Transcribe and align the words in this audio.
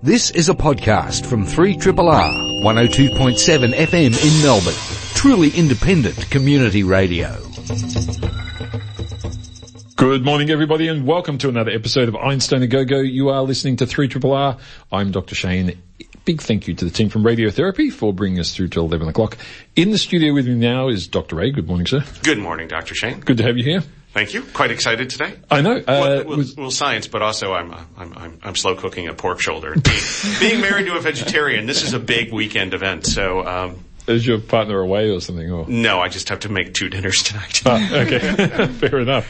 This 0.00 0.30
is 0.30 0.48
a 0.48 0.54
podcast 0.54 1.26
from 1.26 1.44
3RRR 1.44 2.62
102.7 2.62 3.72
FM 3.72 4.24
in 4.24 4.42
Melbourne. 4.44 4.74
Truly 5.14 5.50
independent 5.50 6.30
community 6.30 6.84
radio. 6.84 7.36
Good 9.96 10.24
morning, 10.24 10.50
everybody, 10.50 10.86
and 10.86 11.04
welcome 11.04 11.36
to 11.38 11.48
another 11.48 11.72
episode 11.72 12.08
of 12.08 12.14
Einstein 12.14 12.62
A 12.62 12.68
Go 12.68 12.84
Go. 12.84 13.00
You 13.00 13.30
are 13.30 13.42
listening 13.42 13.74
to 13.78 13.86
3RRR. 13.86 14.60
I'm 14.92 15.10
Dr. 15.10 15.34
Shane. 15.34 15.82
Big 16.24 16.42
thank 16.42 16.68
you 16.68 16.74
to 16.74 16.84
the 16.84 16.92
team 16.92 17.08
from 17.08 17.24
Radiotherapy 17.24 17.92
for 17.92 18.12
bringing 18.12 18.38
us 18.38 18.54
through 18.54 18.68
till 18.68 18.84
11 18.84 19.08
o'clock. 19.08 19.36
In 19.74 19.90
the 19.90 19.98
studio 19.98 20.32
with 20.32 20.46
me 20.46 20.54
now 20.54 20.86
is 20.88 21.08
Dr. 21.08 21.34
Ray. 21.34 21.50
Good 21.50 21.66
morning, 21.66 21.88
sir. 21.88 22.04
Good 22.22 22.38
morning, 22.38 22.68
Dr. 22.68 22.94
Shane. 22.94 23.18
Good 23.18 23.38
to 23.38 23.42
have 23.42 23.56
you 23.58 23.64
here. 23.64 23.82
Thank 24.18 24.34
you. 24.34 24.42
Quite 24.42 24.72
excited 24.72 25.10
today. 25.10 25.34
I 25.48 25.60
know. 25.60 25.76
Uh, 25.76 25.84
well, 25.86 26.24
well, 26.24 26.44
well, 26.56 26.70
science, 26.72 27.06
but 27.06 27.22
also 27.22 27.52
I'm, 27.52 27.72
I'm, 27.72 28.12
I'm, 28.16 28.38
I'm 28.42 28.56
slow 28.56 28.74
cooking 28.74 29.06
a 29.06 29.14
pork 29.14 29.40
shoulder. 29.40 29.76
Being, 29.76 30.40
being 30.40 30.60
married 30.60 30.86
to 30.86 30.96
a 30.96 31.00
vegetarian, 31.00 31.66
this 31.66 31.84
is 31.84 31.92
a 31.92 32.00
big 32.00 32.32
weekend 32.32 32.74
event. 32.74 33.06
So, 33.06 33.46
um, 33.46 33.84
is 34.08 34.26
your 34.26 34.38
partner 34.40 34.80
away 34.80 35.10
or 35.10 35.20
something? 35.20 35.50
Or? 35.50 35.66
no, 35.68 36.00
I 36.00 36.08
just 36.08 36.28
have 36.30 36.40
to 36.40 36.48
make 36.48 36.74
two 36.74 36.88
dinners 36.88 37.22
tonight. 37.22 37.62
Ah, 37.66 37.94
okay, 38.00 38.66
fair 38.78 38.98
enough. 38.98 39.26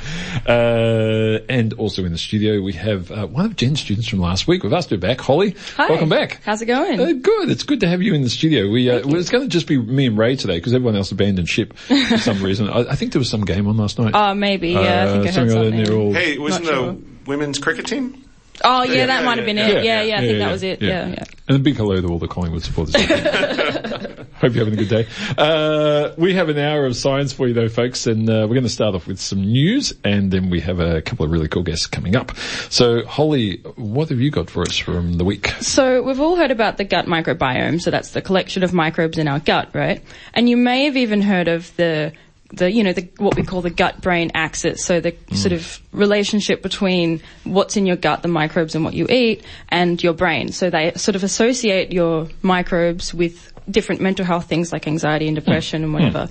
Uh, 0.46 1.41
and 1.48 1.73
also 1.74 2.04
in 2.04 2.12
the 2.12 2.18
studio 2.18 2.60
we 2.62 2.73
have 2.74 3.10
uh, 3.10 3.27
one 3.27 3.45
of 3.46 3.56
Jen's 3.56 3.80
students 3.80 4.09
from 4.09 4.20
last 4.20 4.46
week. 4.46 4.62
We've 4.62 4.73
asked 4.73 4.91
her 4.91 4.96
back, 4.96 5.20
Holly. 5.20 5.54
Hi. 5.77 5.88
Welcome 5.88 6.09
back. 6.09 6.41
How's 6.45 6.62
it 6.62 6.66
going? 6.66 7.01
Uh, 7.01 7.12
good. 7.12 7.51
It's 7.51 7.62
good 7.64 7.80
to 7.80 7.88
have 7.88 8.02
you 8.02 8.14
in 8.14 8.23
the 8.23 8.30
studio. 8.30 8.70
We 8.70 8.91
uh, 8.91 9.06
well, 9.06 9.16
it's 9.16 9.30
going 9.30 9.45
to 9.45 9.48
just 9.48 9.66
be 9.66 9.77
me 9.78 10.06
and 10.06 10.16
Ray 10.18 10.37
today 10.37 10.56
because 10.59 10.74
everyone 10.74 10.96
else 10.96 11.12
abandoned 11.12 11.48
ship 11.48 11.76
for 11.76 12.18
some 12.18 12.42
reason. 12.42 12.68
I, 12.70 12.80
I 12.90 12.95
think 12.95 13.12
there 13.12 13.20
was 13.20 13.30
some 13.30 13.45
game 13.45 13.66
on 13.68 13.76
last 13.76 13.98
night. 13.98 14.12
Oh, 14.15 14.34
maybe. 14.34 14.70
Yeah, 14.70 14.79
I 14.80 14.82
Uh, 15.09 15.12
think 15.12 15.37
I 15.37 15.40
heard 15.40 15.51
something 15.51 15.84
something. 15.87 15.92
all- 15.95 16.12
hey, 16.12 16.38
wasn't 16.38 16.65
Not 16.66 16.70
the 16.70 16.76
sure. 16.76 16.96
women's 17.26 17.59
cricket 17.59 17.87
team? 17.87 18.24
Oh, 18.65 18.83
yeah, 18.83 19.07
that 19.07 19.25
might 19.25 19.39
have 19.39 19.47
been 19.47 19.59
it. 19.59 19.85
yeah, 19.85 20.03
Yeah, 20.03 20.03
yeah, 20.03 20.19
I 20.19 20.21
think 20.21 20.39
that 20.39 20.53
was 20.53 20.62
it. 20.62 20.83
Yeah, 20.83 21.09
yeah. 21.09 21.25
And 21.49 21.57
a 21.57 21.61
big 21.61 21.77
hello 21.77 22.01
to 22.01 22.07
all 22.09 22.19
the 22.19 22.29
Collingwood 22.29 22.62
supporters. 22.62 22.95
Hope 24.39 24.55
you're 24.55 24.65
having 24.65 24.74
a 24.74 24.85
good 24.85 24.88
day. 24.88 25.07
Uh, 25.37 26.13
we 26.16 26.35
have 26.35 26.49
an 26.49 26.59
hour 26.59 26.87
of 26.87 26.95
science 26.95 27.32
for 27.32 27.49
you 27.49 27.55
though, 27.55 27.69
folks, 27.69 28.07
and 28.07 28.29
uh, 28.30 28.47
we're 28.49 28.55
going 28.55 28.63
to 28.63 28.69
start 28.69 28.95
off 28.95 29.07
with 29.07 29.19
some 29.19 29.41
news, 29.41 29.93
and 30.05 30.30
then 30.30 30.49
we 30.51 30.60
have 30.60 30.79
a 30.79 31.02
couple 31.02 31.24
of 31.24 31.32
really 31.32 31.49
cool 31.49 31.63
guests 31.65 31.87
coming 31.87 32.15
up. 32.15 32.37
So, 32.71 33.05
Holly, 33.05 33.57
what 33.77 34.10
have 34.10 34.21
you 34.21 34.30
got 34.30 34.49
for 34.49 34.63
us 34.63 34.77
from 34.77 35.15
the 35.15 35.25
week? 35.25 35.49
So 35.60 36.02
we've 36.02 36.21
all 36.21 36.37
heard 36.37 36.52
about 36.52 36.77
the 36.77 36.85
gut 36.85 37.07
microbiome. 37.07 37.80
So 37.80 37.91
that's 37.91 38.10
the 38.10 38.23
collection 38.23 38.63
of 38.63 38.73
microbes 38.73 39.19
in 39.19 39.27
our 39.27 39.41
gut, 39.41 39.71
right? 39.75 40.04
And 40.35 40.49
you 40.49 40.57
may 40.57 40.85
have 40.85 40.97
even 40.97 41.21
heard 41.23 41.49
of 41.49 41.75
the 41.77 42.13
the 42.51 42.71
you 42.71 42.82
know 42.82 42.93
the 42.93 43.09
what 43.18 43.37
we 43.37 43.43
call 43.43 43.60
the 43.60 43.71
gut 43.71 44.01
brain 44.01 44.30
axis. 44.35 44.85
So 44.85 45.01
the 45.01 45.15
sort 45.35 45.52
of 45.52 45.80
relationship 45.93 46.63
between 46.63 47.21
what's 47.45 47.77
in 47.77 47.87
your 47.87 47.96
gut 47.96 48.23
the 48.23 48.29
microbes 48.29 48.74
and 48.74 48.85
what 48.85 48.95
you 48.95 49.07
eat 49.09 49.45
and 49.68 50.02
your 50.02 50.15
brain. 50.15 50.52
So 50.52 50.71
they 50.71 50.93
sort 50.96 51.16
of 51.16 51.24
associate 51.24 51.93
your 51.93 52.29
microbes 52.43 53.13
with 53.13 53.52
different 53.71 54.01
mental 54.01 54.24
health 54.24 54.49
things 54.49 54.73
like 54.73 54.87
anxiety 54.87 55.26
and 55.26 55.37
depression 55.37 55.85
and 55.85 55.93
whatever. 55.93 56.29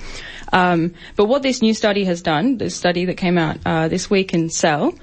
Um, 0.54 0.96
but 1.16 1.26
what 1.26 1.44
this 1.44 1.62
new 1.62 1.74
study 1.74 2.06
has 2.06 2.22
done 2.22 2.58
this 2.58 2.76
study 2.76 3.06
that 3.06 3.16
came 3.16 3.38
out 3.38 3.58
uh, 3.66 3.88
this 3.88 4.10
week 4.10 4.34
in 4.34 4.50
cell 4.50 4.94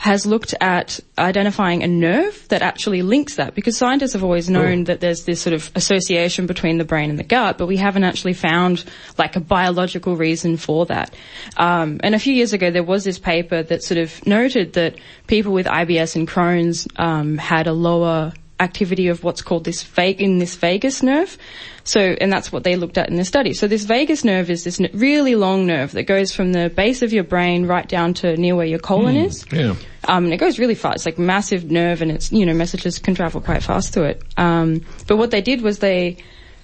has 0.00 0.24
looked 0.24 0.54
at 0.62 0.98
identifying 1.18 1.82
a 1.82 1.86
nerve 1.86 2.48
that 2.48 2.62
actually 2.62 3.02
links 3.02 3.36
that 3.36 3.54
because 3.54 3.76
scientists 3.76 4.14
have 4.14 4.24
always 4.24 4.48
known 4.48 4.84
that 4.84 5.00
there's 5.00 5.26
this 5.26 5.42
sort 5.42 5.52
of 5.52 5.70
association 5.74 6.46
between 6.46 6.78
the 6.78 6.86
brain 6.86 7.10
and 7.10 7.18
the 7.18 7.22
gut, 7.22 7.58
but 7.58 7.66
we 7.66 7.76
haven't 7.76 8.02
actually 8.02 8.32
found 8.32 8.82
like 9.18 9.36
a 9.36 9.40
biological 9.40 10.16
reason 10.16 10.56
for 10.56 10.86
that. 10.86 11.14
Um, 11.58 12.00
and 12.02 12.14
a 12.14 12.18
few 12.18 12.32
years 12.32 12.54
ago, 12.54 12.70
there 12.70 12.82
was 12.82 13.04
this 13.04 13.18
paper 13.18 13.62
that 13.62 13.82
sort 13.82 13.98
of 13.98 14.26
noted 14.26 14.72
that 14.72 14.96
people 15.26 15.52
with 15.52 15.66
IBS 15.66 16.16
and 16.16 16.26
Crohn's 16.26 16.88
um, 16.96 17.36
had 17.36 17.66
a 17.66 17.74
lower 17.74 18.32
activity 18.60 19.08
of 19.08 19.24
what's 19.24 19.42
called 19.42 19.64
this 19.64 19.82
va- 19.82 20.22
in 20.22 20.38
this 20.38 20.54
vagus 20.54 21.02
nerve. 21.02 21.36
So, 21.82 22.00
and 22.00 22.32
that's 22.32 22.52
what 22.52 22.62
they 22.62 22.76
looked 22.76 22.98
at 22.98 23.08
in 23.08 23.16
the 23.16 23.24
study. 23.24 23.54
So 23.54 23.66
this 23.66 23.84
vagus 23.84 24.22
nerve 24.22 24.50
is 24.50 24.64
this 24.64 24.80
n- 24.80 24.90
really 24.92 25.34
long 25.34 25.66
nerve 25.66 25.92
that 25.92 26.04
goes 26.04 26.32
from 26.32 26.52
the 26.52 26.68
base 26.68 27.02
of 27.02 27.12
your 27.12 27.24
brain 27.24 27.66
right 27.66 27.88
down 27.88 28.14
to 28.14 28.36
near 28.36 28.54
where 28.54 28.66
your 28.66 28.78
colon 28.78 29.16
is. 29.16 29.44
Yeah. 29.50 29.74
Um, 30.04 30.24
and 30.24 30.32
it 30.32 30.36
goes 30.36 30.58
really 30.58 30.74
fast. 30.74 30.96
It's 30.96 31.06
like 31.06 31.18
massive 31.18 31.70
nerve 31.70 32.02
and 32.02 32.10
it's, 32.10 32.30
you 32.30 32.46
know, 32.46 32.54
messages 32.54 32.98
can 32.98 33.14
travel 33.14 33.40
quite 33.40 33.62
fast 33.62 33.92
through 33.92 34.04
it. 34.04 34.22
Um, 34.36 34.84
but 35.06 35.16
what 35.16 35.30
they 35.30 35.40
did 35.40 35.62
was 35.62 35.78
they 35.78 36.18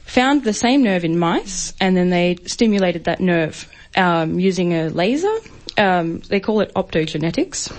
found 0.05 0.45
the 0.45 0.53
same 0.53 0.83
nerve 0.83 1.05
in 1.05 1.19
mice 1.19 1.73
and 1.81 1.97
then 1.97 2.11
they 2.11 2.37
stimulated 2.47 3.05
that 3.05 3.21
nerve, 3.21 3.69
um, 3.97 4.39
using 4.39 4.73
a 4.75 4.89
laser. 4.89 5.35
Um, 5.79 6.21
they 6.31 6.41
call 6.41 6.63
it 6.63 6.73
optogenetics. 6.75 7.71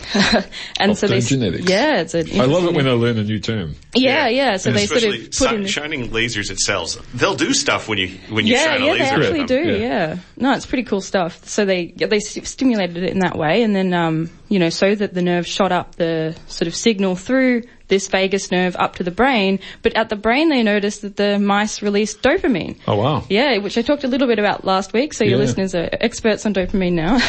and 0.80 0.96
so 0.96 1.08
they, 1.08 1.18
s- 1.18 1.32
Optogenetics. 1.32 1.68
yeah, 1.68 2.02
it's 2.02 2.14
a, 2.14 2.20
I 2.40 2.46
love 2.46 2.66
it 2.66 2.76
when 2.76 2.88
I 2.88 2.92
learn 2.92 3.18
a 3.18 3.24
new 3.24 3.40
term. 3.40 3.74
yeah, 3.96 4.28
yeah. 4.28 4.58
So 4.58 4.70
And 4.70 4.78
they 4.78 4.86
sort 4.86 5.04
of 5.04 5.16
put 5.16 5.34
si- 5.34 5.56
in 5.56 5.66
shining 5.66 6.10
lasers 6.10 6.52
at 6.52 6.60
cells. 6.60 7.00
They'll 7.16 7.34
do 7.36 7.54
stuff 7.56 7.88
when 7.90 7.98
you 7.98 8.10
when 8.30 8.46
you 8.46 8.54
yeah, 8.54 8.66
shine 8.78 8.82
a 8.84 8.86
laser. 8.86 8.98
yeah, 8.98 9.04
laser 9.04 9.20
they 9.34 9.40
at 9.40 9.42
actually 9.42 9.64
them. 9.64 9.66
do. 9.66 9.72
Yeah. 9.72 9.78
Yeah. 10.10 10.18
no, 10.38 10.54
it's 10.54 10.68
pretty 10.68 10.84
cool 10.84 11.02
stuff. 11.02 11.44
So 11.48 11.66
they 11.66 11.94
yeah, 11.96 12.06
they 12.06 12.20
st- 12.20 12.46
stimulated 12.46 12.98
it 12.98 13.10
in 13.10 13.20
that 13.20 13.36
way, 13.36 13.64
and 13.64 13.76
then 13.76 13.92
um, 13.96 14.30
you 14.48 14.60
know, 14.60 14.70
so 14.70 14.94
that 14.94 15.16
the 15.16 15.24
nerve 15.24 15.48
shot 15.48 15.72
up 15.72 15.96
the 15.96 16.38
sort 16.46 16.68
of 16.68 16.76
signal 16.76 17.16
through 17.16 17.64
this 17.88 18.08
vagus 18.08 18.52
nerve 18.52 18.76
up 18.78 18.96
to 18.98 19.04
the 19.04 19.12
brain. 19.12 19.60
But 19.82 19.96
at 19.96 20.10
the 20.10 20.16
brain, 20.16 20.50
they 20.50 20.64
noticed 20.64 21.02
that 21.04 21.16
the 21.16 21.40
mice 21.40 21.82
released 21.82 22.22
dopamine. 22.22 22.78
Oh 22.88 22.98
wow. 22.98 23.26
Yeah, 23.30 23.58
which 23.60 23.78
I 23.78 23.82
talked 23.82 24.04
a 24.04 24.08
little 24.08 24.28
bit 24.28 24.40
about 24.40 24.66
last 24.66 24.94
week, 24.94 25.14
so 25.14 25.24
your 25.24 25.34
Yeah. 25.34 25.38
listeners 25.46 25.76
are 25.76 25.90
experts 25.94 26.46
on 26.46 26.54
dopamine 26.54 26.94
now. 26.94 27.20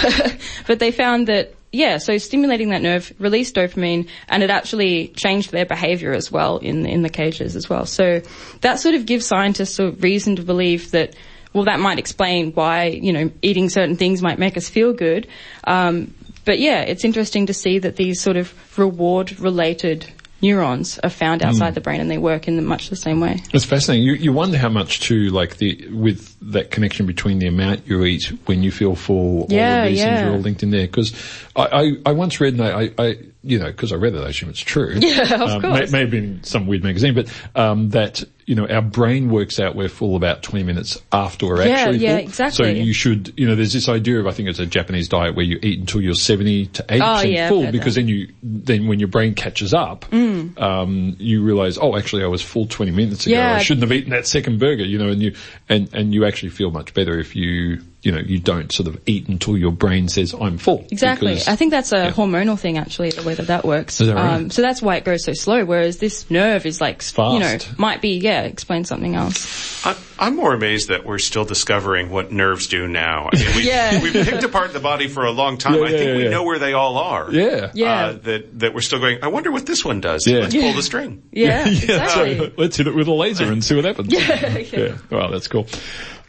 but 0.67 0.79
they 0.79 0.91
found 0.91 1.29
that, 1.29 1.55
yeah, 1.71 1.99
so 1.99 2.19
stimulating 2.19 2.71
that 2.71 2.83
nerve 2.83 3.13
released 3.19 3.55
dopamine 3.55 4.09
and 4.29 4.43
it 4.43 4.51
actually 4.51 5.09
changed 5.09 5.53
their 5.53 5.67
behavior 5.67 6.13
as 6.13 6.33
well 6.33 6.59
in, 6.59 6.87
in 6.87 7.03
the 7.03 7.11
cages 7.11 7.55
as 7.57 7.69
well. 7.69 7.87
So 7.87 8.23
that 8.63 8.79
sort 8.81 8.95
of 8.95 9.07
gives 9.07 9.27
scientists 9.27 9.79
a 9.79 9.91
reason 9.93 10.37
to 10.37 10.43
believe 10.43 10.91
that, 10.93 11.15
well, 11.53 11.65
that 11.65 11.79
might 11.79 11.99
explain 11.99 12.53
why, 12.53 12.87
you 12.87 13.13
know, 13.13 13.31
eating 13.43 13.69
certain 13.69 13.97
things 13.97 14.23
might 14.23 14.39
make 14.39 14.57
us 14.57 14.69
feel 14.69 14.93
good. 14.93 15.27
Um, 15.65 16.15
but 16.45 16.59
yeah, 16.59 16.81
it's 16.81 17.05
interesting 17.05 17.47
to 17.47 17.55
see 17.55 17.79
that 17.81 17.97
these 17.97 18.21
sort 18.23 18.39
of 18.39 18.53
reward 18.79 19.39
related 19.39 20.11
neurons 20.41 20.99
are 21.01 21.11
found 21.11 21.43
outside 21.43 21.71
hmm. 21.71 21.75
the 21.75 21.81
brain 21.81 22.01
and 22.01 22.11
they 22.11 22.19
work 22.19 22.49
in 22.49 22.65
much 22.65 22.91
the 22.91 22.97
same 22.97 23.21
way. 23.21 23.43
It's 23.53 23.65
fascinating. 23.65 24.05
You, 24.05 24.15
you 24.15 24.33
wonder 24.33 24.59
how 24.59 24.69
much 24.69 25.01
too, 25.01 25.31
like 25.31 25.57
the 25.57 25.89
with 25.89 26.37
that 26.53 26.71
connection 26.71 27.07
between 27.07 27.39
the 27.39 27.47
amount 27.47 27.87
you 27.87 28.05
eat 28.05 28.33
when 28.47 28.63
you 28.63 28.71
feel 28.71 28.95
full. 28.95 29.47
Yeah, 29.49 29.81
all 29.81 29.85
of 29.85 29.89
these 29.91 30.03
things 30.03 30.21
yeah. 30.21 30.29
are 30.29 30.33
all 30.33 30.39
linked 30.39 30.63
in 30.63 30.71
there. 30.71 30.87
Because 30.87 31.15
I, 31.57 31.67
I, 31.67 31.93
I 32.07 32.13
once 32.13 32.41
read, 32.41 32.55
and 32.55 32.63
I, 32.63 32.91
I 32.99 33.19
you 33.43 33.59
know, 33.59 33.67
because 33.67 33.93
I 33.93 33.97
read 33.97 34.15
it, 34.15 34.23
I 34.25 34.29
assume 34.31 34.51
it's 34.51 34.61
true. 34.61 34.95
Yeah, 35.01 35.35
of 35.35 35.51
um, 35.51 35.63
course. 35.63 35.93
May, 35.93 36.05
maybe 36.05 36.19
in 36.19 36.45
some 36.45 36.67
weird 36.67 36.83
magazine, 36.83 37.15
but 37.15 37.33
um, 37.55 37.91
that 37.91 38.25
you 38.47 38.55
know 38.55 38.67
our 38.67 38.81
brain 38.83 39.31
works 39.31 39.61
out 39.61 39.75
we're 39.77 39.89
full 39.89 40.17
about 40.17 40.43
twenty 40.43 40.65
minutes 40.65 41.01
after 41.13 41.47
we're 41.47 41.67
Yeah, 41.67 41.75
actually 41.75 41.99
yeah, 41.99 42.17
full. 42.17 42.27
exactly. 42.27 42.65
So 42.65 42.71
you 42.71 42.93
should, 42.93 43.35
you 43.39 43.47
know, 43.47 43.55
there's 43.55 43.73
this 43.73 43.89
idea 43.89 44.19
of 44.21 44.27
I 44.27 44.33
think 44.33 44.49
it's 44.49 44.59
a 44.59 44.67
Japanese 44.67 45.09
diet 45.09 45.35
where 45.37 45.45
you 45.45 45.59
eat 45.63 45.79
until 45.81 46.01
you're 46.01 46.15
seventy 46.15 46.67
to 46.67 46.85
eighty 46.89 47.03
Oh, 47.03 47.15
percent 47.15 47.33
yeah, 47.33 47.49
full 47.49 47.71
because 47.71 47.95
then 47.95 48.09
you 48.09 48.29
then 48.43 48.87
when 48.89 48.99
your 48.99 49.09
brain 49.09 49.35
catches 49.35 49.73
up, 49.75 50.13
um, 50.13 51.17
you 51.19 51.43
realize, 51.43 51.79
oh, 51.79 51.97
actually, 51.97 52.25
I 52.25 52.29
was 52.29 52.43
full 52.43 52.67
twenty 52.67 52.93
minutes 52.93 53.27
ago. 53.27 53.37
Yeah. 53.37 53.55
I 53.55 53.59
shouldn't 53.63 53.83
have 53.83 53.93
eaten 53.93 54.11
that 54.11 54.27
second 54.27 54.59
burger, 54.59 54.85
you 54.85 54.99
know, 54.99 55.09
and 55.09 55.23
you 55.23 55.35
and 55.69 55.93
and 55.95 56.13
you 56.13 56.25
actually 56.25 56.51
feel 56.51 56.71
much 56.71 56.95
better 56.95 57.19
if 57.19 57.37
you 57.37 57.83
you 58.03 58.13
know 58.13 58.19
you 58.19 58.39
don't 58.39 58.71
sort 58.71 58.87
of 58.89 59.01
eat 59.07 59.29
until 59.29 59.57
your 59.57 59.73
brain 59.73 60.09
says 60.09 60.33
I'm 60.33 60.57
full. 60.59 60.87
Exactly. 60.91 61.33
Because- 61.35 61.49
I 61.49 61.57
think 61.57 61.73
that's 61.73 61.93
a 61.93 61.97
yeah. 61.97 62.11
hormonal 62.13 62.59
thing 62.59 62.79
actually, 62.79 63.11
the 63.11 63.23
way 63.25 63.35
that 63.35 63.49
that 63.49 63.65
works. 63.65 64.01
Is 64.01 64.07
that 64.09 64.15
right? 64.15 64.35
um, 64.35 64.51
so 64.51 64.63
that's 64.63 64.81
why 64.81 64.97
it 64.97 65.05
goes 65.05 65.25
so 65.25 65.33
slow, 65.33 65.65
whereas 65.65 65.99
this 65.99 66.31
nerve 66.31 66.65
is 66.65 66.81
like, 66.81 66.99
s- 66.99 67.17
you 67.19 67.39
know, 67.41 67.59
might 67.77 68.01
be, 68.01 68.19
yeah, 68.19 68.43
explain 68.43 68.85
something 68.85 69.15
else. 69.17 69.85
I, 69.85 69.97
I'm 70.21 70.37
more 70.37 70.55
amazed 70.55 70.89
that 70.89 71.05
we're 71.05 71.19
still 71.19 71.45
discovering 71.45 72.11
what 72.11 72.31
nerves 72.33 72.67
do 72.69 72.87
now. 72.87 73.31
I 73.33 73.37
mean, 73.37 73.47
we, 73.57 73.67
Yeah. 73.67 74.01
we've 74.03 74.13
picked 74.13 74.45
apart 74.45 74.73
the 74.73 74.81
body 74.81 75.09
for 75.09 75.25
a 75.25 75.31
long 75.33 75.59
time. 75.59 75.75
Yeah, 75.75 75.83
I 75.85 75.89
think 75.91 76.05
yeah, 76.11 76.17
we 76.17 76.25
yeah. 76.25 76.31
know 76.31 76.45
where 76.45 76.59
they 76.61 76.73
all 76.75 76.99
are. 76.99 77.31
Yeah. 77.33 77.71
Yeah. 77.75 77.93
Uh, 78.07 78.13
that 78.13 78.59
that 78.61 78.75
we're 78.75 78.81
still 78.81 79.01
going. 79.01 79.19
I 79.23 79.29
wonder 79.29 79.51
what 79.51 79.67
this 79.67 79.85
one 79.85 80.01
does. 80.01 80.27
Yeah. 80.27 80.39
Let's 80.41 80.55
pull 80.55 80.73
the 80.73 80.83
string. 80.85 81.23
Yeah, 81.33 81.65
yeah, 81.67 81.73
exactly. 81.73 82.39
so 82.39 82.53
let's 82.57 82.77
hit 82.77 82.87
it 82.87 82.95
with 82.95 83.09
a 83.09 83.13
laser 83.13 83.45
and 83.51 83.63
see 83.65 83.75
what 83.75 83.85
happens. 83.85 84.13
Yeah, 84.13 84.59
yeah. 84.59 84.99
Wow, 85.11 85.31
that's 85.31 85.49
cool. 85.49 85.67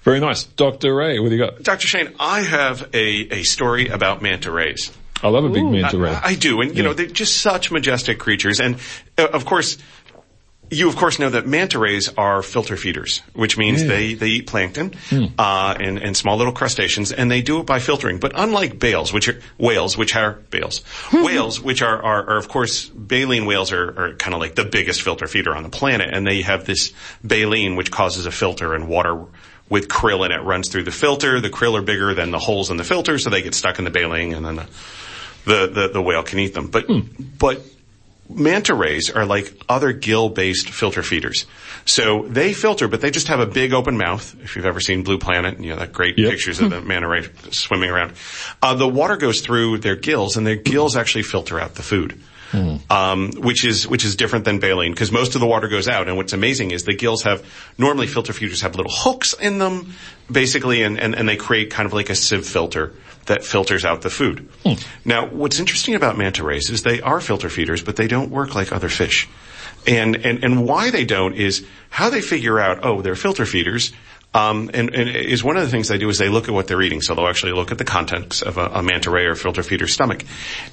Very 0.09 0.21
nice. 0.21 0.44
Dr. 0.44 0.95
Ray, 0.95 1.19
what 1.19 1.29
do 1.29 1.35
you 1.35 1.45
got? 1.45 1.61
Dr. 1.61 1.85
Shane, 1.85 2.15
I 2.19 2.41
have 2.41 2.89
a, 2.95 3.41
a 3.41 3.44
story 3.44 3.89
about 3.89 4.23
manta 4.23 4.51
rays. 4.51 4.91
I 5.21 5.27
love 5.27 5.45
a 5.45 5.50
big 5.50 5.63
manta 5.63 6.00
ray. 6.00 6.09
I, 6.09 6.29
I 6.29 6.35
do, 6.35 6.61
and 6.61 6.75
you 6.75 6.81
know 6.81 6.94
they're 6.94 7.06
just 7.06 7.38
such 7.38 7.69
majestic 7.71 8.17
creatures, 8.17 8.59
and 8.59 8.77
uh, 9.17 9.27
of 9.31 9.45
course. 9.45 9.77
You 10.71 10.88
of 10.88 10.95
course 10.95 11.17
know 11.17 11.31
that 11.31 11.47
manta 11.47 11.79
rays 11.79 12.13
are 12.15 12.44
filter 12.44 12.77
feeders, 12.77 13.23
which 13.33 13.57
means 13.57 13.83
they, 13.83 14.13
they 14.13 14.27
eat 14.27 14.45
plankton 14.45 14.94
uh, 15.39 15.75
and, 15.79 15.97
and 15.97 16.15
small 16.15 16.38
little 16.38 16.53
crustaceans, 16.53 17.11
and 17.11 17.31
they 17.31 17.41
do 17.41 17.59
it 17.59 17.65
by 17.65 17.79
filtering. 17.79 18.19
But 18.19 18.33
unlike 18.35 18.77
bales, 18.77 19.11
which 19.11 19.27
are 19.29 19.41
whales, 19.57 19.97
which 19.97 20.15
are 20.15 20.33
bales, 20.51 20.83
whales, 21.11 21.59
which 21.59 21.81
are, 21.81 22.00
are, 22.00 22.29
are 22.29 22.38
of 22.38 22.50
course 22.50 22.85
baleen 22.85 23.47
whales 23.47 23.71
are, 23.71 24.00
are 24.00 24.13
kind 24.13 24.35
of 24.35 24.41
like 24.41 24.53
the 24.53 24.63
biggest 24.63 25.01
filter 25.01 25.25
feeder 25.25 25.56
on 25.56 25.63
the 25.63 25.69
planet, 25.69 26.11
and 26.13 26.27
they 26.27 26.44
have 26.44 26.65
this 26.65 26.94
baleen 27.23 27.75
which 27.75 27.89
causes 27.89 28.27
a 28.27 28.31
filter 28.31 28.75
and 28.75 28.88
water 28.88 29.25
with 29.69 29.88
krill 29.88 30.25
in 30.25 30.31
it 30.31 30.42
runs 30.44 30.69
through 30.69 30.83
the 30.83 30.92
filter. 30.92 31.39
The 31.39 31.50
krill 31.50 31.77
are 31.77 31.81
bigger 31.81 32.13
than 32.13 32.31
the 32.31 32.39
holes 32.39 32.69
in 32.71 32.77
the 32.77 32.83
filter, 32.83 33.18
so 33.19 33.30
they 33.30 33.42
get 33.42 33.54
stuck 33.56 33.77
in 33.80 33.86
the 33.86 33.92
baleen, 33.92 34.33
and 34.33 34.45
then 34.45 34.56
the 34.56 34.68
the, 35.45 35.68
the, 35.68 35.88
the 35.94 36.01
whale 36.01 36.24
can 36.24 36.39
eat 36.39 36.54
them. 36.54 36.68
But 36.68 36.86
but 37.38 37.62
manta 38.30 38.75
rays 38.75 39.10
are 39.10 39.25
like 39.25 39.54
other 39.68 39.92
gill-based 39.92 40.69
filter 40.69 41.01
feeders. 41.01 41.45
So 41.86 42.24
they 42.27 42.54
filter, 42.54 42.88
but 42.88 43.01
they 43.01 43.10
just 43.10 43.27
have 43.30 43.39
a 43.39 43.48
big 43.48 43.74
open 43.74 43.98
mouth. 43.98 44.36
If 44.44 44.56
you've 44.56 44.66
ever 44.68 44.80
seen 44.80 45.04
Blue 45.04 45.18
Planet, 45.18 45.60
you 45.60 45.69
know, 45.71 45.77
that 45.77 45.92
great 45.94 46.18
Yep. 46.19 46.30
pictures 46.30 46.60
of 46.60 46.69
the 46.69 46.81
manta 46.81 47.07
ray 47.07 47.27
swimming 47.51 47.89
around. 47.89 48.13
Uh, 48.62 48.75
the 48.75 48.88
water 48.88 49.18
goes 49.18 49.42
through 49.42 49.80
their 49.80 49.95
gills 49.95 50.38
and 50.38 50.45
their 50.45 50.57
gills 50.57 50.95
actually 50.95 51.24
filter 51.24 51.60
out 51.60 51.74
the 51.75 51.81
food. 51.83 52.19
Um, 52.51 53.31
which 53.38 53.66
is 53.66 53.88
which 53.88 54.06
is 54.06 54.16
different 54.16 54.46
than 54.46 54.60
baleen 54.60 54.92
because 54.92 55.12
most 55.12 55.36
of 55.36 55.42
the 55.42 55.48
water 55.48 55.68
goes 55.68 55.88
out. 55.88 56.07
And 56.07 56.18
what's 56.18 56.34
amazing 56.34 56.72
is 56.72 56.84
the 56.84 56.96
gills 56.96 57.24
have 57.24 57.46
normally 57.78 58.07
filter 58.07 58.34
feeders 58.34 58.62
have 58.62 58.75
little 58.75 58.92
hooks 58.92 59.34
in 59.34 59.60
them, 59.60 59.94
basically, 60.31 60.84
and, 60.84 61.00
and, 61.00 61.16
and 61.16 61.28
they 61.30 61.38
create 61.38 61.69
kind 61.72 61.86
of 61.86 61.94
like 61.94 62.10
a 62.10 62.16
sieve 62.16 62.46
filter 62.46 62.94
that 63.28 63.44
filters 63.44 63.86
out 63.86 64.01
the 64.01 64.10
food. 64.10 64.50
Now, 65.06 65.28
what's 65.28 65.60
interesting 65.60 65.94
about 65.96 66.18
manta 66.18 66.44
rays 66.44 66.69
is 66.69 66.81
they 66.81 67.01
are 67.01 67.22
filter 67.22 67.50
feeders, 67.50 67.84
but 67.84 67.96
they 67.96 68.07
don't 68.07 68.31
work 68.31 68.56
like 68.56 68.72
other 68.72 68.90
fish. 68.90 69.28
And, 69.88 70.16
and, 70.25 70.44
and 70.44 70.66
why 70.66 70.90
they 70.90 71.06
don't 71.06 71.36
is 71.36 71.66
how 71.90 72.10
they 72.10 72.22
figure 72.22 72.60
out, 72.60 72.80
oh, 72.84 73.02
they're 73.02 73.16
filter 73.16 73.45
feeders. 73.45 73.94
Um, 74.31 74.70
and, 74.76 74.94
and 74.94 75.10
is 75.10 75.44
one 75.44 75.58
of 75.58 75.64
the 75.64 75.70
things 75.70 75.88
they 75.88 75.98
do 75.98 76.08
is 76.08 76.20
they 76.20 76.30
look 76.30 76.48
at 76.48 76.54
what 76.54 76.68
they're 76.68 76.81
eating. 76.84 77.02
So 77.02 77.16
they'll 77.16 77.28
actually 77.28 77.54
look 77.54 77.72
at 77.72 77.80
the 77.80 77.84
contents 77.84 78.44
of 78.44 78.60
a, 78.60 78.66
a 78.66 78.84
manta 78.84 79.10
ray 79.10 79.26
or 79.26 79.34
filter 79.34 79.64
feeder 79.64 79.88
stomach. 79.88 80.24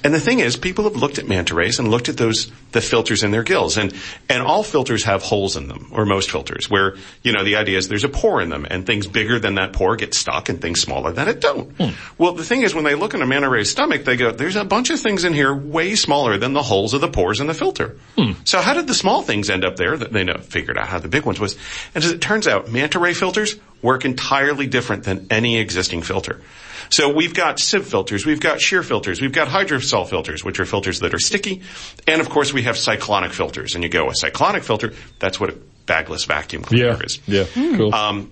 And 0.03 0.13
the 0.13 0.19
thing 0.19 0.41
is, 0.41 0.57
people 0.57 0.83
have 0.83 0.95
looked 0.95 1.17
at 1.17 1.27
manta 1.27 1.55
rays 1.55 1.79
and 1.79 1.87
looked 1.87 2.07
at 2.07 2.17
those, 2.17 2.51
the 2.71 2.81
filters 2.81 3.23
in 3.23 3.31
their 3.31 3.41
gills. 3.41 3.77
And, 3.77 3.95
and 4.29 4.43
all 4.43 4.61
filters 4.61 5.05
have 5.05 5.23
holes 5.23 5.55
in 5.57 5.67
them, 5.67 5.87
or 5.91 6.05
most 6.05 6.29
filters, 6.29 6.69
where, 6.69 6.97
you 7.23 7.31
know, 7.31 7.43
the 7.43 7.55
idea 7.55 7.79
is 7.79 7.87
there's 7.87 8.03
a 8.03 8.09
pore 8.09 8.41
in 8.41 8.49
them 8.49 8.67
and 8.69 8.85
things 8.85 9.07
bigger 9.07 9.39
than 9.39 9.55
that 9.55 9.73
pore 9.73 9.95
get 9.95 10.13
stuck 10.13 10.49
and 10.49 10.61
things 10.61 10.79
smaller 10.79 11.11
than 11.11 11.27
it 11.27 11.41
don't. 11.41 11.73
Well, 12.19 12.33
the 12.33 12.43
thing 12.43 12.61
is 12.61 12.75
when 12.75 12.83
they 12.83 12.93
look 12.93 13.15
in 13.15 13.23
a 13.23 13.25
manta 13.25 13.49
ray's 13.49 13.71
stomach, 13.71 14.05
they 14.05 14.17
go, 14.17 14.31
there's 14.31 14.55
a 14.55 14.65
bunch 14.65 14.91
of 14.91 14.99
things 14.99 15.23
in 15.23 15.33
here 15.33 15.51
way 15.55 15.95
smaller 15.95 16.37
than 16.37 16.53
the 16.53 16.61
holes 16.61 16.93
of 16.93 17.01
the 17.01 17.09
pores 17.09 17.39
in 17.39 17.47
the 17.47 17.55
filter. 17.55 17.97
So 18.43 18.61
how 18.61 18.75
did 18.75 18.85
the 18.85 18.93
small 18.93 19.23
things 19.23 19.49
end 19.49 19.65
up 19.65 19.77
there 19.77 19.97
that 19.97 20.13
they 20.13 20.23
know, 20.23 20.37
figured 20.37 20.77
out 20.77 20.87
how 20.87 20.99
the 20.99 21.07
big 21.07 21.25
ones 21.25 21.39
was? 21.39 21.57
And 21.95 22.03
as 22.03 22.11
it 22.11 22.21
turns 22.21 22.47
out, 22.47 22.71
manta 22.71 22.99
ray 22.99 23.15
filters 23.15 23.47
work 23.81 24.05
entirely 24.05 24.67
different 24.67 25.03
than 25.03 25.27
any 25.29 25.57
existing 25.59 26.01
filter. 26.01 26.41
So 26.89 27.13
we've 27.13 27.33
got 27.33 27.59
sieve 27.59 27.85
filters, 27.85 28.25
we've 28.25 28.39
got 28.39 28.61
shear 28.61 28.81
filters, 28.81 29.19
we've 29.21 29.33
got 29.33 29.49
hydrosol 29.49 30.07
filters, 30.07 30.43
which 30.43 30.59
are 30.59 30.65
filters 30.65 31.01
that 31.01 31.13
are 31.13 31.19
sticky, 31.19 31.61
and 32.07 32.21
of 32.21 32.29
course 32.29 32.53
we 32.53 32.61
have 32.63 32.77
cyclonic 32.77 33.33
filters. 33.33 33.75
And 33.75 33.83
you 33.83 33.89
go, 33.89 34.09
a 34.09 34.15
cyclonic 34.15 34.63
filter, 34.63 34.93
that's 35.19 35.39
what 35.39 35.49
a 35.49 35.55
bagless 35.85 36.23
vacuum 36.25 36.61
cleaner 36.63 36.85
Yeah. 36.87 36.99
is. 37.03 37.19
Yeah. 37.27 37.43
Cool. 37.53 37.93
Um, 37.93 38.31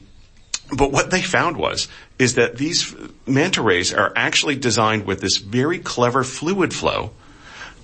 but 0.75 0.91
what 0.91 1.11
they 1.11 1.21
found 1.21 1.57
was, 1.57 1.87
is 2.17 2.35
that 2.35 2.57
these 2.57 2.95
manta 3.27 3.61
rays 3.61 3.93
are 3.93 4.11
actually 4.15 4.55
designed 4.55 5.05
with 5.05 5.19
this 5.21 5.37
very 5.37 5.79
clever 5.79 6.23
fluid 6.23 6.73
flow 6.73 7.11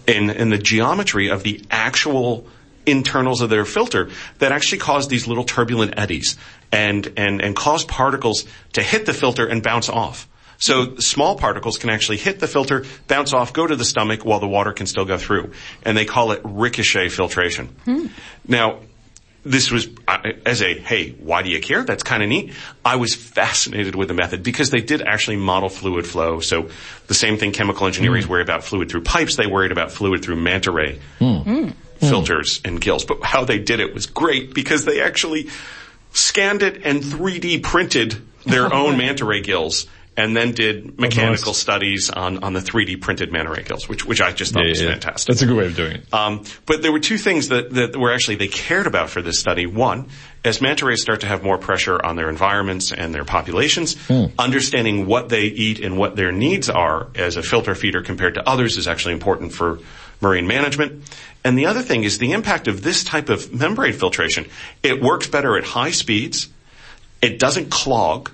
in, 0.07 0.29
in 0.29 0.49
the 0.49 0.57
geometry 0.57 1.29
of 1.29 1.43
the 1.43 1.61
actual 1.69 2.47
internals 2.85 3.41
of 3.41 3.49
their 3.49 3.65
filter 3.65 4.09
that 4.39 4.51
actually 4.51 4.79
cause 4.79 5.07
these 5.07 5.27
little 5.27 5.43
turbulent 5.43 5.93
eddies 5.97 6.37
and, 6.71 7.11
and, 7.17 7.41
and 7.41 7.55
cause 7.55 7.83
particles 7.85 8.45
to 8.73 8.81
hit 8.81 9.05
the 9.05 9.13
filter 9.13 9.45
and 9.45 9.61
bounce 9.63 9.89
off. 9.89 10.27
So 10.57 10.97
small 10.97 11.37
particles 11.37 11.79
can 11.79 11.89
actually 11.89 12.17
hit 12.17 12.39
the 12.39 12.47
filter, 12.47 12.85
bounce 13.07 13.33
off, 13.33 13.51
go 13.51 13.65
to 13.65 13.75
the 13.75 13.83
stomach 13.83 14.23
while 14.23 14.39
the 14.39 14.47
water 14.47 14.73
can 14.73 14.85
still 14.85 15.05
go 15.05 15.17
through. 15.17 15.53
And 15.83 15.97
they 15.97 16.05
call 16.05 16.31
it 16.31 16.41
ricochet 16.43 17.09
filtration. 17.09 17.69
Hmm. 17.85 18.07
Now, 18.47 18.79
this 19.43 19.71
was 19.71 19.89
uh, 20.07 20.19
as 20.45 20.61
a 20.61 20.77
hey 20.77 21.13
why 21.13 21.41
do 21.41 21.49
you 21.49 21.59
care? 21.59 21.83
That's 21.83 22.03
kind 22.03 22.21
of 22.21 22.29
neat. 22.29 22.53
I 22.85 22.97
was 22.97 23.15
fascinated 23.15 23.95
with 23.95 24.07
the 24.07 24.13
method 24.13 24.43
because 24.43 24.69
they 24.69 24.81
did 24.81 25.01
actually 25.01 25.37
model 25.37 25.67
fluid 25.67 26.05
flow. 26.05 26.41
So 26.41 26.69
the 27.07 27.15
same 27.15 27.37
thing 27.37 27.51
chemical 27.51 27.87
engineers 27.87 28.25
hmm. 28.25 28.31
worry 28.31 28.43
about 28.43 28.63
fluid 28.63 28.89
through 28.89 29.01
pipes. 29.01 29.37
They 29.37 29.47
worried 29.47 29.71
about 29.71 29.91
fluid 29.91 30.23
through 30.23 30.35
manta 30.35 30.71
ray 30.71 30.99
hmm. 31.17 31.69
Filters 32.01 32.59
and 32.65 32.81
gills 32.81 33.05
but 33.05 33.23
how 33.23 33.45
they 33.45 33.59
did 33.59 33.79
it 33.79 33.93
was 33.93 34.05
great 34.07 34.53
because 34.53 34.83
they 34.85 35.01
actually 35.01 35.49
scanned 36.13 36.63
it 36.63 36.81
and 36.85 37.01
3d 37.01 37.63
printed 37.63 38.21
their 38.45 38.73
own 38.73 38.97
manta 38.97 39.23
ray 39.25 39.41
gills 39.41 39.87
and 40.17 40.35
then 40.35 40.51
did 40.51 40.99
mechanical 40.99 41.53
nice. 41.53 41.57
studies 41.57 42.09
on, 42.09 42.43
on 42.43 42.51
the 42.51 42.59
3D 42.59 42.99
printed 42.99 43.31
manta 43.31 43.49
ray 43.49 43.63
gills, 43.63 43.87
which, 43.87 44.05
which 44.05 44.19
I 44.19 44.33
just 44.33 44.51
thought 44.53 44.63
Yeah, 44.63 44.69
was 44.69 44.81
yeah. 44.81 44.89
fantastic. 44.89 45.27
That's 45.27 45.41
a 45.41 45.45
good 45.45 45.55
way 45.55 45.67
of 45.67 45.75
doing 45.75 45.93
it. 45.93 46.13
Um, 46.13 46.43
but 46.65 46.81
there 46.81 46.91
were 46.91 46.99
two 46.99 47.17
things 47.17 47.47
that, 47.47 47.71
that 47.75 47.95
were 47.95 48.11
actually 48.13 48.35
they 48.35 48.49
cared 48.49 48.87
about 48.87 49.09
for 49.09 49.21
this 49.21 49.39
study. 49.39 49.67
One, 49.67 50.09
as 50.43 50.61
manta 50.61 50.85
rays 50.85 51.01
start 51.01 51.21
to 51.21 51.27
have 51.27 51.43
more 51.43 51.57
pressure 51.57 51.97
on 52.05 52.17
their 52.17 52.29
environments 52.29 52.91
and 52.91 53.15
their 53.15 53.23
populations, 53.23 53.95
understanding 54.37 55.05
what 55.05 55.29
they 55.29 55.43
eat 55.43 55.79
and 55.79 55.97
what 55.97 56.17
their 56.17 56.33
needs 56.33 56.69
are 56.69 57.07
as 57.15 57.37
a 57.37 57.41
filter 57.41 57.73
feeder 57.73 58.01
compared 58.01 58.33
to 58.33 58.47
others 58.47 58.75
is 58.75 58.89
actually 58.89 59.13
important 59.13 59.53
for 59.53 59.79
marine 60.21 60.47
management. 60.47 61.03
And 61.43 61.57
the 61.57 61.65
other 61.65 61.81
thing 61.81 62.03
is 62.03 62.19
the 62.19 62.31
impact 62.33 62.67
of 62.67 62.83
this 62.83 63.03
type 63.03 63.29
of 63.29 63.53
membrane 63.53 63.93
filtration. 63.93 64.45
It 64.83 65.01
works 65.01 65.27
better 65.27 65.57
at 65.57 65.63
high 65.63 65.91
speeds. 65.91 66.49
It 67.21 67.39
doesn't 67.39 67.69
clog. 67.69 68.31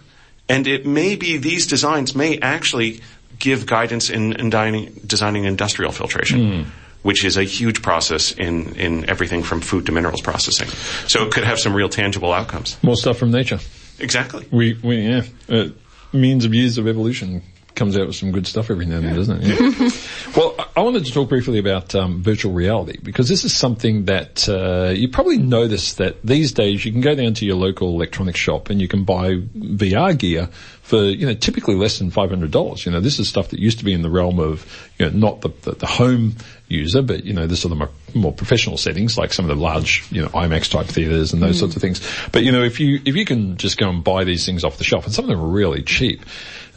And 0.49 0.67
it 0.67 0.85
may 0.85 1.15
be 1.15 1.37
these 1.37 1.67
designs 1.67 2.15
may 2.15 2.37
actually 2.39 3.01
give 3.39 3.65
guidance 3.65 4.09
in, 4.09 4.33
in 4.33 4.49
dining, 4.49 4.93
designing 5.05 5.43
industrial 5.45 5.91
filtration, 5.91 6.71
which 7.03 7.23
is 7.23 7.37
a 7.37 7.43
huge 7.43 7.81
process 7.81 8.31
in, 8.31 8.75
in 8.75 9.09
everything 9.09 9.43
from 9.43 9.61
food 9.61 9.85
to 9.85 9.91
minerals 9.91 10.21
processing. 10.21 10.67
So 11.07 11.25
it 11.25 11.33
could 11.33 11.43
have 11.43 11.59
some 11.59 11.73
real 11.73 11.89
tangible 11.89 12.33
outcomes. 12.33 12.77
More 12.81 12.95
stuff 12.95 13.17
from 13.17 13.31
nature. 13.31 13.59
Exactly. 13.99 14.47
We, 14.51 14.73
we 14.83 14.97
yeah, 14.97 15.23
uh, 15.49 15.67
means 16.13 16.45
of 16.45 16.53
years 16.53 16.77
of 16.77 16.87
evolution 16.87 17.43
comes 17.77 17.97
out 17.97 18.07
with 18.07 18.15
some 18.15 18.31
good 18.31 18.45
stuff 18.45 18.69
every 18.69 18.85
now 18.85 18.97
and 18.97 19.05
then, 19.05 19.15
doesn't 19.15 19.41
it? 19.41 19.47
Yeah. 19.47 19.89
well, 20.35 20.55
I- 20.75 20.81
wanted 20.87 21.05
to 21.05 21.11
talk 21.11 21.27
briefly 21.27 21.59
about 21.59 21.93
um, 21.95 22.23
virtual 22.23 22.53
reality 22.53 22.97
because 23.03 23.27
this 23.27 23.43
is 23.43 23.53
something 23.53 24.05
that 24.05 24.47
uh, 24.47 24.93
you 24.95 25.09
probably 25.09 25.37
noticed 25.37 25.97
that 25.97 26.15
these 26.23 26.53
days 26.53 26.85
you 26.85 26.93
can 26.93 27.01
go 27.01 27.13
down 27.13 27.33
to 27.33 27.45
your 27.45 27.57
local 27.57 27.89
electronics 27.89 28.39
shop 28.39 28.69
and 28.69 28.81
you 28.81 28.87
can 28.87 29.03
buy 29.03 29.35
VR 29.35 30.17
gear 30.17 30.47
for 30.81 31.03
you 31.03 31.25
know 31.25 31.33
typically 31.33 31.75
less 31.75 31.99
than 31.99 32.09
five 32.09 32.29
hundred 32.29 32.51
dollars. 32.51 32.85
You 32.85 32.93
know, 32.93 33.01
this 33.01 33.19
is 33.19 33.27
stuff 33.27 33.49
that 33.49 33.59
used 33.59 33.79
to 33.79 33.85
be 33.85 33.91
in 33.91 34.01
the 34.01 34.09
realm 34.09 34.39
of 34.39 34.65
you 34.97 35.05
know 35.05 35.11
not 35.11 35.41
the 35.41 35.49
the, 35.63 35.71
the 35.73 35.85
home 35.85 36.35
user, 36.69 37.01
but 37.01 37.25
you 37.25 37.33
know 37.33 37.47
the 37.47 37.57
sort 37.57 37.73
of 37.73 37.79
more, 37.79 37.89
more 38.13 38.31
professional 38.31 38.77
settings 38.77 39.17
like 39.17 39.33
some 39.33 39.49
of 39.49 39.55
the 39.55 39.61
large 39.61 40.09
you 40.09 40.21
know 40.21 40.29
IMAX 40.29 40.71
type 40.71 40.87
theaters 40.87 41.33
and 41.33 41.41
those 41.41 41.59
sorts 41.59 41.75
of 41.75 41.81
things. 41.81 41.99
But 42.31 42.43
you 42.43 42.53
know 42.53 42.63
if 42.63 42.79
you 42.79 43.01
if 43.03 43.17
you 43.17 43.25
can 43.25 43.57
just 43.57 43.77
go 43.77 43.89
and 43.89 44.03
buy 44.05 44.23
these 44.23 44.45
things 44.45 44.63
off 44.63 44.77
the 44.77 44.85
shelf 44.85 45.05
and 45.05 45.13
some 45.13 45.25
of 45.25 45.29
them 45.29 45.41
are 45.41 45.47
really 45.47 45.83
cheap. 45.83 46.21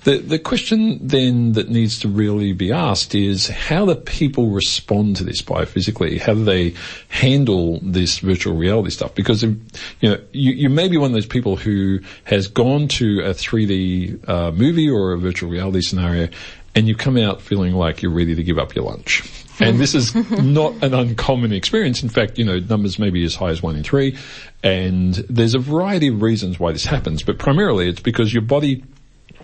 The, 0.04 0.18
the 0.18 0.38
question 0.38 1.06
then 1.06 1.52
that 1.52 1.68
needs 1.68 2.00
to 2.00 2.08
really 2.08 2.52
be 2.52 2.72
asked 2.72 3.14
is 3.14 3.48
how 3.48 3.84
do 3.84 3.94
people 3.94 4.48
respond 4.48 5.16
to 5.16 5.24
this 5.24 5.42
biophysically? 5.42 6.18
How 6.18 6.34
do 6.34 6.44
they 6.44 6.74
handle 7.08 7.80
this 7.82 8.20
virtual 8.20 8.56
reality 8.56 8.90
stuff? 8.90 9.14
Because, 9.14 9.42
if, 9.42 9.54
you 10.00 10.10
know, 10.10 10.20
you, 10.32 10.52
you 10.52 10.70
may 10.70 10.88
be 10.88 10.96
one 10.96 11.10
of 11.10 11.14
those 11.14 11.26
people 11.26 11.56
who 11.56 12.00
has 12.24 12.48
gone 12.48 12.88
to 12.88 13.20
a 13.20 13.30
3D 13.30 14.28
uh, 14.28 14.52
movie 14.52 14.88
or 14.88 15.12
a 15.12 15.18
virtual 15.18 15.50
reality 15.50 15.82
scenario 15.82 16.28
and 16.74 16.86
you 16.86 16.94
come 16.94 17.16
out 17.16 17.40
feeling 17.40 17.74
like 17.74 18.02
you're 18.02 18.12
ready 18.12 18.34
to 18.34 18.42
give 18.42 18.58
up 18.58 18.74
your 18.74 18.84
lunch. 18.84 19.22
And 19.62 19.78
this 19.78 19.94
is 19.94 20.14
not 20.14 20.82
an 20.82 20.94
uncommon 20.94 21.52
experience. 21.52 22.02
In 22.02 22.08
fact, 22.08 22.38
you 22.38 22.46
know, 22.46 22.60
numbers 22.60 22.98
may 22.98 23.10
be 23.10 23.26
as 23.26 23.34
high 23.34 23.50
as 23.50 23.62
one 23.62 23.76
in 23.76 23.82
three. 23.82 24.16
And 24.62 25.12
there's 25.28 25.54
a 25.54 25.58
variety 25.58 26.08
of 26.08 26.22
reasons 26.22 26.58
why 26.58 26.72
this 26.72 26.86
happens, 26.86 27.22
but 27.22 27.38
primarily 27.38 27.86
it's 27.86 28.00
because 28.00 28.32
your 28.32 28.40
body 28.40 28.82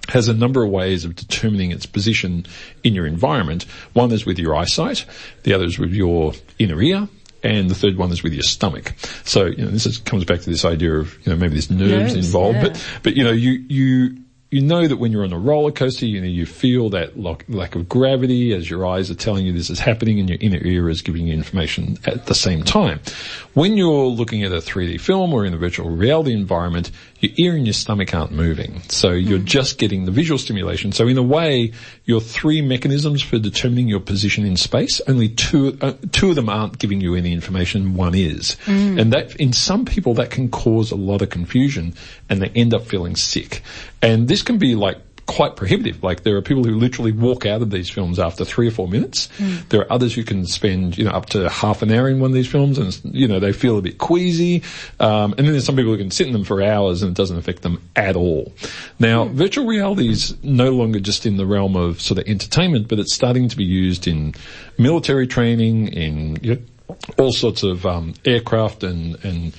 has 0.08 0.28
a 0.28 0.34
number 0.34 0.64
of 0.64 0.70
ways 0.70 1.04
of 1.04 1.14
determining 1.14 1.70
its 1.72 1.86
position 1.86 2.46
in 2.84 2.94
your 2.94 3.06
environment. 3.06 3.64
One 3.92 4.12
is 4.12 4.24
with 4.26 4.38
your 4.38 4.54
eyesight, 4.54 5.04
the 5.42 5.52
other 5.52 5.64
is 5.64 5.78
with 5.78 5.92
your 5.92 6.32
inner 6.58 6.80
ear, 6.80 7.08
and 7.42 7.70
the 7.70 7.74
third 7.74 7.96
one 7.96 8.10
is 8.10 8.22
with 8.22 8.32
your 8.32 8.42
stomach. 8.42 8.94
So, 9.24 9.46
you 9.46 9.64
know, 9.64 9.70
this 9.70 9.86
is, 9.86 9.98
comes 9.98 10.24
back 10.24 10.40
to 10.40 10.50
this 10.50 10.64
idea 10.64 10.94
of, 10.94 11.14
you 11.24 11.32
know, 11.32 11.38
maybe 11.38 11.54
there's 11.54 11.70
nerves, 11.70 12.14
Nerves, 12.14 12.26
involved, 12.26 12.56
yeah. 12.56 12.68
but, 12.68 12.86
but 13.02 13.16
you 13.16 13.24
know, 13.24 13.32
you, 13.32 13.64
you, 13.68 14.16
you 14.50 14.62
know 14.62 14.86
that 14.86 14.96
when 14.96 15.10
you're 15.10 15.24
on 15.24 15.32
a 15.32 15.38
roller 15.38 15.72
coaster, 15.72 16.06
you 16.06 16.20
know, 16.20 16.26
you 16.26 16.46
feel 16.46 16.90
that 16.90 17.18
lack, 17.18 17.44
lack 17.48 17.74
of 17.74 17.88
gravity 17.88 18.54
as 18.54 18.70
your 18.70 18.86
eyes 18.86 19.10
are 19.10 19.14
telling 19.14 19.44
you 19.44 19.52
this 19.52 19.70
is 19.70 19.80
happening 19.80 20.20
and 20.20 20.28
your 20.28 20.38
inner 20.40 20.64
ear 20.64 20.88
is 20.88 21.02
giving 21.02 21.26
you 21.26 21.34
information 21.34 21.98
at 22.04 22.26
the 22.26 22.34
same 22.34 22.62
time. 22.62 23.00
When 23.54 23.76
you're 23.76 24.06
looking 24.06 24.44
at 24.44 24.52
a 24.52 24.58
3D 24.58 25.00
film 25.00 25.32
or 25.32 25.44
in 25.44 25.52
a 25.52 25.56
virtual 25.56 25.90
reality 25.90 26.32
environment, 26.32 26.90
your 27.26 27.46
ear 27.46 27.56
and 27.56 27.66
your 27.66 27.72
stomach 27.74 28.14
aren't 28.14 28.32
moving. 28.32 28.82
So 28.88 29.10
you're 29.10 29.38
just 29.38 29.78
getting 29.78 30.04
the 30.04 30.10
visual 30.10 30.38
stimulation. 30.38 30.92
So 30.92 31.06
in 31.08 31.18
a 31.18 31.22
way, 31.22 31.72
your 32.04 32.20
three 32.20 32.62
mechanisms 32.62 33.22
for 33.22 33.38
determining 33.38 33.88
your 33.88 34.00
position 34.00 34.44
in 34.44 34.56
space, 34.56 35.00
only 35.06 35.28
two, 35.28 35.76
uh, 35.80 35.94
two 36.12 36.30
of 36.30 36.36
them 36.36 36.48
aren't 36.48 36.78
giving 36.78 37.00
you 37.00 37.14
any 37.14 37.32
information, 37.32 37.94
one 37.94 38.14
is. 38.14 38.56
And 38.98 39.12
that, 39.12 39.36
in 39.36 39.52
some 39.52 39.84
people, 39.84 40.14
that 40.14 40.30
can 40.30 40.50
cause 40.50 40.90
a 40.90 40.96
lot 40.96 41.22
of 41.22 41.30
confusion 41.30 41.94
and 42.28 42.40
they 42.40 42.48
end 42.48 42.74
up 42.74 42.86
feeling 42.86 43.16
sick. 43.16 43.62
And 44.02 44.28
this 44.28 44.42
can 44.42 44.58
be 44.58 44.74
like 44.74 44.98
quite 45.26 45.56
prohibitive. 45.56 46.02
Like 46.02 46.22
there 46.22 46.36
are 46.36 46.42
people 46.42 46.64
who 46.64 46.76
literally 46.76 47.12
walk 47.12 47.46
out 47.46 47.60
of 47.60 47.70
these 47.70 47.90
films 47.90 48.18
after 48.18 48.44
three 48.44 48.68
or 48.68 48.70
four 48.70 48.88
minutes. 48.88 49.28
There 49.68 49.80
are 49.80 49.92
others 49.92 50.14
who 50.14 50.24
can 50.24 50.46
spend, 50.46 50.96
you 50.96 51.04
know, 51.04 51.10
up 51.10 51.26
to 51.30 51.48
half 51.48 51.82
an 51.82 51.90
hour 51.90 52.08
in 52.08 52.20
one 52.20 52.30
of 52.30 52.34
these 52.34 52.46
films 52.46 52.78
and, 52.78 52.98
you 53.04 53.26
know, 53.26 53.40
they 53.40 53.52
feel 53.52 53.76
a 53.76 53.82
bit 53.82 53.98
queasy. 53.98 54.62
Um, 55.00 55.32
and 55.32 55.46
then 55.46 55.52
there's 55.52 55.64
some 55.64 55.76
people 55.76 55.92
who 55.92 55.98
can 55.98 56.10
sit 56.10 56.26
in 56.26 56.32
them 56.32 56.44
for 56.44 56.62
hours 56.62 57.02
and 57.02 57.10
it 57.10 57.16
doesn't 57.16 57.36
affect 57.36 57.62
them 57.62 57.82
at 57.96 58.16
all. 58.16 58.52
Now, 58.98 59.24
virtual 59.24 59.66
reality 59.66 60.08
is 60.08 60.36
no 60.42 60.70
longer 60.70 61.00
just 61.00 61.26
in 61.26 61.36
the 61.36 61.46
realm 61.46 61.76
of 61.76 62.00
sort 62.00 62.18
of 62.18 62.28
entertainment, 62.28 62.88
but 62.88 62.98
it's 62.98 63.14
starting 63.14 63.48
to 63.48 63.56
be 63.56 63.64
used 63.64 64.06
in 64.06 64.34
military 64.78 65.26
training, 65.26 65.88
in 65.88 66.36
you 66.42 66.54
know, 66.54 66.96
all 67.18 67.32
sorts 67.32 67.62
of 67.62 67.84
um, 67.84 68.14
aircraft 68.24 68.84
and 68.84 69.22
and 69.24 69.54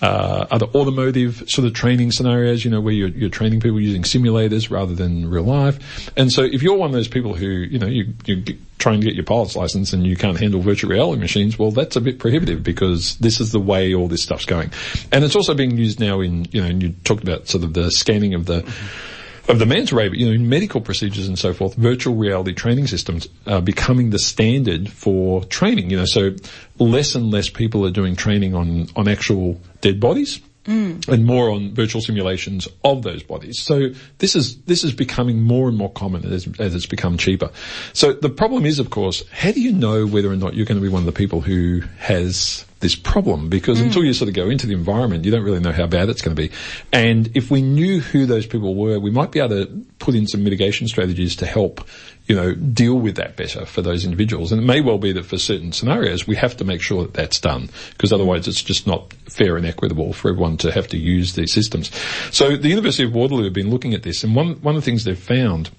uh, 0.00 0.46
other 0.50 0.66
automotive 0.66 1.42
sort 1.48 1.66
of 1.66 1.74
training 1.74 2.12
scenarios, 2.12 2.64
you 2.64 2.70
know, 2.70 2.80
where 2.80 2.94
you're, 2.94 3.08
you're 3.08 3.30
training 3.30 3.60
people 3.60 3.80
using 3.80 4.02
simulators 4.02 4.70
rather 4.70 4.94
than 4.94 5.28
real 5.28 5.44
life. 5.44 6.10
And 6.16 6.30
so 6.30 6.42
if 6.42 6.62
you're 6.62 6.76
one 6.76 6.90
of 6.90 6.94
those 6.94 7.08
people 7.08 7.34
who, 7.34 7.46
you 7.46 7.78
know, 7.78 7.86
you, 7.86 8.14
you're 8.24 8.56
trying 8.78 9.00
to 9.00 9.06
get 9.06 9.14
your 9.14 9.24
pilot's 9.24 9.56
license 9.56 9.92
and 9.92 10.06
you 10.06 10.16
can't 10.16 10.38
handle 10.38 10.60
virtual 10.60 10.90
reality 10.90 11.20
machines, 11.20 11.58
well, 11.58 11.72
that's 11.72 11.96
a 11.96 12.00
bit 12.00 12.18
prohibitive 12.20 12.62
because 12.62 13.16
this 13.18 13.40
is 13.40 13.50
the 13.50 13.60
way 13.60 13.94
all 13.94 14.06
this 14.06 14.22
stuff's 14.22 14.46
going. 14.46 14.70
And 15.10 15.24
it's 15.24 15.34
also 15.34 15.54
being 15.54 15.76
used 15.76 15.98
now 15.98 16.20
in, 16.20 16.46
you 16.52 16.60
know, 16.60 16.68
and 16.68 16.82
you 16.82 16.94
talked 17.04 17.24
about 17.24 17.48
sort 17.48 17.64
of 17.64 17.74
the 17.74 17.90
scanning 17.90 18.34
of 18.34 18.46
the, 18.46 18.60
mm-hmm 18.62 19.14
of 19.48 19.58
the 19.58 19.66
but 19.66 20.18
you 20.18 20.26
know, 20.26 20.32
in 20.32 20.48
medical 20.48 20.80
procedures 20.80 21.26
and 21.26 21.38
so 21.38 21.54
forth, 21.54 21.74
virtual 21.74 22.14
reality 22.14 22.52
training 22.52 22.86
systems 22.86 23.28
are 23.46 23.62
becoming 23.62 24.10
the 24.10 24.18
standard 24.18 24.90
for 24.90 25.44
training. 25.44 25.90
You 25.90 25.96
know, 25.98 26.04
so 26.04 26.32
less 26.78 27.14
and 27.14 27.30
less 27.30 27.48
people 27.48 27.86
are 27.86 27.90
doing 27.90 28.14
training 28.14 28.54
on 28.54 28.88
on 28.94 29.08
actual 29.08 29.60
dead 29.80 30.00
bodies. 30.00 30.40
Mm. 30.64 31.08
And 31.08 31.24
more 31.24 31.48
on 31.48 31.72
virtual 31.72 32.02
simulations 32.02 32.68
of 32.84 33.02
those 33.02 33.22
bodies. 33.22 33.58
So 33.58 33.88
this 34.18 34.36
is 34.36 34.60
this 34.64 34.84
is 34.84 34.92
becoming 34.92 35.40
more 35.40 35.66
and 35.66 35.78
more 35.78 35.90
common 35.90 36.30
as, 36.30 36.46
as 36.58 36.74
it's 36.74 36.84
become 36.84 37.16
cheaper. 37.16 37.50
So 37.94 38.12
the 38.12 38.28
problem 38.28 38.66
is, 38.66 38.78
of 38.78 38.90
course, 38.90 39.26
how 39.30 39.50
do 39.50 39.62
you 39.62 39.72
know 39.72 40.06
whether 40.06 40.30
or 40.30 40.36
not 40.36 40.52
you're 40.52 40.66
going 40.66 40.76
to 40.78 40.82
be 40.82 40.92
one 40.92 41.00
of 41.00 41.06
the 41.06 41.12
people 41.12 41.40
who 41.40 41.80
has 42.00 42.66
this 42.80 42.94
problem 42.94 43.48
because 43.48 43.80
mm. 43.80 43.86
until 43.86 44.04
you 44.04 44.12
sort 44.12 44.28
of 44.28 44.34
go 44.34 44.48
into 44.48 44.66
the 44.66 44.74
environment, 44.74 45.24
you 45.24 45.30
don't 45.30 45.42
really 45.42 45.60
know 45.60 45.72
how 45.72 45.86
bad 45.86 46.08
it's 46.08 46.22
going 46.22 46.36
to 46.36 46.42
be. 46.42 46.54
And 46.92 47.36
if 47.36 47.50
we 47.50 47.60
knew 47.60 48.00
who 48.00 48.26
those 48.26 48.46
people 48.46 48.74
were, 48.74 49.00
we 49.00 49.10
might 49.10 49.32
be 49.32 49.40
able 49.40 49.66
to 49.66 49.84
put 49.98 50.14
in 50.14 50.26
some 50.26 50.44
mitigation 50.44 50.86
strategies 50.86 51.36
to 51.36 51.46
help, 51.46 51.86
you 52.26 52.36
know, 52.36 52.54
deal 52.54 52.94
with 52.94 53.16
that 53.16 53.36
better 53.36 53.66
for 53.66 53.82
those 53.82 54.04
individuals. 54.04 54.52
And 54.52 54.62
it 54.62 54.64
may 54.64 54.80
well 54.80 54.98
be 54.98 55.12
that 55.12 55.26
for 55.26 55.38
certain 55.38 55.72
scenarios, 55.72 56.26
we 56.26 56.36
have 56.36 56.56
to 56.58 56.64
make 56.64 56.80
sure 56.80 57.02
that 57.02 57.14
that's 57.14 57.40
done 57.40 57.68
because 57.90 58.12
otherwise 58.12 58.46
it's 58.46 58.62
just 58.62 58.86
not 58.86 59.12
fair 59.28 59.56
and 59.56 59.66
equitable 59.66 60.12
for 60.12 60.30
everyone 60.30 60.56
to 60.58 60.70
have 60.70 60.86
to 60.88 60.98
use 60.98 61.34
these 61.34 61.52
systems. 61.52 61.90
So 62.30 62.56
the 62.56 62.68
University 62.68 63.04
of 63.04 63.12
Waterloo 63.12 63.44
have 63.44 63.52
been 63.52 63.70
looking 63.70 63.94
at 63.94 64.04
this 64.04 64.22
and 64.22 64.34
one, 64.34 64.54
one 64.62 64.76
of 64.76 64.82
the 64.82 64.84
things 64.84 65.04
they've 65.04 65.18
found 65.18 65.70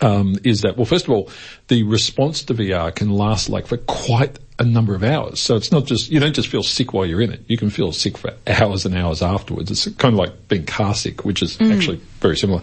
um, 0.00 0.36
is 0.44 0.62
that, 0.62 0.76
well, 0.76 0.84
first 0.86 1.04
of 1.06 1.10
all, 1.10 1.30
the 1.68 1.82
response 1.82 2.42
to 2.44 2.54
VR 2.54 2.94
can 2.94 3.10
last 3.10 3.48
like 3.48 3.66
for 3.66 3.76
quite 3.76 4.38
a 4.58 4.64
number 4.64 4.94
of 4.94 5.02
hours. 5.02 5.40
So 5.40 5.56
it's 5.56 5.72
not 5.72 5.86
just, 5.86 6.10
you 6.10 6.20
don't 6.20 6.34
just 6.34 6.48
feel 6.48 6.62
sick 6.62 6.92
while 6.92 7.06
you're 7.06 7.20
in 7.20 7.32
it. 7.32 7.42
You 7.48 7.56
can 7.56 7.70
feel 7.70 7.92
sick 7.92 8.18
for 8.18 8.34
hours 8.46 8.84
and 8.84 8.94
hours 8.96 9.22
afterwards. 9.22 9.70
It's 9.70 9.84
kind 9.96 10.14
of 10.14 10.18
like 10.18 10.48
being 10.48 10.66
car 10.66 10.94
sick, 10.94 11.24
which 11.24 11.42
is 11.42 11.56
mm. 11.56 11.74
actually 11.74 12.00
very 12.20 12.36
similar. 12.36 12.62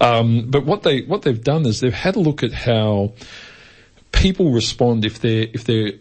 Um, 0.00 0.50
but 0.50 0.64
what 0.64 0.82
they, 0.82 1.02
what 1.02 1.22
they've 1.22 1.42
done 1.42 1.66
is 1.66 1.80
they've 1.80 1.92
had 1.92 2.16
a 2.16 2.20
look 2.20 2.42
at 2.42 2.52
how 2.52 3.12
people 4.12 4.52
respond 4.52 5.04
if 5.04 5.20
they're, 5.20 5.48
if 5.52 5.64
they're 5.64 5.92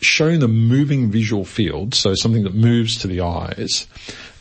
shown 0.00 0.42
a 0.42 0.48
moving 0.48 1.10
visual 1.10 1.44
field, 1.44 1.94
so 1.94 2.14
something 2.14 2.44
that 2.44 2.54
moves 2.54 2.98
to 2.98 3.08
the 3.08 3.22
eyes. 3.22 3.88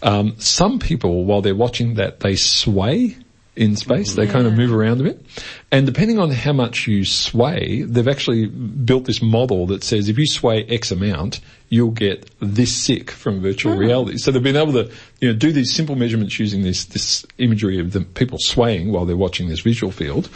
Um, 0.04 0.36
some 0.38 0.80
people, 0.80 1.26
while 1.26 1.42
they're 1.42 1.56
watching 1.56 1.96
that, 1.96 2.20
they 2.20 2.36
sway 2.36 3.18
in 3.56 3.76
space. 3.76 4.16
They 4.16 4.28
kind 4.28 4.48
of 4.48 4.54
move 4.54 4.74
around 4.74 5.02
a 5.02 5.04
bit. 5.04 5.26
And 5.72 5.86
depending 5.86 6.20
on 6.20 6.32
how 6.32 6.54
much 6.54 6.88
you 6.88 7.06
sway, 7.06 7.84
they've 7.84 8.08
actually 8.08 8.48
built 8.48 9.06
this 9.06 9.22
model 9.22 9.68
that 9.68 9.84
says 9.84 10.10
if 10.10 10.18
you 10.18 10.28
sway 10.28 10.66
X 10.66 10.92
amount, 10.92 11.40
you'll 11.70 11.92
get 11.92 12.30
this 12.40 12.76
sick 12.76 13.12
from 13.12 13.42
virtual 13.42 13.74
oh. 13.74 13.78
reality. 13.78 14.18
So 14.18 14.32
they've 14.32 14.42
been 14.42 14.56
able 14.56 14.74
to, 14.74 14.92
you 15.20 15.32
know, 15.32 15.38
do 15.38 15.52
these 15.52 15.74
simple 15.74 15.96
measurements 15.96 16.40
using 16.40 16.62
this, 16.62 16.86
this 16.86 17.26
imagery 17.38 17.80
of 17.80 17.92
the 17.92 18.02
people 18.02 18.38
swaying 18.40 18.92
while 18.92 19.06
they're 19.06 19.18
watching 19.18 19.50
this 19.50 19.62
visual 19.62 19.92
field 19.92 20.30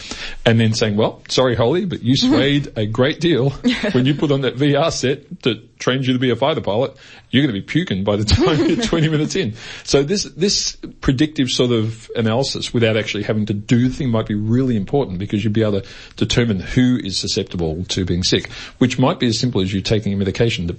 and 0.45 0.59
then 0.59 0.73
saying, 0.73 0.95
well, 0.95 1.21
sorry, 1.29 1.55
Holly, 1.55 1.85
but 1.85 2.01
you 2.01 2.15
hmm. 2.19 2.33
swayed 2.33 2.73
a 2.77 2.85
great 2.85 3.19
deal 3.19 3.49
when 3.91 4.05
you 4.05 4.15
put 4.15 4.31
on 4.31 4.41
that 4.41 4.55
VR 4.55 4.91
set 4.91 5.41
that 5.43 5.79
trains 5.79 6.07
you 6.07 6.13
to 6.13 6.19
be 6.19 6.29
a 6.29 6.35
fighter 6.35 6.61
pilot. 6.61 6.95
You're 7.29 7.43
going 7.43 7.53
to 7.53 7.61
be 7.61 7.65
puking 7.65 8.03
by 8.03 8.15
the 8.15 8.25
time 8.25 8.65
you're 8.65 8.83
20 8.83 9.07
minutes 9.07 9.35
in. 9.35 9.53
So 9.83 10.03
this, 10.03 10.23
this 10.23 10.75
predictive 10.99 11.49
sort 11.49 11.71
of 11.71 12.09
analysis 12.15 12.73
without 12.73 12.97
actually 12.97 13.23
having 13.23 13.45
to 13.45 13.53
do 13.53 13.87
the 13.87 13.93
thing 13.93 14.09
might 14.09 14.27
be 14.27 14.35
really 14.35 14.75
important 14.75 15.19
because 15.19 15.43
you'd 15.43 15.53
be 15.53 15.61
able 15.61 15.81
to 15.81 15.87
determine 16.15 16.59
who 16.59 16.97
is 17.01 17.17
susceptible 17.17 17.85
to 17.85 18.03
being 18.03 18.23
sick, 18.23 18.51
which 18.79 18.99
might 18.99 19.19
be 19.19 19.27
as 19.27 19.39
simple 19.39 19.61
as 19.61 19.71
you 19.71 19.81
taking 19.81 20.11
a 20.11 20.17
medication 20.17 20.67
to 20.67 20.73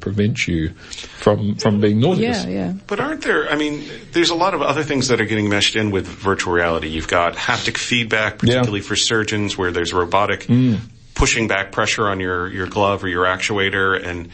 prevent 0.44 0.68
you 0.68 0.74
from, 0.94 1.56
from 1.56 1.80
being 1.80 2.00
nauseous. 2.00 2.44
Yeah, 2.44 2.50
yeah. 2.50 2.72
But 2.86 3.00
aren't 3.00 3.22
there, 3.22 3.50
I 3.50 3.56
mean, 3.56 3.84
there's 4.12 4.30
a 4.30 4.34
lot 4.34 4.54
of 4.54 4.62
other 4.62 4.82
things 4.82 5.08
that 5.08 5.20
are 5.20 5.24
getting 5.24 5.48
meshed 5.48 5.76
in 5.76 5.90
with 5.90 6.06
virtual 6.06 6.52
reality. 6.52 6.88
You've 6.88 7.08
got 7.08 7.34
haptic 7.34 7.76
feedback, 7.76 8.38
particularly 8.38 8.80
yeah. 8.80 8.86
for 8.86 8.96
surgeons 8.96 9.56
where 9.56 9.70
there's 9.70 9.92
robotic 9.92 10.42
mm. 10.42 10.78
pushing 11.14 11.48
back 11.48 11.72
pressure 11.72 12.08
on 12.08 12.20
your, 12.20 12.48
your 12.48 12.66
glove 12.66 13.04
or 13.04 13.08
your 13.08 13.24
actuator 13.24 14.02
and, 14.02 14.28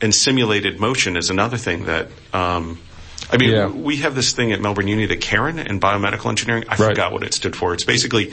and 0.00 0.14
simulated 0.14 0.80
motion 0.80 1.16
is 1.16 1.30
another 1.30 1.56
thing 1.56 1.84
that, 1.84 2.08
um, 2.32 2.78
I 3.30 3.36
mean, 3.36 3.50
yeah. 3.50 3.68
we 3.68 3.98
have 3.98 4.14
this 4.14 4.32
thing 4.32 4.52
at 4.52 4.60
Melbourne 4.60 4.88
Uni, 4.88 5.06
the 5.06 5.16
CAREN 5.16 5.58
in 5.58 5.80
biomedical 5.80 6.28
engineering. 6.28 6.64
I 6.68 6.76
right. 6.76 6.88
forgot 6.88 7.12
what 7.12 7.22
it 7.22 7.32
stood 7.32 7.54
for. 7.54 7.72
It's 7.72 7.84
basically 7.84 8.32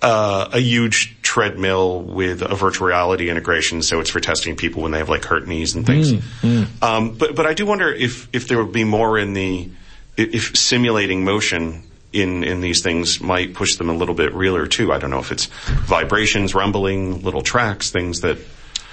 uh, 0.00 0.48
a 0.52 0.60
huge 0.60 1.19
treadmill 1.30 2.02
with 2.02 2.42
a 2.42 2.56
virtual 2.56 2.88
reality 2.88 3.30
integration, 3.30 3.82
so 3.82 4.00
it's 4.00 4.10
for 4.10 4.18
testing 4.18 4.56
people 4.56 4.82
when 4.82 4.90
they 4.90 4.98
have 4.98 5.08
like 5.08 5.24
hurt 5.24 5.46
knees 5.46 5.76
and 5.76 5.86
things. 5.86 6.12
Mm, 6.12 6.22
mm. 6.42 6.82
Um, 6.82 7.14
but 7.16 7.36
but 7.36 7.46
I 7.46 7.54
do 7.54 7.66
wonder 7.66 7.88
if 7.88 8.28
if 8.32 8.48
there 8.48 8.58
would 8.58 8.72
be 8.72 8.82
more 8.82 9.16
in 9.16 9.32
the 9.32 9.70
if 10.16 10.56
simulating 10.56 11.24
motion 11.24 11.84
in 12.12 12.42
in 12.42 12.60
these 12.60 12.82
things 12.82 13.20
might 13.20 13.54
push 13.54 13.76
them 13.76 13.88
a 13.88 13.92
little 13.92 14.16
bit 14.16 14.34
realer 14.34 14.66
too. 14.66 14.92
I 14.92 14.98
don't 14.98 15.10
know 15.10 15.20
if 15.20 15.30
it's 15.30 15.46
vibrations, 15.46 16.52
rumbling, 16.52 17.22
little 17.22 17.42
tracks, 17.42 17.90
things 17.90 18.22
that 18.22 18.38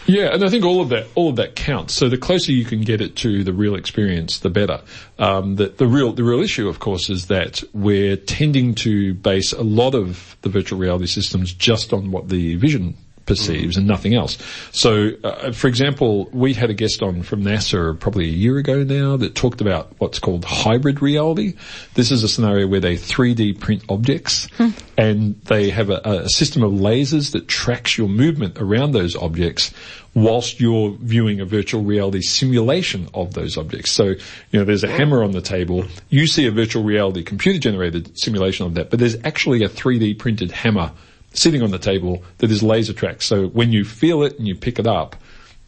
yeah, 0.07 0.33
and 0.33 0.43
I 0.43 0.49
think 0.49 0.63
all 0.63 0.81
of 0.81 0.89
that, 0.89 1.07
all 1.15 1.29
of 1.29 1.35
that 1.35 1.55
counts. 1.55 1.93
So 1.93 2.09
the 2.09 2.17
closer 2.17 2.51
you 2.51 2.65
can 2.65 2.81
get 2.81 3.01
it 3.01 3.15
to 3.17 3.43
the 3.43 3.53
real 3.53 3.75
experience, 3.75 4.39
the 4.39 4.49
better. 4.49 4.81
Um, 5.19 5.55
the, 5.55 5.67
the 5.67 5.85
real, 5.85 6.13
the 6.13 6.23
real 6.23 6.41
issue, 6.41 6.69
of 6.69 6.79
course, 6.79 7.09
is 7.09 7.27
that 7.27 7.61
we're 7.73 8.15
tending 8.15 8.73
to 8.75 9.13
base 9.13 9.51
a 9.51 9.63
lot 9.63 9.93
of 9.95 10.37
the 10.41 10.49
virtual 10.49 10.79
reality 10.79 11.07
systems 11.07 11.53
just 11.53 11.91
on 11.91 12.11
what 12.11 12.29
the 12.29 12.55
vision 12.55 12.95
perceives 13.27 13.75
mm. 13.75 13.79
and 13.79 13.87
nothing 13.87 14.15
else. 14.15 14.37
So, 14.71 15.11
uh, 15.23 15.51
for 15.51 15.67
example, 15.67 16.29
we 16.31 16.53
had 16.53 16.69
a 16.69 16.73
guest 16.73 17.03
on 17.03 17.21
from 17.21 17.43
NASA 17.43 17.99
probably 17.99 18.25
a 18.25 18.33
year 18.33 18.57
ago 18.57 18.83
now 18.83 19.17
that 19.17 19.35
talked 19.35 19.61
about 19.61 19.93
what's 19.99 20.19
called 20.19 20.45
hybrid 20.45 21.01
reality. 21.01 21.53
This 21.93 22.11
is 22.11 22.23
a 22.23 22.27
scenario 22.27 22.67
where 22.67 22.79
they 22.79 22.95
3D 22.95 23.59
print 23.59 23.83
objects 23.89 24.47
mm. 24.57 24.73
and 24.97 25.39
they 25.43 25.69
have 25.69 25.89
a, 25.89 26.01
a 26.03 26.29
system 26.29 26.63
of 26.63 26.71
lasers 26.71 27.33
that 27.33 27.47
tracks 27.47 27.97
your 27.97 28.07
movement 28.07 28.57
around 28.59 28.93
those 28.93 29.15
objects 29.15 29.73
whilst 30.17 30.59
you're 30.59 30.97
viewing 30.99 31.39
a 31.39 31.45
virtual 31.45 31.83
reality 31.83 32.21
simulation 32.21 33.07
of 33.13 33.35
those 33.35 33.55
objects. 33.55 33.91
So, 33.91 34.05
you 34.05 34.17
know, 34.53 34.63
there's 34.63 34.83
a 34.83 34.87
hammer 34.87 35.23
on 35.23 35.31
the 35.31 35.41
table. 35.41 35.85
You 36.09 36.25
see 36.25 36.47
a 36.47 36.51
virtual 36.51 36.83
reality 36.83 37.21
computer 37.21 37.59
generated 37.59 38.17
simulation 38.17 38.65
of 38.65 38.73
that, 38.75 38.89
but 38.89 38.97
there's 38.97 39.15
actually 39.23 39.63
a 39.63 39.69
3D 39.69 40.17
printed 40.17 40.51
hammer 40.51 40.91
sitting 41.37 41.61
on 41.61 41.71
the 41.71 41.79
table 41.79 42.23
that 42.39 42.51
is 42.51 42.63
laser 42.63 42.93
tracked. 42.93 43.23
So 43.23 43.47
when 43.47 43.71
you 43.71 43.85
feel 43.85 44.23
it 44.23 44.37
and 44.37 44.47
you 44.47 44.55
pick 44.55 44.79
it 44.79 44.87
up, 44.87 45.15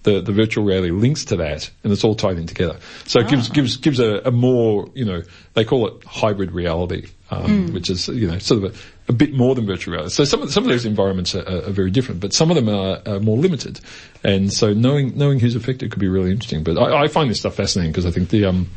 the, 0.03 0.21
the 0.21 0.31
virtual 0.31 0.63
reality 0.63 0.91
links 0.91 1.25
to 1.25 1.35
that 1.35 1.69
and 1.83 1.91
it's 1.91 2.03
all 2.03 2.15
tied 2.15 2.38
in 2.38 2.47
together. 2.47 2.79
So 3.05 3.19
it 3.19 3.27
gives, 3.27 3.49
ah. 3.49 3.53
gives, 3.53 3.77
gives 3.77 3.99
a, 3.99 4.21
a, 4.25 4.31
more, 4.31 4.89
you 4.93 5.03
know, 5.03 5.23
they 5.53 5.65
call 5.65 5.88
it 5.88 6.03
hybrid 6.05 6.51
reality, 6.53 7.07
um, 7.29 7.67
mm. 7.67 7.73
which 7.73 7.89
is, 7.89 8.07
you 8.07 8.27
know, 8.27 8.39
sort 8.39 8.63
of 8.63 8.73
a, 8.73 8.77
a, 9.09 9.13
bit 9.13 9.33
more 9.33 9.55
than 9.55 9.65
virtual 9.65 9.93
reality. 9.93 10.13
So 10.13 10.23
some 10.23 10.41
of, 10.41 10.51
some 10.51 10.63
of 10.63 10.69
those 10.69 10.85
environments 10.85 11.35
are, 11.35 11.45
are, 11.45 11.71
very 11.71 11.91
different, 11.91 12.21
but 12.21 12.33
some 12.33 12.49
of 12.49 12.55
them 12.55 12.69
are, 12.69 13.01
are, 13.05 13.19
more 13.19 13.38
limited. 13.38 13.81
And 14.23 14.53
so 14.53 14.73
knowing, 14.73 15.17
knowing 15.17 15.39
who's 15.39 15.55
affected 15.55 15.91
could 15.91 15.99
be 15.99 16.07
really 16.07 16.31
interesting. 16.31 16.63
But 16.63 16.77
I, 16.77 17.03
I 17.03 17.07
find 17.09 17.29
this 17.29 17.41
stuff 17.41 17.55
fascinating 17.55 17.91
because 17.91 18.05
I 18.05 18.11
think 18.11 18.29
the, 18.29 18.45
um, 18.45 18.69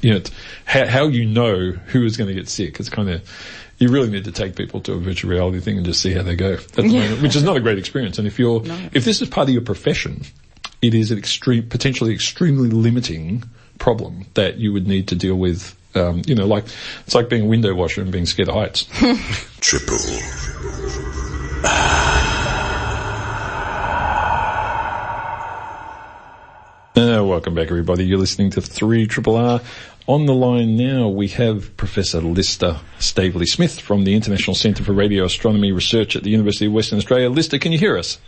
you 0.00 0.14
know, 0.14 0.20
how, 0.64 0.86
how 0.86 1.06
you 1.06 1.26
know 1.26 1.72
who 1.72 2.04
is 2.04 2.16
going 2.16 2.28
to 2.28 2.34
get 2.34 2.48
sick. 2.48 2.80
It's 2.80 2.88
kind 2.88 3.10
of, 3.10 3.22
you 3.78 3.88
really 3.88 4.08
need 4.08 4.24
to 4.24 4.32
take 4.32 4.56
people 4.56 4.80
to 4.82 4.92
a 4.94 4.98
virtual 4.98 5.30
reality 5.30 5.60
thing 5.60 5.76
and 5.76 5.84
just 5.84 6.00
see 6.00 6.12
how 6.12 6.22
they 6.22 6.34
go 6.34 6.54
at 6.54 6.68
the 6.72 6.86
yeah. 6.86 7.00
moment, 7.00 7.22
which 7.22 7.36
is 7.36 7.42
not 7.42 7.56
a 7.56 7.60
great 7.60 7.78
experience. 7.78 8.18
And 8.18 8.26
if 8.26 8.38
you're, 8.38 8.62
no. 8.62 8.88
if 8.92 9.04
this 9.04 9.20
is 9.20 9.28
part 9.28 9.48
of 9.48 9.52
your 9.52 9.62
profession, 9.62 10.22
it 10.80 10.94
is 10.94 11.10
an 11.10 11.18
extreme, 11.18 11.68
potentially 11.68 12.14
extremely 12.14 12.70
limiting 12.70 13.44
problem 13.78 14.26
that 14.34 14.56
you 14.56 14.72
would 14.72 14.86
need 14.86 15.08
to 15.08 15.14
deal 15.14 15.36
with. 15.36 15.76
Um, 15.94 16.22
you 16.26 16.34
know, 16.34 16.46
like 16.46 16.64
it's 17.06 17.14
like 17.14 17.30
being 17.30 17.42
a 17.42 17.46
window 17.46 17.74
washer 17.74 18.02
and 18.02 18.12
being 18.12 18.26
scared 18.26 18.48
of 18.48 18.54
heights. 18.54 18.84
Triple. 19.60 19.96
Uh, 26.96 27.22
welcome 27.22 27.54
back, 27.54 27.68
everybody. 27.68 28.06
You're 28.06 28.18
listening 28.18 28.50
to 28.52 28.62
3 28.62 29.06
Triple 29.06 29.36
R. 29.36 29.60
On 30.08 30.24
the 30.24 30.34
line 30.34 30.76
now, 30.76 31.08
we 31.08 31.26
have 31.28 31.76
Professor 31.76 32.20
Lister 32.20 32.78
Staveley 33.00 33.46
Smith 33.46 33.80
from 33.80 34.04
the 34.04 34.14
International 34.14 34.54
Centre 34.54 34.84
for 34.84 34.92
Radio 34.92 35.24
Astronomy 35.24 35.72
Research 35.72 36.14
at 36.14 36.22
the 36.22 36.30
University 36.30 36.66
of 36.66 36.72
Western 36.72 36.98
Australia. 36.98 37.28
Lister, 37.28 37.58
can 37.58 37.72
you 37.72 37.78
hear 37.78 37.98
us? 37.98 38.20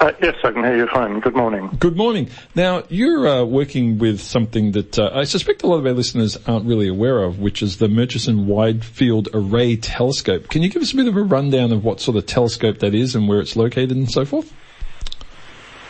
Uh, 0.00 0.12
yes, 0.20 0.34
I 0.44 0.52
can 0.52 0.62
hear 0.62 0.76
you 0.76 0.86
fine. 0.88 1.20
Good 1.20 1.34
morning. 1.34 1.74
Good 1.80 1.96
morning. 1.96 2.28
Now, 2.54 2.82
you're 2.90 3.26
uh, 3.26 3.44
working 3.44 3.96
with 3.96 4.20
something 4.20 4.72
that 4.72 4.98
uh, 4.98 5.12
I 5.14 5.24
suspect 5.24 5.62
a 5.62 5.66
lot 5.66 5.78
of 5.78 5.86
our 5.86 5.94
listeners 5.94 6.36
aren't 6.46 6.66
really 6.66 6.88
aware 6.88 7.22
of, 7.22 7.38
which 7.38 7.62
is 7.62 7.78
the 7.78 7.88
Murchison 7.88 8.46
Wide 8.46 8.84
Field 8.84 9.30
Array 9.32 9.76
Telescope. 9.76 10.50
Can 10.50 10.62
you 10.62 10.68
give 10.68 10.82
us 10.82 10.92
a 10.92 10.96
bit 10.96 11.08
of 11.08 11.16
a 11.16 11.22
rundown 11.22 11.72
of 11.72 11.84
what 11.84 12.00
sort 12.00 12.18
of 12.18 12.26
telescope 12.26 12.80
that 12.80 12.94
is 12.94 13.14
and 13.14 13.26
where 13.26 13.40
it's 13.40 13.56
located 13.56 13.92
and 13.92 14.10
so 14.10 14.26
forth? 14.26 14.52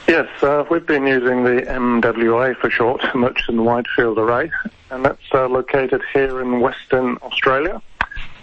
Yes, 0.06 0.28
uh, 0.44 0.64
we've 0.70 0.86
been 0.86 1.08
using 1.08 1.42
the 1.42 1.62
MWA 1.62 2.56
for 2.58 2.70
short, 2.70 3.02
Murchison 3.16 3.64
Wide 3.64 3.86
Field 3.96 4.18
Array, 4.20 4.52
and 4.90 5.04
that's 5.04 5.22
uh, 5.32 5.48
located 5.48 6.02
here 6.12 6.40
in 6.40 6.60
Western 6.60 7.16
Australia. 7.18 7.82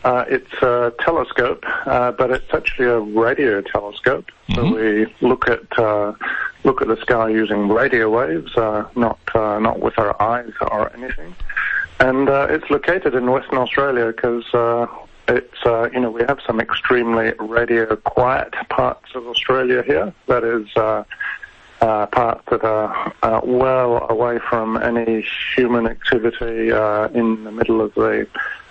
Uh, 0.03 0.25
it's 0.27 0.53
a 0.61 0.93
telescope, 0.99 1.63
uh, 1.85 2.11
but 2.11 2.29
it's 2.29 2.53
actually 2.53 2.87
a 2.87 2.99
radio 2.99 3.61
telescope. 3.61 4.25
So 4.53 4.73
we 4.73 5.07
look 5.21 5.47
at 5.47 5.79
uh, 5.79 6.13
look 6.65 6.81
at 6.81 6.89
the 6.89 6.97
sky 6.97 7.29
using 7.29 7.69
radio 7.69 8.09
waves, 8.09 8.55
uh, 8.57 8.85
not 8.95 9.19
uh, 9.33 9.59
not 9.59 9.79
with 9.79 9.97
our 9.97 10.21
eyes 10.21 10.51
or 10.61 10.93
anything. 10.93 11.33
And 12.01 12.27
uh, 12.27 12.47
it's 12.49 12.69
located 12.69 13.15
in 13.15 13.31
Western 13.31 13.57
Australia 13.57 14.07
because 14.07 14.43
uh, 14.53 14.87
it's 15.29 15.65
uh, 15.65 15.89
you 15.93 16.01
know 16.01 16.11
we 16.11 16.23
have 16.23 16.39
some 16.45 16.59
extremely 16.59 17.31
radio 17.39 17.95
quiet 17.95 18.53
parts 18.69 19.15
of 19.15 19.25
Australia 19.27 19.83
here. 19.83 20.13
That 20.27 20.43
is. 20.43 20.67
Uh, 20.75 21.03
uh, 21.83 22.05
parts 22.07 22.41
that 22.49 22.63
are 22.63 23.13
uh, 23.23 23.41
well 23.43 24.07
away 24.09 24.39
from 24.49 24.77
any 24.77 25.25
human 25.55 25.85
activity 25.85 26.71
uh, 26.71 27.09
in 27.09 27.43
the 27.43 27.51
middle 27.51 27.81
of 27.81 27.93
the, 27.95 28.25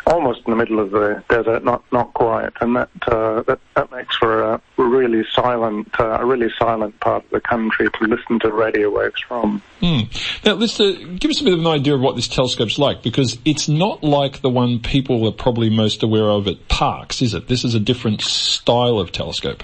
almost 0.06 0.40
in 0.46 0.50
the 0.52 0.56
middle 0.56 0.80
of 0.80 0.92
the 0.92 1.22
desert, 1.28 1.62
not 1.62 1.84
not 1.92 2.14
quite, 2.14 2.52
and 2.62 2.74
that 2.74 2.88
uh, 3.06 3.42
that, 3.42 3.60
that 3.76 3.92
makes 3.92 4.16
for 4.16 4.54
a 4.54 4.62
really 4.78 5.24
silent, 5.30 5.88
uh, 6.00 6.20
a 6.20 6.24
really 6.24 6.50
silent 6.58 6.98
part 7.00 7.22
of 7.22 7.30
the 7.30 7.40
country 7.40 7.86
to 7.90 8.04
listen 8.06 8.38
to 8.40 8.50
radio 8.50 8.88
waves 8.88 9.20
from. 9.28 9.60
Hmm. 9.80 10.00
Now, 10.46 10.54
Lister, 10.54 10.94
give 10.94 11.30
us 11.30 11.42
a 11.42 11.44
bit 11.44 11.52
of 11.52 11.60
an 11.60 11.66
idea 11.66 11.94
of 11.94 12.00
what 12.00 12.16
this 12.16 12.28
telescope's 12.28 12.78
like, 12.78 13.02
because 13.02 13.38
it's 13.44 13.68
not 13.68 14.02
like 14.02 14.40
the 14.40 14.50
one 14.50 14.78
people 14.78 15.28
are 15.28 15.32
probably 15.32 15.68
most 15.68 16.02
aware 16.02 16.30
of 16.30 16.48
at 16.48 16.66
Parkes, 16.68 17.20
is 17.20 17.34
it? 17.34 17.48
This 17.48 17.62
is 17.62 17.74
a 17.74 17.80
different 17.80 18.22
style 18.22 18.98
of 18.98 19.12
telescope. 19.12 19.62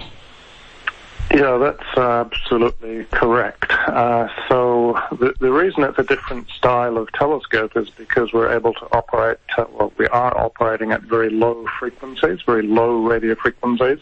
Yeah, 1.30 1.58
that's 1.58 1.96
uh, 1.96 2.24
absolutely 2.24 3.04
correct. 3.06 3.70
Uh, 3.70 4.28
so 4.48 4.98
the, 5.12 5.34
the 5.40 5.52
reason 5.52 5.84
it's 5.84 5.98
a 5.98 6.02
different 6.02 6.48
style 6.48 6.96
of 6.96 7.12
telescope 7.12 7.76
is 7.76 7.90
because 7.90 8.32
we're 8.32 8.50
able 8.50 8.72
to 8.74 8.86
operate, 8.92 9.38
uh, 9.58 9.66
well, 9.70 9.92
we 9.98 10.06
are 10.06 10.36
operating 10.38 10.92
at 10.92 11.02
very 11.02 11.28
low 11.28 11.66
frequencies, 11.78 12.40
very 12.46 12.62
low 12.62 13.04
radio 13.04 13.34
frequencies. 13.34 13.98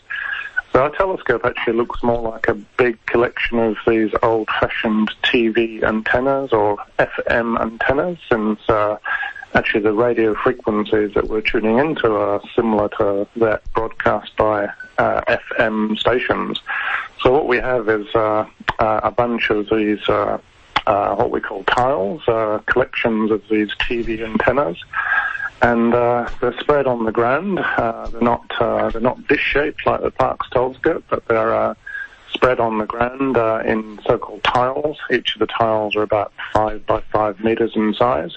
So 0.73 0.83
our 0.83 0.91
telescope 0.91 1.45
actually 1.45 1.73
looks 1.73 2.01
more 2.03 2.21
like 2.23 2.47
a 2.49 2.55
big 2.55 3.05
collection 3.07 3.59
of 3.59 3.77
these 3.89 4.13
old-fashioned 4.23 5.11
TV 5.25 5.83
antennas 5.83 6.53
or 6.53 6.77
FM 6.99 7.61
antennas, 7.61 8.19
since 8.31 8.61
uh, 8.69 8.99
actually 9.55 9.81
the 9.81 9.95
radio 9.95 10.35
frequencies 10.35 11.13
that 11.15 11.29
we're 11.29 11.41
tuning 11.41 11.79
into 11.79 12.15
are 12.15 12.41
similar 12.55 12.89
to 12.99 13.27
that 13.37 13.63
broadcast 13.73 14.37
by 14.37 14.69
uh, 14.99 15.21
FM 15.57 15.99
stations. 15.99 16.61
So 17.23 17.33
what 17.33 17.47
we 17.47 17.59
have 17.59 17.89
is 17.89 18.07
uh, 18.15 18.47
uh, 18.79 19.01
a 19.03 19.11
bunch 19.11 19.51
of 19.51 19.69
these, 19.71 20.07
uh, 20.09 20.39
uh, 20.87 21.15
what 21.17 21.31
we 21.31 21.41
call 21.41 21.65
tiles, 21.65 22.23
uh, 22.29 22.61
collections 22.67 23.31
of 23.31 23.43
these 23.51 23.71
TV 23.81 24.23
antennas, 24.23 24.79
and 25.63 25.95
uh, 25.95 26.29
they're 26.41 26.59
spread 26.61 26.87
on 26.87 27.05
the 27.05 27.13
ground. 27.13 27.59
Uh, 27.59 28.09
they're 28.09 28.21
not 28.21 28.45
they're 28.93 29.01
not 29.01 29.27
dish-shaped 29.27 29.87
like 29.87 30.03
the 30.03 30.11
Parkes 30.11 30.49
telescope, 30.51 31.05
but 31.09 31.27
they're 31.27 31.75
spread 32.33 32.61
on 32.61 32.79
the 32.79 32.87
ground 32.87 33.37
in 33.67 33.99
so-called 34.07 34.45
tiles. 34.45 34.99
Each 35.11 35.35
of 35.35 35.41
the 35.41 35.47
tiles 35.47 35.97
are 35.97 36.03
about 36.03 36.33
five 36.53 36.85
by 36.87 37.01
five 37.13 37.41
meters 37.41 37.73
in 37.75 37.95
size. 37.95 38.37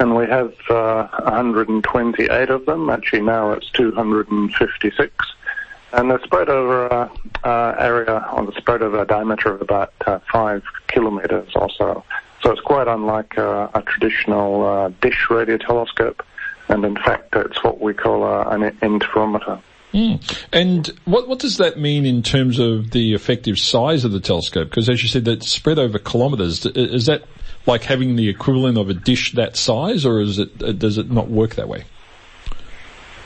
And 0.00 0.14
we 0.14 0.26
have 0.26 0.54
uh, 0.70 1.08
128 1.24 2.50
of 2.50 2.66
them. 2.66 2.88
Actually, 2.88 3.22
now 3.22 3.52
it's 3.52 3.68
256. 3.70 5.26
And 5.92 6.10
they're 6.10 6.20
spread 6.22 6.48
over 6.48 6.86
a 6.86 7.10
uh, 7.44 7.74
area 7.78 8.18
on 8.30 8.46
the 8.46 8.52
spread 8.52 8.82
of 8.82 8.94
a 8.94 9.06
diameter 9.06 9.52
of 9.52 9.62
about 9.62 9.92
uh, 10.06 10.18
five 10.30 10.62
kilometers 10.86 11.50
or 11.54 11.70
so. 11.70 12.04
So 12.42 12.52
it's 12.52 12.60
quite 12.60 12.88
unlike 12.88 13.38
uh, 13.38 13.68
a 13.74 13.82
traditional 13.82 14.66
uh, 14.66 14.88
dish 15.00 15.28
radio 15.30 15.56
telescope. 15.56 16.24
And 16.68 16.84
in 16.84 16.96
fact, 16.96 17.34
it's 17.34 17.64
what 17.64 17.80
we 17.80 17.94
call 17.94 18.24
uh, 18.24 18.44
an 18.50 18.60
interferometer. 18.80 19.60
Mm. 19.94 20.46
And 20.52 20.86
what 21.06 21.28
what 21.28 21.38
does 21.38 21.56
that 21.56 21.78
mean 21.78 22.04
in 22.04 22.22
terms 22.22 22.58
of 22.58 22.90
the 22.90 23.14
effective 23.14 23.56
size 23.56 24.04
of 24.04 24.12
the 24.12 24.20
telescope? 24.20 24.68
Because 24.68 24.90
as 24.90 25.02
you 25.02 25.08
said, 25.08 25.24
that's 25.24 25.48
spread 25.48 25.78
over 25.78 25.98
kilometres. 25.98 26.66
Is 26.66 27.06
that 27.06 27.24
like 27.66 27.84
having 27.84 28.16
the 28.16 28.28
equivalent 28.28 28.76
of 28.76 28.90
a 28.90 28.94
dish 28.94 29.32
that 29.32 29.56
size, 29.56 30.04
or 30.04 30.20
is 30.20 30.38
it 30.38 30.78
does 30.78 30.98
it 30.98 31.10
not 31.10 31.28
work 31.28 31.54
that 31.54 31.68
way? 31.68 31.84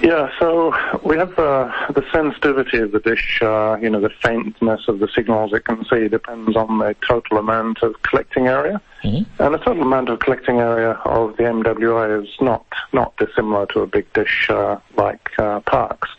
Yeah, 0.03 0.31
so 0.41 0.75
we 1.05 1.17
have 1.17 1.39
uh, 1.39 1.71
the 1.93 2.05
sensitivity 2.13 2.79
of 2.79 2.91
the 2.91 2.99
dish, 2.99 3.41
uh, 3.41 3.77
you 3.81 3.89
know, 3.89 4.01
the 4.01 4.11
faintness 4.11 4.89
of 4.89 4.99
the 4.99 5.07
signals 5.07 5.53
it 5.53 5.65
can 5.65 5.85
see 5.85 6.09
depends 6.09 6.57
on 6.57 6.79
the 6.79 6.97
total 7.07 7.39
amount 7.39 7.85
of 7.85 8.03
collecting 8.03 8.49
area. 8.49 8.81
Mm-hmm. 9.05 9.43
And 9.43 9.55
the 9.55 9.59
total 9.59 9.83
amount 9.83 10.09
of 10.09 10.19
collecting 10.19 10.59
area 10.59 10.93
of 11.05 11.37
the 11.37 11.45
MWA 11.45 12.25
is 12.25 12.29
not, 12.41 12.67
not 12.93 13.17
dissimilar 13.17 13.67
to 13.67 13.81
a 13.83 13.87
big 13.87 14.13
dish 14.13 14.51
uh, 14.51 14.79
like 14.97 15.31
uh, 15.39 15.61
Parkes. 15.61 16.11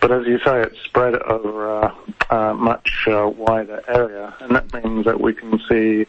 But 0.00 0.10
as 0.10 0.26
you 0.26 0.40
say, 0.40 0.60
it's 0.62 0.80
spread 0.80 1.14
over 1.14 1.68
a 1.68 1.94
uh, 2.28 2.34
uh, 2.34 2.54
much 2.54 3.06
uh, 3.06 3.28
wider 3.28 3.84
area, 3.86 4.34
and 4.40 4.56
that 4.56 4.72
means 4.82 5.04
that 5.04 5.20
we 5.20 5.32
can 5.32 5.60
see 5.68 6.06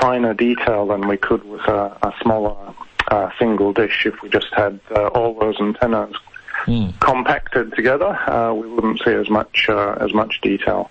finer 0.00 0.34
detail 0.34 0.88
than 0.88 1.06
we 1.06 1.16
could 1.16 1.44
with 1.44 1.60
a, 1.68 1.96
a 2.02 2.12
smaller 2.20 2.74
uh, 3.08 3.30
single 3.38 3.72
dish. 3.72 4.06
If 4.06 4.22
we 4.22 4.28
just 4.28 4.52
had 4.52 4.80
uh, 4.90 5.08
all 5.08 5.34
those 5.38 5.60
antennas 5.60 6.14
Mm. 6.66 6.98
compacted 6.98 7.74
together, 7.74 8.06
uh, 8.26 8.54
we 8.54 8.66
wouldn't 8.66 8.98
see 9.04 9.10
as 9.10 9.28
much 9.28 9.66
uh, 9.68 9.96
as 10.00 10.14
much 10.14 10.40
detail. 10.40 10.90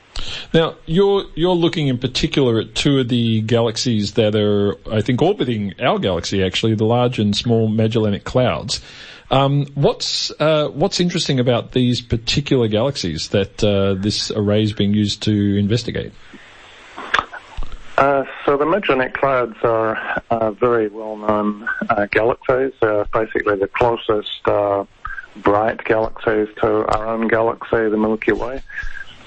Now, 0.54 0.76
you're 0.86 1.23
you're 1.34 1.56
looking 1.56 1.88
in 1.88 1.97
particular 1.97 2.60
at 2.60 2.76
two 2.76 2.99
of 2.99 3.08
the 3.08 3.41
galaxies 3.41 4.13
that 4.13 4.36
are, 4.36 4.78
I 4.91 5.02
think, 5.02 5.19
orbiting 5.21 5.73
our 5.82 5.97
galaxy. 5.97 6.43
Actually, 6.43 6.76
the 6.76 6.86
Large 6.86 7.17
and 7.17 7.36
Small 7.36 7.69
Magellanic 7.69 8.23
Clouds. 8.23 8.82
Um, 9.32 9.65
what's 9.73 10.32
uh, 10.39 10.67
what's 10.67 10.99
interesting 10.99 11.39
about 11.39 11.71
these 11.71 12.02
particular 12.02 12.67
galaxies 12.67 13.30
that 13.30 13.63
uh, 13.63 13.95
this 13.95 14.30
array 14.30 14.62
is 14.62 14.73
being 14.73 14.93
used 14.93 15.23
to 15.23 15.58
investigate? 15.58 16.13
Uh, 17.98 18.26
so 18.46 18.58
the 18.58 18.66
Magellanic 18.66 19.14
Clouds 19.14 19.56
are 19.64 19.96
uh, 20.32 20.52
very 20.52 20.88
well-known 20.88 21.68
uh, 21.90 22.08
galaxies. 22.08 22.74
They're 22.82 23.06
basically 23.14 23.56
the 23.58 23.68
closest 23.68 24.48
uh, 24.48 24.86
bright 25.38 25.84
galaxies 25.84 26.48
to 26.62 26.88
our 26.88 27.08
own 27.08 27.28
galaxy, 27.28 27.90
the 27.90 27.98
Milky 27.98 28.32
Way. 28.32 28.62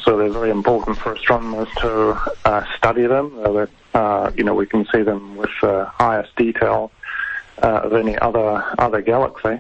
So 0.03 0.17
they're 0.17 0.31
very 0.31 0.51
important 0.51 0.99
for 0.99 1.13
astronomers 1.13 1.69
to 1.79 2.19
uh, 2.45 2.65
study 2.77 3.07
them. 3.07 3.39
Uh, 3.45 3.67
uh, 3.95 4.31
you 4.37 4.45
know, 4.45 4.55
we 4.55 4.67
can 4.67 4.87
see 4.93 5.03
them 5.03 5.37
with 5.37 5.51
the 5.63 5.91
highest 5.95 6.35
detail 6.37 6.91
of 7.59 7.93
any 7.95 8.19
other 8.19 8.63
other 8.79 9.01
galaxy. 9.01 9.59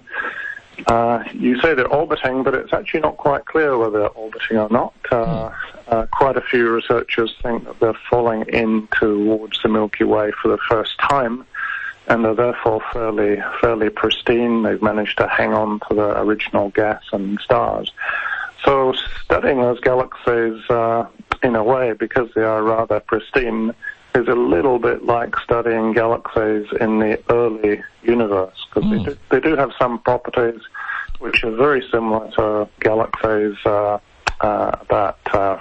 Uh, 0.86 1.24
you 1.32 1.58
say 1.60 1.74
they're 1.74 1.88
orbiting, 1.88 2.42
but 2.42 2.54
it's 2.54 2.72
actually 2.72 3.00
not 3.00 3.16
quite 3.16 3.46
clear 3.46 3.78
whether 3.78 4.00
they're 4.00 4.08
orbiting 4.10 4.58
or 4.58 4.68
not. 4.68 4.94
Uh, 5.10 5.50
uh, 5.88 6.06
quite 6.12 6.36
a 6.36 6.40
few 6.40 6.70
researchers 6.70 7.34
think 7.42 7.64
that 7.64 7.80
they're 7.80 7.98
falling 8.10 8.42
in 8.48 8.86
towards 8.98 9.62
the 9.62 9.68
Milky 9.68 10.04
Way 10.04 10.32
for 10.42 10.48
the 10.48 10.58
first 10.68 10.98
time, 10.98 11.46
and 12.08 12.24
they're 12.24 12.34
therefore 12.34 12.82
fairly 12.92 13.42
fairly 13.60 13.88
pristine. 13.88 14.62
They've 14.62 14.82
managed 14.82 15.18
to 15.18 15.28
hang 15.28 15.54
on 15.54 15.80
to 15.88 15.94
the 15.94 16.20
original 16.20 16.70
gas 16.70 17.02
and 17.12 17.40
stars. 17.40 17.92
So 18.64 18.94
studying 19.24 19.60
those 19.60 19.80
galaxies, 19.80 20.62
uh, 20.68 21.06
in 21.42 21.54
a 21.54 21.62
way, 21.62 21.92
because 21.92 22.28
they 22.34 22.42
are 22.42 22.62
rather 22.62 23.00
pristine, 23.00 23.74
is 24.16 24.28
a 24.28 24.34
little 24.34 24.78
bit 24.78 25.04
like 25.04 25.36
studying 25.40 25.92
galaxies 25.92 26.66
in 26.80 26.98
the 26.98 27.20
early 27.30 27.82
universe 28.02 28.66
because 28.68 28.90
they, 28.90 29.04
do, 29.04 29.18
they 29.30 29.40
do 29.40 29.56
have 29.56 29.70
some 29.78 29.98
properties 30.00 30.60
which 31.18 31.44
are 31.44 31.50
very 31.50 31.82
similar 31.90 32.30
to 32.32 32.68
galaxies 32.80 33.56
uh, 33.64 33.98
uh, 34.40 34.76
about 34.80 35.18
uh, 35.32 35.58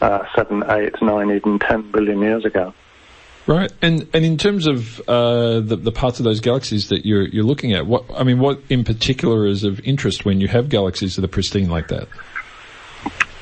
uh, 0.00 0.24
seven, 0.34 0.64
eight, 0.70 0.94
nine, 1.00 1.30
even 1.30 1.58
ten 1.58 1.90
billion 1.90 2.20
years 2.20 2.44
ago. 2.44 2.74
Right, 3.46 3.72
and 3.80 4.08
and 4.12 4.24
in 4.24 4.38
terms 4.38 4.66
of 4.66 5.00
uh, 5.08 5.60
the 5.60 5.76
the 5.76 5.92
parts 5.92 6.18
of 6.18 6.24
those 6.24 6.40
galaxies 6.40 6.88
that 6.88 7.06
you're 7.06 7.28
you're 7.28 7.44
looking 7.44 7.72
at, 7.74 7.86
what 7.86 8.04
I 8.16 8.24
mean, 8.24 8.40
what 8.40 8.60
in 8.68 8.82
particular 8.82 9.46
is 9.46 9.62
of 9.62 9.80
interest 9.80 10.24
when 10.24 10.40
you 10.40 10.48
have 10.48 10.68
galaxies 10.68 11.14
that 11.16 11.24
are 11.24 11.28
pristine 11.28 11.70
like 11.70 11.88
that? 11.88 12.08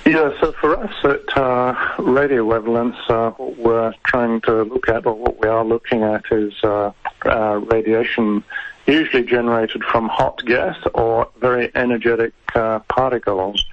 Yeah, 0.06 0.38
so 0.38 0.52
for 0.52 0.76
us 0.76 0.92
at 1.02 1.34
uh, 1.34 1.94
Radio 1.98 2.44
Wavelengths, 2.44 3.08
uh, 3.08 3.30
what 3.30 3.56
we're 3.56 3.94
trying 4.04 4.42
to 4.42 4.64
look 4.64 4.86
at, 4.86 5.06
or 5.06 5.14
what 5.14 5.40
we 5.40 5.48
are 5.48 5.64
looking 5.64 6.02
at, 6.02 6.24
is 6.30 6.52
uh, 6.62 6.92
uh, 7.24 7.60
radiation 7.70 8.44
usually 8.86 9.22
generated 9.22 9.82
from 9.82 10.08
hot 10.08 10.44
gas 10.44 10.76
or 10.92 11.26
very 11.40 11.70
energetic 11.74 12.34
uh, 12.54 12.80
particles. 12.80 13.64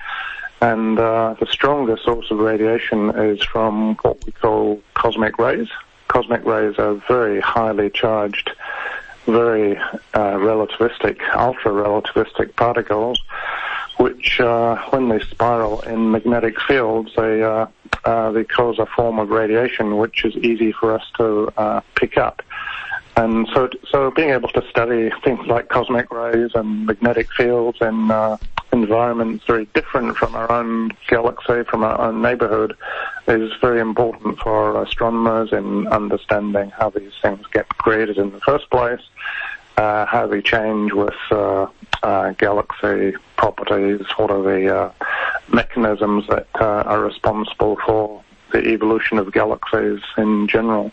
And 0.62 0.98
uh, 0.98 1.36
the 1.38 1.48
strongest 1.48 2.06
source 2.06 2.32
of 2.32 2.38
radiation 2.38 3.10
is 3.10 3.44
from 3.44 3.96
what 3.96 4.26
we 4.26 4.32
call 4.32 4.82
cosmic 4.94 5.38
rays. 5.38 5.68
Cosmic 6.08 6.46
rays 6.46 6.80
are 6.80 6.94
very 7.10 7.42
highly 7.42 7.90
charged, 7.90 8.52
very 9.26 9.76
relativistic, 10.14 11.20
ultra 11.36 11.72
relativistic 11.74 12.56
particles 12.56 13.22
which, 14.02 14.40
uh, 14.40 14.76
when 14.90 15.10
they 15.10 15.20
spiral 15.20 15.82
in 15.82 16.12
magnetic 16.12 16.60
fields, 16.60 17.12
they 17.16 17.44
uh, 17.44 17.68
uh, 18.04 18.32
they 18.32 18.44
cause 18.44 18.80
a 18.80 18.86
form 18.88 19.20
of 19.20 19.30
radiation 19.30 19.98
which 19.98 20.26
is 20.26 20.36
easy 20.38 20.72
for 20.72 20.94
us 20.98 21.06
to 21.18 21.52
uh, 21.58 21.82
pick 21.94 22.18
up. 22.18 22.42
And 23.16 23.48
so, 23.54 23.70
so 23.92 24.10
being 24.10 24.32
able 24.32 24.50
to 24.50 24.68
study 24.70 25.12
things 25.24 25.46
like 25.46 25.70
cosmic 25.70 26.12
rays 26.12 26.52
and 26.56 26.88
magnetic 26.88 27.28
fields 27.32 27.78
in 27.82 28.10
uh, 28.10 28.38
environments 28.74 29.46
very 29.46 29.66
different 29.76 30.16
from 30.18 30.34
our 30.34 30.52
own 30.52 30.92
galaxy, 31.08 31.64
from 31.70 31.84
our 31.84 32.00
own 32.02 32.22
neighborhood, 32.22 32.76
is 33.28 33.52
very 33.62 33.82
important 33.82 34.40
for 34.40 34.82
astronomers 34.82 35.52
in 35.52 35.88
understanding 35.88 36.72
how 36.72 36.90
these 36.90 37.12
things 37.22 37.46
get 37.54 37.68
created 37.78 38.18
in 38.18 38.32
the 38.32 38.40
first 38.40 38.70
place, 38.72 39.02
uh, 39.82 40.06
how 40.06 40.28
they 40.28 40.42
change 40.42 40.94
with 40.94 41.16
uh, 41.32 41.66
uh, 42.04 42.32
galaxy 42.34 43.14
properties, 43.36 44.02
what 44.18 44.30
are 44.30 44.44
the 44.44 44.76
uh, 44.76 44.92
mechanisms 45.52 46.26
that 46.28 46.48
uh, 46.60 46.84
are 46.86 47.02
responsible 47.02 47.78
for 47.86 48.24
the 48.52 48.60
evolution 48.60 49.18
of 49.18 49.32
galaxies 49.32 50.02
in 50.18 50.48
general. 50.48 50.92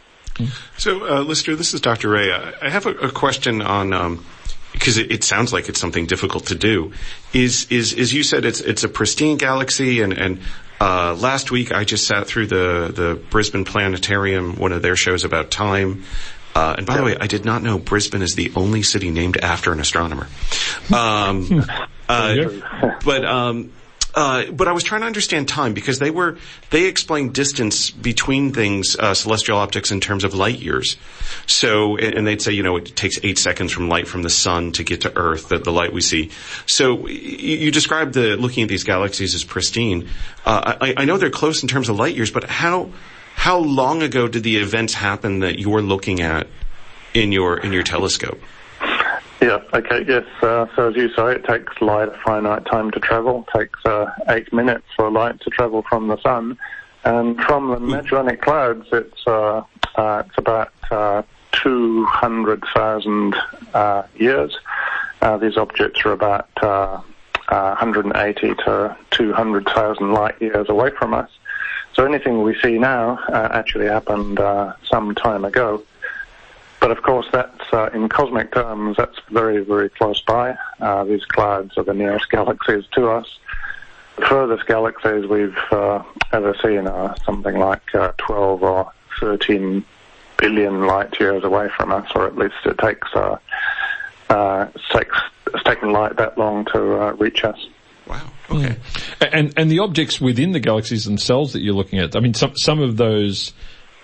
So, 0.77 1.05
uh, 1.07 1.20
Lister, 1.22 1.57
this 1.57 1.74
is 1.74 1.81
Dr. 1.81 2.09
Ray. 2.09 2.33
I 2.33 2.70
have 2.70 2.87
a, 2.87 2.92
a 2.92 3.11
question 3.11 3.61
on. 3.61 3.92
Um, 3.92 4.24
because 4.72 4.98
it, 4.98 5.11
it, 5.11 5.24
sounds 5.24 5.51
like 5.53 5.68
it's 5.68 5.81
something 5.81 6.07
difficult 6.07 6.46
to 6.48 6.55
do. 6.55 6.92
Is 7.33 7.66
is 7.70 7.94
as 7.94 8.12
you 8.12 8.22
said, 8.22 8.44
it's 8.44 8.61
it's 8.61 8.85
a 8.85 8.88
pristine 8.88 9.37
galaxy, 9.38 10.03
and 10.03 10.12
and 10.12 10.40
uh, 10.81 11.16
last 11.18 11.51
week 11.51 11.72
I 11.72 11.85
just 11.85 12.07
sat 12.07 12.27
through 12.27 12.46
the 12.48 12.92
the 12.94 13.20
Brisbane 13.31 13.64
Planetarium, 13.64 14.57
one 14.57 14.72
of 14.72 14.83
their 14.83 14.94
shows 14.94 15.24
about 15.24 15.51
time. 15.51 16.05
Uh, 16.59 16.75
and 16.79 16.87
by 16.87 16.97
the 16.97 17.05
way, 17.05 17.16
I 17.16 17.29
did 17.29 17.44
not 17.44 17.62
know 17.62 17.79
Brisbane 17.79 18.21
is 18.21 18.35
the 18.35 18.51
only 18.57 18.83
city 18.83 19.11
named 19.11 19.37
after 19.37 19.73
an 19.73 19.79
astronomer. 19.79 20.27
Um, 20.92 21.64
uh, 22.09 22.97
but 23.05 23.25
um, 23.25 23.73
uh, 24.12 24.51
but 24.51 24.66
I 24.66 24.73
was 24.73 24.83
trying 24.83 25.03
to 25.03 25.07
understand 25.07 25.47
time 25.47 25.73
because 25.73 26.01
they 26.01 26.11
were 26.11 26.37
they 26.71 26.87
explained 26.87 27.33
distance 27.33 27.92
between 27.92 28.53
things, 28.53 28.97
uh, 28.99 29.14
celestial 29.14 29.59
objects, 29.59 29.92
in 29.92 30.01
terms 30.01 30.25
of 30.25 30.35
light 30.35 30.59
years. 30.59 30.97
So, 31.47 31.97
and 31.97 32.27
they'd 32.27 32.42
say, 32.42 32.51
you 32.51 32.64
know, 32.64 32.77
it 32.77 32.97
takes 32.97 33.21
eight 33.23 33.38
seconds 33.38 33.71
from 33.71 33.88
light 33.88 34.09
from 34.09 34.23
the 34.23 34.31
sun 34.31 34.73
to 34.73 34.83
get 34.83 35.03
to 35.03 35.16
Earth, 35.16 35.51
the, 35.51 35.59
the 35.59 35.71
light 35.71 35.92
we 35.92 36.01
see. 36.01 36.33
So, 36.66 37.07
you, 37.07 37.57
you 37.57 37.71
described 37.71 38.14
the 38.14 38.37
looking 38.37 38.64
at 38.64 38.68
these 38.68 38.83
galaxies 38.83 39.37
as 39.37 39.44
pristine. 39.44 40.09
Uh, 40.44 40.75
I, 40.81 40.94
I 40.97 41.05
know 41.05 41.18
they're 41.18 41.31
close 41.31 41.62
in 41.62 41.68
terms 41.68 41.88
of 41.88 41.97
light 41.97 42.16
years, 42.16 42.33
but 42.33 42.42
how 42.42 42.90
how 43.38 43.59
long 43.59 44.03
ago 44.03 44.27
did 44.27 44.42
the 44.42 44.57
events 44.57 44.94
happen 44.94 45.38
that 45.38 45.61
you're 45.61 45.81
looking 45.81 46.20
at 46.20 46.48
in 47.14 47.31
your 47.31 47.57
in 47.57 47.72
your 47.72 47.85
telescope? 47.85 48.40
Yeah, 49.40 49.62
okay, 49.72 50.05
yes. 50.09 50.24
Uh, 50.42 50.66
so 50.74 50.88
as 50.88 50.96
you 50.96 51.09
say, 51.14 51.37
it 51.37 51.44
takes 51.44 51.81
light 51.81 52.09
a 52.09 52.18
finite 52.24 52.66
time 52.66 52.90
to 52.90 52.98
travel. 52.98 53.46
It 53.46 53.59
takes 53.59 53.79
uh, 53.87 54.11
eight 54.29 54.53
minutes 54.53 54.87
for 54.96 55.09
light 55.09 55.40
to 55.42 55.51
travel 55.51 55.83
from 55.88 56.09
the 56.09 56.20
sun. 56.20 56.59
And 57.05 57.40
from 57.40 57.70
the 57.70 57.79
Magellanic 57.79 58.42
Clouds, 58.42 58.88
it's, 58.92 59.24
uh, 59.24 59.62
uh 59.94 60.24
it's 60.27 60.37
about 60.37 60.72
uh, 60.90 61.22
200,000 61.53 63.37
uh, 63.72 64.03
years. 64.16 64.59
these 65.40 65.57
objects 65.57 66.05
are 66.05 66.12
about 66.12 66.48
180 66.61 68.55
to 68.64 68.96
200,000 69.11 70.12
light 70.12 70.42
years 70.42 70.68
away 70.68 70.90
from 70.98 71.14
us. 71.14 71.31
So 71.99 72.05
anything 72.05 72.45
we 72.45 72.55
see 72.61 72.79
now 72.79 73.19
actually 73.29 73.87
happened 73.87 74.39
some 74.89 75.17
time 75.17 75.45
ago. 75.45 75.83
But 76.79 76.93
of 76.93 77.03
course, 77.03 77.27
that's 77.33 77.73
uh, 77.73 77.91
in 77.93 78.09
cosmic 78.09 78.53
terms, 78.53 78.97
that's 78.97 79.19
very, 79.31 79.65
very 79.65 79.89
close 79.89 80.23
by. 80.23 80.57
Uh, 80.81 81.03
these 81.03 81.25
clouds 81.25 81.77
are 81.77 81.83
the 81.83 81.95
nearest 81.95 82.31
galaxies 82.31 82.85
to 82.93 83.11
us. 83.11 83.27
The 84.15 84.27
furthest 84.27 84.69
galaxies 84.69 85.27
we've 85.27 85.59
uh, 85.73 86.05
ever 86.33 86.55
seen 86.63 86.87
are 86.87 87.17
something 87.25 87.59
like 87.59 87.93
uh, 87.97 88.13
12 88.19 88.63
or 88.63 88.93
13 89.19 89.85
billion 90.37 90.87
light 90.87 91.19
years 91.19 91.43
away 91.43 91.69
from 91.77 91.91
us, 91.91 92.09
or 92.15 92.29
at 92.29 92.37
least 92.37 92.55
it 92.65 92.79
takes 92.79 93.09
uh, 93.13 93.39
uh, 94.29 94.69
takes 94.93 95.19
it's 95.53 95.65
taken 95.65 95.91
light 95.91 96.15
that 96.15 96.39
long 96.39 96.65
to 96.67 97.17
reach 97.19 97.43
us. 97.43 97.59
Wow. 98.09 98.31
Okay. 98.51 98.77
Mm. 99.21 99.29
And 99.33 99.55
and 99.57 99.71
the 99.71 99.81
objects 99.81 100.21
within 100.21 100.53
the 100.53 100.61
galaxies 100.61 101.05
themselves 101.05 101.53
that 101.53 101.61
you're 101.61 101.75
looking 101.75 101.99
at. 101.99 102.16
I 102.16 102.21
mean, 102.21 102.35
some 102.35 102.57
some 102.57 102.81
of 102.81 102.97
those 102.97 103.53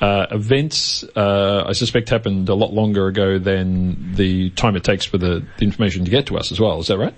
uh, 0.00 0.26
events, 0.30 1.04
uh, 1.16 1.64
I 1.66 1.72
suspect, 1.72 2.10
happened 2.10 2.48
a 2.48 2.54
lot 2.54 2.72
longer 2.72 3.06
ago 3.06 3.38
than 3.38 4.14
the 4.14 4.50
time 4.50 4.76
it 4.76 4.84
takes 4.84 5.06
for 5.06 5.18
the, 5.18 5.46
the, 5.56 5.64
information 5.64 6.04
to 6.04 6.10
get 6.10 6.26
to 6.26 6.36
us 6.36 6.52
as 6.52 6.60
well. 6.60 6.80
Is 6.80 6.88
that 6.88 6.98
right? 6.98 7.14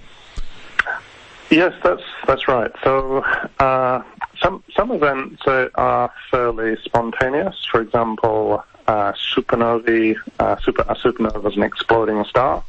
Yes, 1.50 1.72
that's 1.82 2.02
that's 2.26 2.46
right. 2.48 2.70
So 2.84 3.24
uh, 3.58 4.02
some 4.40 4.62
some 4.76 4.90
events 4.92 5.42
are 5.46 6.12
fairly 6.30 6.76
spontaneous. 6.84 7.56
For 7.70 7.80
example, 7.80 8.62
uh, 8.86 9.12
supernovae. 9.34 10.16
Uh, 10.38 10.56
super, 10.60 10.82
a 10.82 10.94
supernova 10.94 11.50
is 11.50 11.56
an 11.56 11.62
exploding 11.62 12.24
star. 12.24 12.62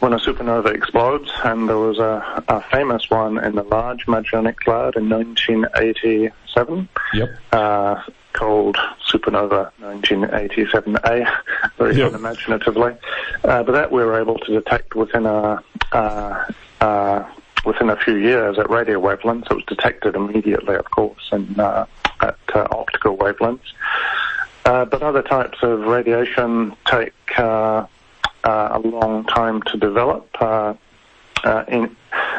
When 0.00 0.14
a 0.14 0.18
supernova 0.18 0.74
explodes, 0.74 1.30
and 1.44 1.68
there 1.68 1.78
was 1.78 1.98
a, 1.98 2.42
a 2.48 2.62
famous 2.62 3.08
one 3.10 3.36
in 3.38 3.54
the 3.54 3.62
Large 3.62 4.08
Magellanic 4.08 4.56
Cloud 4.56 4.96
in 4.96 5.08
1987. 5.08 6.88
Yep. 7.12 7.28
Uh, 7.52 8.02
called 8.32 8.76
Supernova 9.12 9.70
1987A, 9.80 11.40
very 11.78 11.96
yep. 11.96 12.12
unimaginatively. 12.12 12.96
Uh, 13.44 13.62
but 13.62 13.72
that 13.72 13.92
we 13.92 14.02
were 14.02 14.18
able 14.18 14.38
to 14.38 14.52
detect 14.52 14.94
within 14.94 15.26
a 15.26 15.62
uh, 15.92 16.52
uh, 16.80 17.28
within 17.64 17.90
a 17.90 17.96
few 17.96 18.16
years 18.16 18.58
at 18.58 18.70
radio 18.70 19.00
wavelengths. 19.00 19.50
It 19.50 19.54
was 19.54 19.64
detected 19.64 20.14
immediately, 20.14 20.76
of 20.76 20.90
course, 20.90 21.28
and 21.30 21.58
uh, 21.58 21.86
at 22.20 22.38
uh, 22.54 22.66
optical 22.70 23.16
wavelengths. 23.16 23.72
Uh, 24.64 24.84
but 24.84 25.02
other 25.02 25.22
types 25.22 25.58
of 25.62 25.80
radiation 25.80 26.74
take 26.86 27.12
a 28.44 28.80
long 28.84 29.24
time 29.24 29.62
to 29.62 29.76
develop. 29.76 30.28
in, 31.68 31.96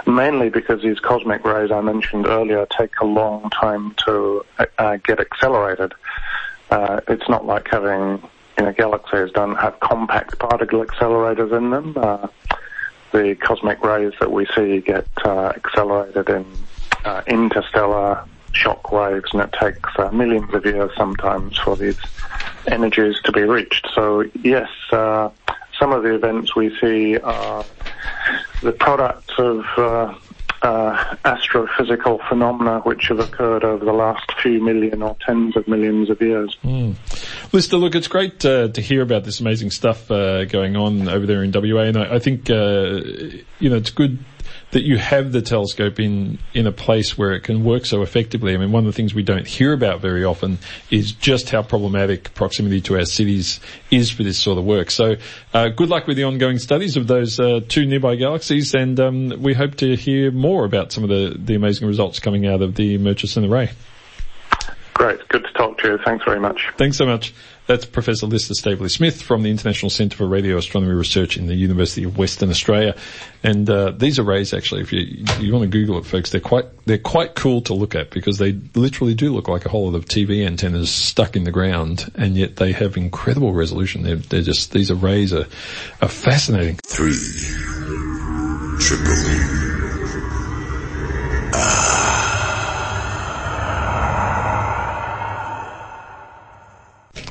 mainly 0.07 0.49
because 0.49 0.81
these 0.81 0.99
cosmic 0.99 1.43
rays 1.45 1.71
I 1.71 1.81
mentioned 1.81 2.27
earlier 2.27 2.65
take 2.77 2.99
a 3.01 3.05
long 3.05 3.49
time 3.49 3.93
to 4.05 4.45
uh, 4.77 4.97
get 4.97 5.19
accelerated. 5.19 5.93
Uh, 6.69 7.01
it's 7.07 7.27
not 7.27 7.45
like 7.45 7.67
having 7.69 8.21
you 8.57 8.65
know, 8.65 8.71
galaxies 8.73 9.31
don't 9.33 9.55
have 9.55 9.79
compact 9.79 10.39
particle 10.39 10.83
accelerators 10.85 11.55
in 11.55 11.69
them. 11.69 11.93
Uh, 11.97 12.27
the 13.11 13.35
cosmic 13.35 13.83
rays 13.83 14.13
that 14.19 14.31
we 14.31 14.45
see 14.55 14.79
get 14.79 15.07
uh, 15.25 15.51
accelerated 15.55 16.29
in 16.29 16.45
uh, 17.03 17.21
interstellar 17.27 18.23
shock 18.53 18.91
waves, 18.91 19.29
and 19.33 19.41
it 19.41 19.53
takes 19.59 19.89
uh, 19.97 20.09
millions 20.11 20.53
of 20.53 20.65
years 20.65 20.91
sometimes 20.95 21.57
for 21.57 21.75
these 21.75 21.97
energies 22.67 23.15
to 23.23 23.31
be 23.31 23.41
reached. 23.41 23.87
So 23.93 24.23
yes, 24.43 24.69
some 25.81 25.91
of 25.91 26.03
the 26.03 26.13
events 26.13 26.55
we 26.55 26.69
see 26.79 27.17
are 27.17 27.65
the 28.61 28.71
product 28.71 29.31
of 29.39 29.65
uh, 29.77 30.13
uh, 30.61 31.15
astrophysical 31.25 32.19
phenomena 32.29 32.81
which 32.81 33.07
have 33.07 33.19
occurred 33.19 33.63
over 33.63 33.83
the 33.83 33.91
last 33.91 34.31
few 34.43 34.63
million 34.63 35.01
or 35.01 35.17
tens 35.25 35.57
of 35.57 35.67
millions 35.67 36.11
of 36.11 36.21
years. 36.21 36.55
Mm. 36.63 36.95
Lister, 37.51 37.77
look, 37.77 37.95
it's 37.95 38.07
great 38.07 38.45
uh, 38.45 38.67
to 38.67 38.81
hear 38.81 39.01
about 39.01 39.23
this 39.23 39.39
amazing 39.39 39.71
stuff 39.71 40.11
uh, 40.11 40.45
going 40.45 40.75
on 40.75 41.09
over 41.09 41.25
there 41.25 41.43
in 41.43 41.51
WA, 41.51 41.81
and 41.81 41.97
I, 41.97 42.15
I 42.15 42.19
think 42.19 42.51
uh, 42.51 42.99
you 43.59 43.69
know 43.69 43.77
it's 43.77 43.89
good 43.89 44.19
that 44.71 44.83
you 44.83 44.97
have 44.97 45.31
the 45.31 45.41
telescope 45.41 45.99
in, 45.99 46.39
in 46.53 46.65
a 46.65 46.71
place 46.71 47.17
where 47.17 47.33
it 47.33 47.41
can 47.41 47.63
work 47.63 47.85
so 47.85 48.01
effectively. 48.01 48.53
I 48.53 48.57
mean, 48.57 48.71
one 48.71 48.85
of 48.85 48.87
the 48.87 48.95
things 48.95 49.13
we 49.13 49.23
don't 49.23 49.47
hear 49.47 49.73
about 49.73 50.01
very 50.01 50.23
often 50.23 50.57
is 50.89 51.11
just 51.11 51.49
how 51.49 51.61
problematic 51.61 52.33
proximity 52.33 52.81
to 52.81 52.97
our 52.97 53.05
cities 53.05 53.59
is 53.91 54.09
for 54.09 54.23
this 54.23 54.39
sort 54.39 54.57
of 54.57 54.63
work. 54.63 54.89
So, 54.89 55.15
uh, 55.53 55.69
good 55.69 55.89
luck 55.89 56.07
with 56.07 56.17
the 56.17 56.23
ongoing 56.23 56.57
studies 56.57 56.95
of 56.95 57.07
those 57.07 57.39
uh, 57.39 57.59
two 57.67 57.85
nearby 57.85 58.15
galaxies, 58.15 58.73
and 58.73 58.99
um, 58.99 59.41
we 59.41 59.53
hope 59.53 59.75
to 59.75 59.95
hear 59.95 60.31
more 60.31 60.63
about 60.65 60.91
some 60.91 61.03
of 61.03 61.09
the, 61.09 61.35
the 61.37 61.55
amazing 61.55 61.87
results 61.87 62.19
coming 62.19 62.47
out 62.47 62.61
of 62.61 62.75
the 62.75 62.97
Murchison 62.97 63.45
Array. 63.45 63.71
Great. 65.01 65.27
Good 65.29 65.43
to 65.45 65.53
talk 65.53 65.79
to 65.79 65.87
you. 65.87 65.97
Thanks 66.05 66.23
very 66.25 66.39
much. 66.39 66.69
Thanks 66.77 66.95
so 66.95 67.07
much. 67.07 67.33
That's 67.65 67.85
Professor 67.85 68.27
Lister 68.27 68.53
Staveley 68.53 68.87
Smith 68.87 69.19
from 69.19 69.41
the 69.41 69.49
International 69.49 69.89
Centre 69.89 70.15
for 70.15 70.27
Radio 70.27 70.57
Astronomy 70.57 70.93
Research 70.93 71.37
in 71.37 71.47
the 71.47 71.55
University 71.55 72.03
of 72.03 72.19
Western 72.19 72.51
Australia. 72.51 72.95
And 73.41 73.67
uh, 73.67 73.93
these 73.97 74.19
arrays, 74.19 74.53
actually, 74.53 74.81
if 74.81 74.93
you 74.93 74.99
you 75.39 75.51
want 75.53 75.63
to 75.63 75.69
Google 75.75 75.97
it, 75.97 76.05
folks, 76.05 76.29
they're 76.29 76.39
quite 76.39 76.65
they're 76.85 76.99
quite 76.99 77.33
cool 77.33 77.61
to 77.61 77.73
look 77.73 77.95
at 77.95 78.11
because 78.11 78.37
they 78.37 78.51
literally 78.75 79.15
do 79.15 79.33
look 79.33 79.47
like 79.47 79.65
a 79.65 79.69
whole 79.69 79.89
lot 79.89 79.95
of 79.95 80.05
TV 80.05 80.45
antennas 80.45 80.91
stuck 80.91 81.35
in 81.35 81.45
the 81.45 81.51
ground, 81.51 82.11
and 82.13 82.37
yet 82.37 82.57
they 82.57 82.71
have 82.71 82.95
incredible 82.95 83.53
resolution. 83.53 84.03
They're, 84.03 84.17
they're 84.17 84.43
just 84.43 84.71
these 84.71 84.91
arrays 84.91 85.33
are 85.33 85.47
are 86.03 86.09
fascinating. 86.09 86.75
Three 86.85 87.17
triple. 88.77 89.70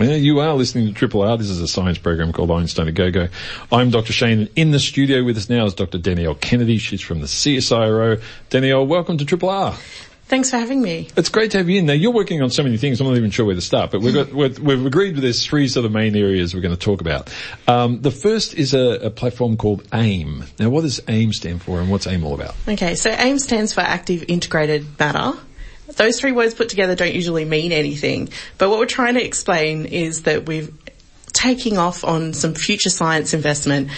Yeah, 0.01 0.15
you 0.15 0.41
are 0.41 0.55
listening 0.55 0.87
to 0.87 0.95
Triple 0.95 1.21
R. 1.21 1.37
This 1.37 1.51
is 1.51 1.61
a 1.61 1.69
science 1.69 1.99
program 1.99 2.33
called 2.33 2.51
Einstein 2.51 2.89
a 2.89 2.93
Go-Go. 2.93 3.29
I'm 3.71 3.91
Dr. 3.91 4.15
Shane. 4.15 4.39
and 4.39 4.51
In 4.57 4.71
the 4.71 4.79
studio 4.79 5.23
with 5.23 5.37
us 5.37 5.51
now 5.51 5.67
is 5.67 5.75
Dr. 5.75 5.99
Danielle 5.99 6.35
Kennedy. 6.35 6.79
She's 6.79 7.03
from 7.03 7.21
the 7.21 7.27
CSIRO. 7.27 8.23
Danielle, 8.49 8.87
welcome 8.87 9.19
to 9.19 9.27
Triple 9.27 9.51
R. 9.51 9.77
Thanks 10.25 10.49
for 10.49 10.57
having 10.57 10.81
me. 10.81 11.09
It's 11.19 11.29
great 11.29 11.51
to 11.51 11.59
have 11.59 11.69
you 11.69 11.81
in. 11.81 11.85
Now 11.85 11.93
you're 11.93 12.13
working 12.13 12.41
on 12.41 12.49
so 12.49 12.63
many 12.63 12.79
things. 12.79 12.99
I'm 12.99 13.09
not 13.09 13.19
even 13.19 13.31
sure 13.31 13.45
where 13.45 13.55
to 13.55 13.61
start, 13.61 13.91
but 13.91 14.01
we've 14.01 14.15
got 14.15 14.33
we've, 14.33 14.59
we've 14.59 14.87
agreed 14.87 15.17
with 15.17 15.23
there's 15.23 15.45
three 15.45 15.69
sort 15.69 15.85
of 15.85 15.93
main 15.93 16.17
areas 16.17 16.55
we're 16.55 16.63
going 16.63 16.75
to 16.75 16.81
talk 16.81 17.03
about. 17.03 17.31
Um, 17.69 18.01
the 18.01 18.11
first 18.11 18.55
is 18.55 18.73
a, 18.73 19.07
a, 19.07 19.11
platform 19.11 19.59
called 19.59 19.87
AIM. 19.93 20.45
Now, 20.59 20.71
what 20.71 20.83
does 20.83 21.01
AIM 21.09 21.35
stand 21.35 21.61
for, 21.61 21.79
and 21.79 21.91
what's 21.91 22.07
AIM 22.07 22.25
all 22.25 22.35
about? 22.35 22.55
Okay, 22.67 22.95
so 22.95 23.11
AIM 23.11 23.39
stands 23.39 23.75
for 23.75 23.81
Active 23.81 24.25
Integrated 24.29 24.99
Matter. 24.99 25.37
Those 25.97 26.21
three 26.21 26.33
words 26.33 26.55
put 26.55 26.69
together 26.69 26.95
don't 26.95 27.15
usually 27.15 27.45
mean 27.45 27.73
anything, 27.73 28.29
but 28.59 28.71
what 28.71 28.79
we're 28.79 28.87
trying 28.87 29.15
to 29.15 29.25
explain 29.25 29.87
is 29.87 30.23
that 30.23 30.47
we're 30.47 30.69
taking 31.33 31.79
off 31.79 32.05
on 32.05 32.33
some 32.33 32.55
future 32.55 32.91
science 32.91 33.35
investment 33.35 33.91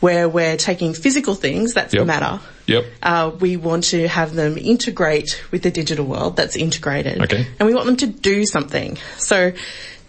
where 0.00 0.28
we're 0.28 0.56
taking 0.56 0.92
physical 0.92 1.34
things, 1.34 1.72
that's 1.74 1.94
Yep. 1.94 2.00
the 2.02 2.04
matter. 2.06 2.40
Yep. 2.66 2.84
Uh, 3.02 3.30
we 3.40 3.56
want 3.56 3.84
to 3.84 4.06
have 4.06 4.34
them 4.34 4.58
integrate 4.58 5.40
with 5.50 5.62
the 5.62 5.70
digital 5.70 6.04
world, 6.04 6.36
that's 6.36 6.56
integrated. 6.56 7.22
Okay. 7.22 7.46
And 7.58 7.66
we 7.66 7.74
want 7.74 7.86
them 7.86 7.96
to 7.98 8.06
do 8.06 8.44
something. 8.44 8.98
So 9.16 9.52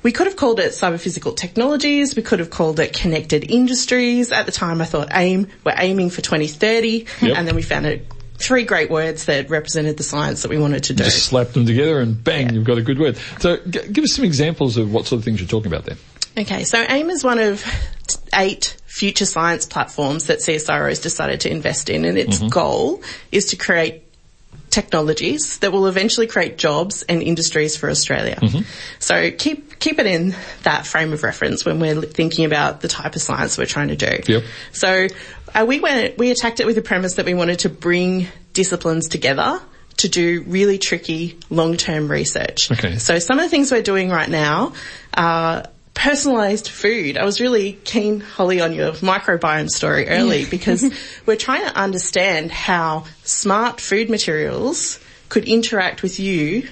we 0.04 0.12
could 0.12 0.28
have 0.28 0.36
called 0.36 0.60
it 0.60 0.72
cyber-physical 0.74 1.34
technologies, 1.34 2.16
we 2.16 2.22
could 2.24 2.40
have 2.40 2.50
called 2.50 2.80
it 2.80 2.94
connected 2.94 3.50
industries. 3.50 4.32
At 4.34 4.46
the 4.46 4.52
time 4.52 4.82
I 4.82 4.86
thought 4.86 5.10
AIM, 5.14 5.48
we're 5.64 5.76
aiming 5.78 6.10
for 6.10 6.22
2030, 6.22 7.06
Yep. 7.22 7.38
and 7.38 7.48
then 7.48 7.56
we 7.56 7.62
found 7.62 7.86
it 7.86 8.06
three 8.38 8.64
great 8.64 8.90
words 8.90 9.26
that 9.26 9.50
represented 9.50 9.98
the 9.98 10.04
science 10.04 10.42
that 10.42 10.50
we 10.50 10.58
wanted 10.58 10.84
to 10.86 10.94
do. 10.94 11.04
Just 11.04 11.26
slap 11.26 11.50
them 11.50 11.66
together 11.66 12.00
and 12.00 12.22
bang, 12.22 12.54
you've 12.54 12.66
got 12.66 12.78
a 12.78 12.82
good 12.82 13.00
word. 13.00 13.18
So 13.40 13.58
g- 13.58 13.88
give 13.92 14.04
us 14.04 14.14
some 14.14 14.26
examples 14.26 14.78
of 14.78 14.92
what 14.92 15.06
sort 15.06 15.20
of 15.20 15.26
things 15.26 15.40
you're 15.40 15.48
talking 15.48 15.72
about 15.72 15.86
there. 15.86 15.98
Okay, 16.38 16.66
so 16.66 16.84
AIM 16.88 17.10
is 17.10 17.24
one 17.24 17.40
of 17.40 17.64
eight 18.34 18.76
future 18.86 19.26
science 19.26 19.66
platforms 19.66 20.28
that 20.28 20.40
CSIRO 20.40 20.90
has 20.90 21.00
decided 21.00 21.42
to 21.42 21.52
invest 21.52 21.90
in 21.90 22.06
and 22.06 22.18
its 22.18 22.40
mm-hmm. 22.40 22.50
goal 22.50 23.02
is 23.32 23.48
to 23.48 23.56
create 23.56 24.04
technologies 24.70 25.60
that 25.60 25.72
will 25.72 25.88
eventually 25.88 26.28
create 26.28 26.58
jobs 26.58 27.04
and 27.04 27.24
industries 27.24 27.78
for 27.78 27.90
Australia. 27.90 28.38
Mm-hmm. 28.42 28.64
So 29.00 29.32
keep, 29.32 29.80
keep 29.80 30.00
it 30.00 30.06
in 30.06 30.36
that 30.64 30.86
frame 30.86 31.14
of 31.14 31.24
reference 31.24 31.64
when 31.64 31.80
we're 31.80 32.02
thinking 32.02 32.44
about 32.44 32.82
the 32.82 32.90
type 32.90 33.16
of 33.16 33.22
science 33.22 33.58
we're 33.58 33.66
trying 33.66 33.88
to 33.90 33.96
do. 33.96 34.20
Yep. 34.28 34.44
So 34.74 35.08
uh, 35.56 35.66
we 35.66 35.80
went, 35.80 36.18
we 36.18 36.32
attacked 36.32 36.60
it 36.60 36.66
with 36.66 36.76
the 36.76 36.82
premise 36.82 37.16
that 37.16 37.26
we 37.26 37.34
wanted 37.34 37.60
to 37.60 37.70
bring 37.70 38.28
disciplines 38.54 39.08
together 39.08 39.62
to 39.98 40.10
do 40.10 40.44
really 40.48 40.78
tricky 40.78 41.40
long-term 41.50 42.10
research. 42.10 42.72
Okay. 42.72 42.98
So 42.98 43.20
some 43.20 43.40
of 43.40 43.46
the 43.46 43.50
things 43.50 43.72
we're 43.72 43.82
doing 43.82 44.10
right 44.10 44.30
now 44.30 44.74
are 45.14 45.68
personalized 45.94 46.68
food. 46.68 47.18
I 47.18 47.24
was 47.24 47.40
really 47.40 47.74
keen, 47.74 48.20
Holly, 48.20 48.60
on 48.60 48.74
your 48.74 48.92
microbiome 48.94 49.70
story 49.70 50.10
early 50.10 50.46
because 50.46 50.84
we're 51.26 51.38
trying 51.38 51.66
to 51.66 51.76
understand 51.76 52.52
how 52.52 53.06
smart 53.24 53.80
food 53.80 54.10
materials 54.10 55.00
could 55.30 55.46
interact 55.46 56.04
with 56.04 56.20
you 56.20 56.68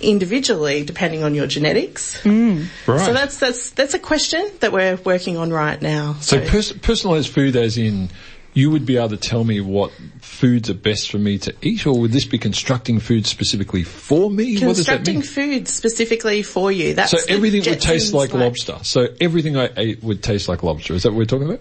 individually 0.00 0.84
depending 0.84 1.24
on 1.24 1.34
your 1.34 1.48
genetics. 1.48 2.24
Right. 2.24 2.68
So 2.86 3.12
that's, 3.12 3.38
that's, 3.38 3.70
that's 3.70 3.94
a 3.94 3.98
question 3.98 4.48
that 4.60 4.72
we're 4.72 4.96
working 4.96 5.36
on 5.36 5.50
right 5.50 5.80
now. 5.82 6.14
So 6.20 6.40
pers- 6.40 6.72
personalised 6.72 7.30
food 7.30 7.56
as 7.56 7.76
in 7.76 8.10
you 8.58 8.72
would 8.72 8.84
be 8.84 8.96
able 8.96 9.10
to 9.10 9.16
tell 9.16 9.44
me 9.44 9.60
what 9.60 9.92
foods 10.20 10.68
are 10.68 10.74
best 10.74 11.12
for 11.12 11.18
me 11.18 11.38
to 11.38 11.54
eat 11.62 11.86
or 11.86 11.96
would 12.00 12.10
this 12.10 12.24
be 12.24 12.38
constructing 12.38 12.98
food 12.98 13.24
specifically 13.24 13.84
for 13.84 14.28
me? 14.28 14.54
What 14.54 14.74
does 14.74 14.86
that 14.86 15.04
constructing 15.04 15.22
food 15.22 15.68
specifically 15.68 16.42
for 16.42 16.72
you. 16.72 16.94
That's 16.94 17.12
So 17.12 17.18
everything 17.28 17.60
would 17.70 17.80
taste 17.80 18.12
Jetsons 18.12 18.14
like 18.14 18.34
lobster. 18.34 18.78
So 18.82 19.06
everything 19.20 19.56
I 19.56 19.70
ate 19.76 20.02
would 20.02 20.24
taste 20.24 20.48
like 20.48 20.64
lobster. 20.64 20.94
Is 20.94 21.04
that 21.04 21.10
what 21.10 21.18
we're 21.18 21.24
talking 21.26 21.48
about? 21.48 21.60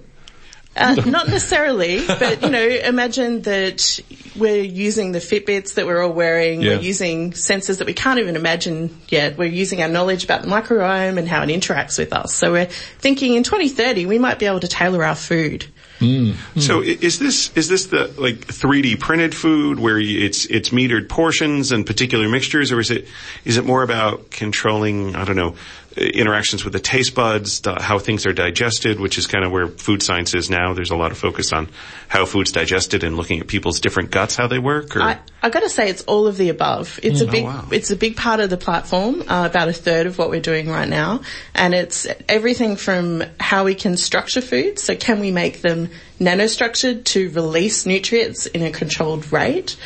Uh, 0.76 0.96
not 1.06 1.28
necessarily, 1.28 2.06
but 2.08 2.42
you 2.42 2.50
know, 2.50 2.66
imagine 2.66 3.44
that 3.44 4.00
we're 4.36 4.64
using 4.64 5.12
the 5.12 5.20
Fitbits 5.20 5.76
that 5.76 5.86
we're 5.86 6.02
all 6.02 6.12
wearing. 6.12 6.62
Yeah. 6.62 6.78
We're 6.78 6.82
using 6.82 7.32
sensors 7.32 7.78
that 7.78 7.88
we 7.88 7.94
can't 7.94 8.20
even 8.20 8.36
imagine 8.36 9.00
yet. 9.08 9.38
We're 9.38 9.46
using 9.46 9.82
our 9.82 9.88
knowledge 9.88 10.24
about 10.24 10.42
the 10.42 10.48
microbiome 10.48 11.18
and 11.18 11.28
how 11.28 11.44
it 11.44 11.50
interacts 11.50 11.98
with 12.00 12.14
us. 12.14 12.34
So 12.34 12.54
we're 12.54 12.66
thinking 12.66 13.36
in 13.36 13.44
2030 13.44 14.08
we 14.08 14.18
might 14.20 14.40
be 14.40 14.48
able 14.48 14.60
to 14.62 14.68
tailor 14.68 15.04
our 15.04 15.16
food. 15.16 15.68
Mm. 16.00 16.36
So 16.62 16.82
is 16.82 17.18
this 17.18 17.56
is 17.56 17.68
this 17.68 17.88
the 17.88 18.14
like 18.18 18.46
3D 18.46 19.00
printed 19.00 19.36
food 19.36 19.80
where 19.80 20.00
it's 20.00 20.46
it's 20.46 20.70
metered 20.70 21.10
portions 21.10 21.72
and 21.72 21.86
particular 21.86 22.30
mixtures, 22.30 22.72
or 22.72 22.80
is 22.80 22.92
it 22.92 23.08
is 23.46 23.58
it 23.58 23.66
more 23.66 23.82
about 23.84 24.30
controlling 24.30 25.16
I 25.16 25.26
don't 25.26 25.36
know 25.36 25.56
interactions 25.98 26.64
with 26.64 26.74
the 26.74 26.80
taste 26.80 27.16
buds, 27.16 27.62
the, 27.62 27.82
how 27.82 28.00
things 28.00 28.26
are 28.26 28.34
digested, 28.34 29.00
which 29.00 29.18
is 29.18 29.28
kind 29.28 29.44
of 29.44 29.52
where 29.52 29.68
food 29.68 30.04
science 30.04 30.36
is 30.36 30.50
now. 30.50 30.74
There's 30.74 30.92
a 30.92 30.96
lot 30.96 31.12
of 31.12 31.18
focus 31.18 31.52
on 31.52 31.70
how 32.08 32.26
food's 32.26 32.52
digested 32.52 33.04
and 33.04 33.18
looking 33.18 33.40
at 33.40 33.48
people's 33.48 33.80
different 33.80 34.12
guts, 34.12 34.36
how 34.36 34.48
they 34.48 34.60
work. 34.60 34.96
Or 34.96 35.02
I, 35.02 35.20
I 35.42 35.50
got 35.50 35.62
to 35.62 35.70
say, 35.70 35.90
it's 35.90 36.04
all 36.04 36.28
of 36.28 36.38
the 36.38 36.50
above. 36.50 37.00
It's 37.02 37.22
a 37.22 37.28
big, 37.28 37.46
wow. 37.46 37.68
it's 37.72 37.92
a 37.92 37.96
big 37.96 38.16
part 38.16 38.40
of 38.40 38.50
the 38.50 38.58
platform. 38.58 39.24
Uh, 39.28 39.48
about 39.50 39.68
a 39.68 39.74
third 39.74 40.06
of 40.06 40.18
what 40.18 40.30
we're 40.30 40.42
doing 40.42 40.70
right 40.70 40.88
now, 40.88 41.22
and 41.56 41.74
it's 41.74 42.08
everything 42.30 42.76
from 42.76 43.24
how 43.40 43.66
we 43.66 43.76
can 43.76 43.98
structure 43.98 44.42
food. 44.42 44.80
So, 44.80 44.96
can 44.96 45.20
we 45.20 45.32
make 45.32 45.62
them 45.62 45.90
nanostructured 46.20 47.06
to 47.06 47.30
release 47.32 47.86
nutrients 47.86 48.46
in 48.46 48.64
a 48.64 48.72
controlled 48.72 49.32
rate, 49.32 49.78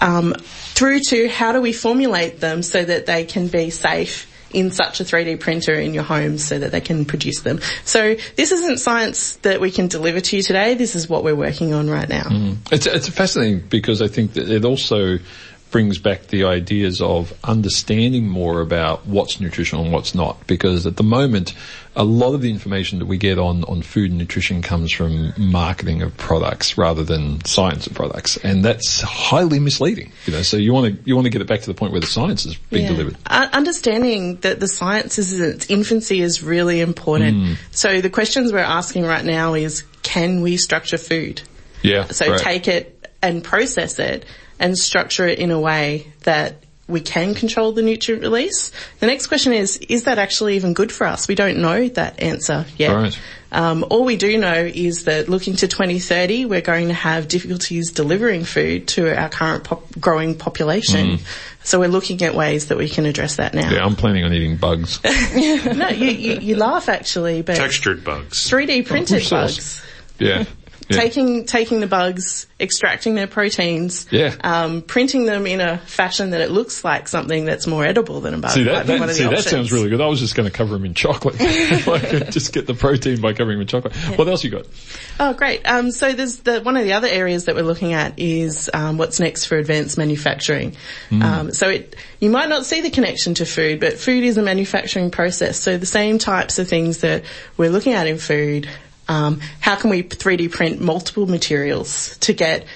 um, 0.00 0.34
through 0.38 1.00
to 1.08 1.28
how 1.28 1.52
do 1.52 1.60
we 1.60 1.72
formulate 1.72 2.40
them 2.40 2.62
so 2.62 2.84
that 2.84 3.06
they 3.06 3.24
can 3.24 3.48
be 3.48 3.70
safe 3.70 4.26
in 4.52 4.70
such 4.70 5.00
a 5.00 5.04
3D 5.04 5.40
printer 5.40 5.74
in 5.74 5.94
your 5.94 6.02
home 6.02 6.38
so 6.38 6.58
that 6.58 6.72
they 6.72 6.80
can 6.80 7.04
produce 7.04 7.40
them. 7.40 7.60
So 7.84 8.16
this 8.36 8.52
isn't 8.52 8.78
science 8.78 9.36
that 9.36 9.60
we 9.60 9.70
can 9.70 9.88
deliver 9.88 10.20
to 10.20 10.36
you 10.36 10.42
today. 10.42 10.74
This 10.74 10.94
is 10.94 11.08
what 11.08 11.24
we're 11.24 11.36
working 11.36 11.74
on 11.74 11.90
right 11.90 12.08
now. 12.08 12.24
Mm. 12.24 12.56
It's, 12.72 12.86
it's 12.86 13.08
fascinating 13.08 13.60
because 13.68 14.00
I 14.02 14.08
think 14.08 14.34
that 14.34 14.48
it 14.48 14.64
also 14.64 15.18
brings 15.70 15.98
back 15.98 16.28
the 16.28 16.44
ideas 16.44 17.00
of 17.00 17.32
understanding 17.44 18.28
more 18.28 18.60
about 18.60 19.06
what's 19.06 19.40
nutritional 19.40 19.84
and 19.84 19.92
what's 19.92 20.14
not. 20.14 20.46
Because 20.46 20.86
at 20.86 20.96
the 20.96 21.02
moment, 21.02 21.54
a 21.94 22.04
lot 22.04 22.34
of 22.34 22.40
the 22.40 22.50
information 22.50 23.00
that 23.00 23.06
we 23.06 23.18
get 23.18 23.38
on, 23.38 23.64
on 23.64 23.82
food 23.82 24.10
and 24.10 24.18
nutrition 24.18 24.62
comes 24.62 24.92
from 24.92 25.32
marketing 25.36 26.02
of 26.02 26.16
products 26.16 26.78
rather 26.78 27.04
than 27.04 27.44
science 27.44 27.86
of 27.86 27.94
products. 27.94 28.36
And 28.38 28.64
that's 28.64 29.00
highly 29.00 29.58
misleading, 29.58 30.12
you 30.26 30.32
know, 30.32 30.42
so 30.42 30.56
you 30.56 30.72
want 30.72 30.94
to, 30.94 31.08
you 31.08 31.14
want 31.14 31.26
to 31.26 31.30
get 31.30 31.42
it 31.42 31.48
back 31.48 31.60
to 31.60 31.66
the 31.66 31.74
point 31.74 31.92
where 31.92 32.00
the 32.00 32.06
science 32.06 32.46
is 32.46 32.56
being 32.56 32.84
Yeah. 32.84 32.92
delivered. 32.92 33.16
Uh, 33.26 33.48
understanding 33.52 34.36
that 34.36 34.60
the 34.60 34.68
science 34.68 35.18
is 35.18 35.38
in 35.38 35.50
its 35.50 35.66
infancy 35.70 36.20
is 36.20 36.42
really 36.42 36.80
important. 36.80 37.58
So 37.72 38.00
the 38.00 38.10
questions 38.10 38.52
we're 38.52 38.58
asking 38.60 39.04
right 39.04 39.24
now 39.24 39.54
is, 39.54 39.82
can 40.02 40.40
we 40.40 40.56
structure 40.56 40.98
food? 40.98 41.42
Yeah. 41.82 42.06
So 42.06 42.30
right. 42.30 42.40
take 42.40 42.68
it 42.68 42.94
and 43.22 43.42
process 43.42 43.98
it 43.98 44.24
and 44.58 44.76
structure 44.76 45.26
it 45.26 45.38
in 45.38 45.50
a 45.50 45.60
way 45.60 46.06
that 46.24 46.62
we 46.88 47.00
can 47.00 47.34
control 47.34 47.72
the 47.72 47.82
nutrient 47.82 48.22
release. 48.22 48.72
The 49.00 49.06
next 49.06 49.26
question 49.26 49.52
is, 49.52 49.76
is 49.76 50.04
that 50.04 50.18
actually 50.18 50.56
even 50.56 50.72
good 50.72 50.90
for 50.90 51.06
us? 51.06 51.28
We 51.28 51.34
don't 51.34 51.58
know 51.58 51.86
that 51.90 52.20
answer 52.20 52.64
yet. 52.78 52.94
Right. 52.94 53.18
Um, 53.52 53.84
all 53.90 54.04
we 54.04 54.16
do 54.16 54.38
know 54.38 54.54
is 54.54 55.04
that 55.04 55.28
looking 55.28 55.56
to 55.56 55.68
2030, 55.68 56.46
we're 56.46 56.62
going 56.62 56.88
to 56.88 56.94
have 56.94 57.28
difficulties 57.28 57.92
delivering 57.92 58.44
food 58.44 58.88
to 58.88 59.14
our 59.18 59.28
current 59.28 59.64
pop- 59.64 59.98
growing 60.00 60.34
population. 60.36 61.18
So 61.62 61.78
we're 61.78 61.88
looking 61.88 62.22
at 62.22 62.34
ways 62.34 62.68
that 62.68 62.78
we 62.78 62.88
can 62.88 63.04
address 63.04 63.36
that 63.36 63.52
now. 63.52 63.70
Yeah, 63.70 63.84
I'm 63.84 63.96
planning 63.96 64.24
on 64.24 64.32
eating 64.32 64.56
bugs. 64.56 65.00
No, 65.04 65.88
you, 65.90 66.08
you, 66.08 66.40
you 66.40 66.56
laugh 66.56 66.88
actually, 66.88 67.42
but 67.42 67.56
textured 67.56 68.02
bugs. 68.02 68.50
3D 68.50 68.86
printed 68.86 69.22
Of 69.22 69.28
course. 69.28 69.56
bugs. 69.56 69.84
Yeah. 70.18 70.44
yeah. 70.88 70.96
Taking 70.96 71.44
taking 71.44 71.80
the 71.80 71.86
bugs, 71.86 72.46
extracting 72.58 73.14
their 73.14 73.26
proteins, 73.26 74.06
Yeah. 74.10 74.34
um, 74.42 74.82
printing 74.82 75.26
them 75.26 75.46
in 75.46 75.60
a 75.60 75.78
fashion 75.78 76.30
that 76.30 76.40
it 76.40 76.50
looks 76.50 76.84
like 76.84 77.08
something 77.08 77.44
that's 77.44 77.66
more 77.66 77.84
edible 77.84 78.20
than 78.20 78.34
a 78.34 78.38
bug. 78.38 78.52
See 78.52 78.62
that, 78.64 78.86
that, 78.86 79.10
see, 79.10 79.24
that 79.24 79.44
sounds 79.44 79.70
really 79.70 79.90
good. 79.90 80.00
I 80.00 80.06
was 80.06 80.20
just 80.20 80.34
going 80.34 80.48
to 80.48 80.54
cover 80.56 80.74
them 80.74 80.84
in 80.84 80.94
chocolate. 80.94 81.38
like, 81.86 82.30
just 82.30 82.52
get 82.52 82.66
the 82.66 82.74
protein 82.74 83.20
by 83.20 83.32
covering 83.32 83.56
them 83.58 83.62
in 83.62 83.66
chocolate. 83.68 83.94
What 84.18 84.28
else 84.28 84.42
you 84.44 84.50
got? 84.50 84.66
Oh, 85.20 85.34
great. 85.34 85.66
Um, 85.66 85.90
so 85.90 86.12
there's 86.12 86.38
the 86.40 86.60
one 86.62 86.76
of 86.76 86.84
the 86.84 86.94
other 86.94 87.08
areas 87.08 87.44
that 87.46 87.54
we're 87.54 87.62
looking 87.62 87.92
at 87.92 88.18
is 88.18 88.70
um, 88.72 88.98
what's 88.98 89.20
next 89.20 89.44
for 89.44 89.56
advanced 89.58 89.98
manufacturing. 89.98 90.76
Um, 91.10 91.52
so 91.52 91.68
it, 91.68 91.96
you 92.20 92.30
might 92.30 92.48
not 92.48 92.64
see 92.64 92.80
the 92.80 92.90
connection 92.90 93.34
to 93.34 93.44
food, 93.46 93.80
but 93.80 93.98
food 93.98 94.24
is 94.24 94.38
a 94.38 94.42
manufacturing 94.42 95.10
process. 95.10 95.60
So 95.60 95.76
the 95.76 95.86
same 95.86 96.18
types 96.18 96.58
of 96.58 96.68
things 96.68 96.98
that 96.98 97.24
we're 97.56 97.70
looking 97.70 97.92
at 97.92 98.06
in 98.06 98.18
food. 98.18 98.68
Um, 99.08 99.40
how 99.60 99.76
can 99.76 99.90
we 99.90 100.02
3D 100.02 100.50
print 100.52 100.80
multiple 100.80 101.26
materials 101.26 102.16
to 102.18 102.32
get 102.32 102.66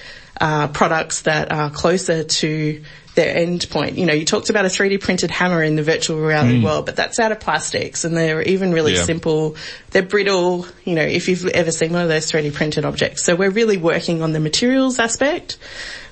uh, 0.41 0.67
products 0.69 1.21
that 1.21 1.51
are 1.51 1.69
closer 1.69 2.23
to 2.23 2.83
their 3.15 3.35
end 3.37 3.67
point? 3.69 3.97
You 3.97 4.07
know, 4.07 4.13
you 4.13 4.25
talked 4.25 4.49
about 4.49 4.65
a 4.65 4.69
3D 4.69 4.99
printed 4.99 5.29
hammer 5.29 5.61
in 5.61 5.75
the 5.75 5.83
virtual 5.83 6.19
reality 6.19 6.63
world, 6.63 6.87
but 6.87 6.95
that's 6.95 7.19
out 7.19 7.31
of 7.31 7.39
plastics, 7.39 8.03
and 8.03 8.17
they're 8.17 8.41
even 8.41 8.71
really 8.71 8.95
Yeah. 8.95 9.03
simple. 9.03 9.55
They're 9.91 10.01
brittle. 10.01 10.65
You 10.83 10.95
know, 10.95 11.03
if 11.03 11.27
you've 11.29 11.45
ever 11.47 11.71
seen 11.71 11.93
one 11.93 12.01
of 12.01 12.09
those 12.09 12.31
3D 12.31 12.49
printed 12.51 12.83
objects, 12.85 13.23
so 13.23 13.35
we're 13.35 13.51
really 13.51 13.77
working 13.77 14.23
on 14.23 14.33
the 14.33 14.39
materials 14.39 14.97
aspect. 14.99 15.57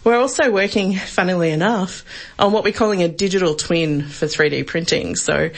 We're 0.04 0.18
also 0.18 0.50
working, 0.52 0.96
funnily 0.96 1.52
enough, 1.52 2.04
on 2.40 2.52
what 2.52 2.64
we're 2.64 2.74
calling 2.74 3.04
a 3.04 3.08
digital 3.08 3.54
twin 3.56 4.04
for 4.04 4.26
3D 4.28 4.64
printing. 4.66 5.16
So 5.16 5.52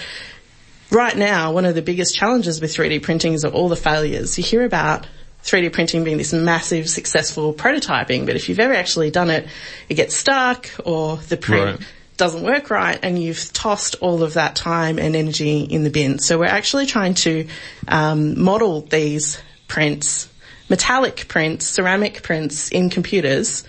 right 0.93 1.17
now, 1.17 1.51
one 1.51 1.65
of 1.65 1.75
the 1.75 1.82
biggest 1.82 2.15
challenges 2.15 2.62
with 2.62 2.73
3D 2.73 3.01
printing 3.01 3.34
is 3.34 3.43
all 3.43 3.69
the 3.69 3.75
failures. 3.75 4.38
You 4.38 4.43
hear 4.43 4.63
about 4.63 5.08
3D 5.43 5.73
printing 5.73 6.03
being 6.03 6.17
this 6.17 6.34
massive 6.34 6.89
successful 6.89 7.53
prototyping, 7.53 8.25
but 8.25 8.36
if 8.36 8.47
you've 8.47 8.60
ever 8.60 8.73
actually 8.73 9.12
done 9.12 9.29
it, 9.29 9.47
it 9.89 9.95
gets 9.95 10.15
stuck 10.15 10.69
or 10.86 11.17
the 11.17 11.38
print 11.38 11.79
Right. 11.79 11.88
doesn't 12.17 12.43
work 12.43 12.69
right 12.69 12.97
and 13.03 13.21
you've 13.21 13.51
tossed 13.51 13.95
all 13.99 14.23
of 14.23 14.36
that 14.36 14.56
time 14.56 14.99
and 14.99 15.15
energy 15.15 15.62
in 15.62 15.84
the 15.84 15.89
bin. 15.89 16.19
So 16.19 16.39
we're 16.39 16.45
actually 16.45 16.86
trying 16.86 17.15
to 17.15 17.47
um, 17.88 18.41
model 18.41 18.82
these 18.82 19.41
prints, 19.67 20.29
metallic 20.69 21.27
prints, 21.27 21.65
ceramic 21.65 22.23
prints 22.23 22.69
in 22.69 22.89
computers 22.89 23.63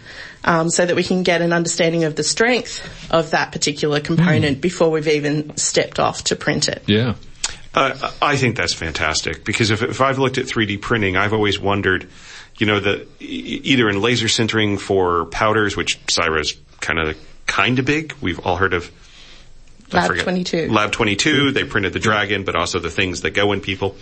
um, 0.44 0.70
so 0.70 0.84
that 0.84 0.94
we 0.94 1.02
can 1.02 1.22
get 1.22 1.42
an 1.42 1.52
understanding 1.52 2.04
of 2.04 2.14
the 2.14 2.22
strength 2.22 2.80
of 3.10 3.30
that 3.30 3.50
particular 3.52 4.00
component 4.00 4.60
before 4.60 4.90
we've 4.90 5.08
even 5.08 5.56
stepped 5.56 5.98
off 5.98 6.24
to 6.24 6.36
print 6.36 6.68
it. 6.68 6.82
Yeah. 6.86 7.14
Uh, 7.74 8.12
I 8.22 8.36
think 8.36 8.56
that's 8.56 8.74
fantastic 8.74 9.44
because 9.44 9.70
if, 9.70 9.82
if 9.82 10.00
I've 10.00 10.18
looked 10.18 10.38
at 10.38 10.46
3D 10.46 10.80
printing, 10.80 11.16
I've 11.16 11.32
always 11.32 11.58
wondered, 11.58 12.08
you 12.58 12.66
know, 12.66 12.78
the 12.78 13.08
either 13.18 13.88
in 13.88 14.00
laser 14.00 14.26
sintering 14.26 14.78
for 14.78 15.24
powders, 15.26 15.76
which 15.76 16.04
CSIRO's 16.06 16.54
kind 16.80 17.00
of 17.00 17.16
kind 17.46 17.78
of 17.80 17.84
big. 17.84 18.12
We've 18.20 18.38
all 18.46 18.56
heard 18.56 18.74
of 18.74 18.92
I 19.92 19.96
Lab 19.96 20.06
forget. 20.06 20.24
22. 20.24 20.68
Lab 20.70 20.92
22. 20.92 21.50
They 21.50 21.64
printed 21.64 21.92
the 21.92 21.98
dragon, 21.98 22.44
but 22.44 22.54
also 22.54 22.78
the 22.78 22.90
things 22.90 23.22
that 23.22 23.30
go 23.30 23.52
in 23.52 23.60
people. 23.60 23.96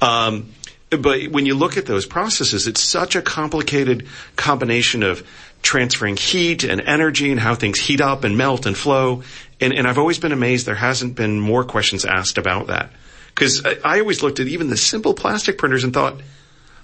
Um, 0.00 0.52
but 0.90 1.28
when 1.28 1.46
you 1.46 1.54
look 1.54 1.76
at 1.76 1.86
those 1.86 2.06
processes, 2.06 2.66
it's 2.68 2.80
such 2.80 3.16
a 3.16 3.22
complicated 3.22 4.06
combination 4.36 5.02
of 5.02 5.26
transferring 5.66 6.16
heat 6.16 6.62
and 6.62 6.80
energy 6.80 7.32
and 7.32 7.40
how 7.40 7.56
things 7.56 7.78
heat 7.80 8.00
up 8.00 8.22
and 8.22 8.38
melt 8.38 8.66
and 8.66 8.76
flow. 8.76 9.24
And, 9.60 9.72
and 9.72 9.86
I've 9.86 9.98
always 9.98 10.18
been 10.20 10.30
amazed 10.30 10.64
there 10.66 10.76
hasn't 10.76 11.16
been 11.16 11.40
more 11.40 11.64
questions 11.64 12.04
asked 12.04 12.38
about 12.38 12.68
that. 12.68 12.92
Because 13.28 13.66
I, 13.66 13.76
I 13.84 14.00
always 14.00 14.22
looked 14.22 14.38
at 14.38 14.46
even 14.46 14.70
the 14.70 14.76
simple 14.76 15.12
plastic 15.12 15.58
printers 15.58 15.82
and 15.82 15.92
thought, 15.92 16.20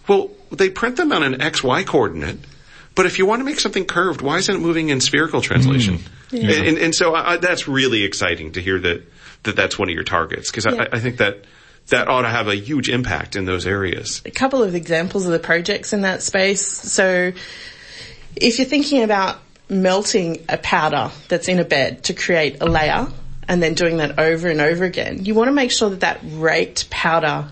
well, 0.09 0.33
they 0.51 0.69
print 0.69 0.97
them 0.97 1.13
on 1.13 1.23
an 1.23 1.35
XY 1.35 1.87
coordinate. 1.87 2.41
But 2.97 3.07
if 3.07 3.19
you 3.19 3.25
want 3.25 3.39
to 3.41 3.45
make 3.45 3.61
something 3.61 3.85
curved, 3.85 4.21
why 4.21 4.39
isn't 4.39 4.55
it 4.55 4.59
moving 4.59 4.89
in 4.89 5.01
spherical 5.01 5.41
translation? 5.41 5.99
Mm. 6.31 6.41
And, 6.41 6.67
and, 6.69 6.79
and 6.79 6.95
so 6.95 7.15
I, 7.15 7.35
I, 7.35 7.37
that's 7.37 7.69
really 7.69 8.03
exciting 8.03 8.53
to 8.53 8.61
hear 8.61 8.81
that, 8.81 9.05
that 9.45 9.55
that's 9.55 9.79
one 9.79 9.89
of 9.89 9.95
your 9.95 10.05
targets. 10.05 10.51
Because 10.51 10.67
Yeah. 10.67 10.89
I, 10.93 10.97
I 10.97 10.99
think 10.99 11.19
that 11.19 11.45
that 11.89 12.09
ought 12.09 12.23
to 12.23 12.29
have 12.29 12.49
a 12.49 12.55
huge 12.57 12.89
impact 12.89 13.37
in 13.37 13.45
those 13.45 13.67
areas. 13.67 14.23
a 14.25 14.31
couple 14.31 14.63
of 14.63 14.75
examples 14.75 15.25
of 15.25 15.33
the 15.33 15.39
projects 15.39 15.93
in 15.93 16.03
that 16.03 16.23
space. 16.23 16.67
So 16.67 17.33
if 18.37 18.59
you're 18.59 18.67
thinking 18.69 19.03
about 19.03 19.39
melting 19.69 20.45
a 20.49 20.59
powder 20.59 21.11
that's 21.29 21.49
in 21.49 21.59
a 21.59 21.65
bed 21.65 22.05
to 22.05 22.15
create 22.15 22.61
a 22.61 22.67
layer 22.67 23.09
and 23.49 23.63
then 23.63 23.75
doing 23.75 23.99
that 23.99 24.19
over 24.19 24.49
and 24.49 24.61
over 24.61 24.85
again, 24.85 25.25
you 25.25 25.35
want 25.35 25.49
to 25.49 25.53
make 25.53 25.71
sure 25.71 25.91
that 25.91 26.01
that 26.01 26.21
raked 26.25 26.91
powder 26.91 27.49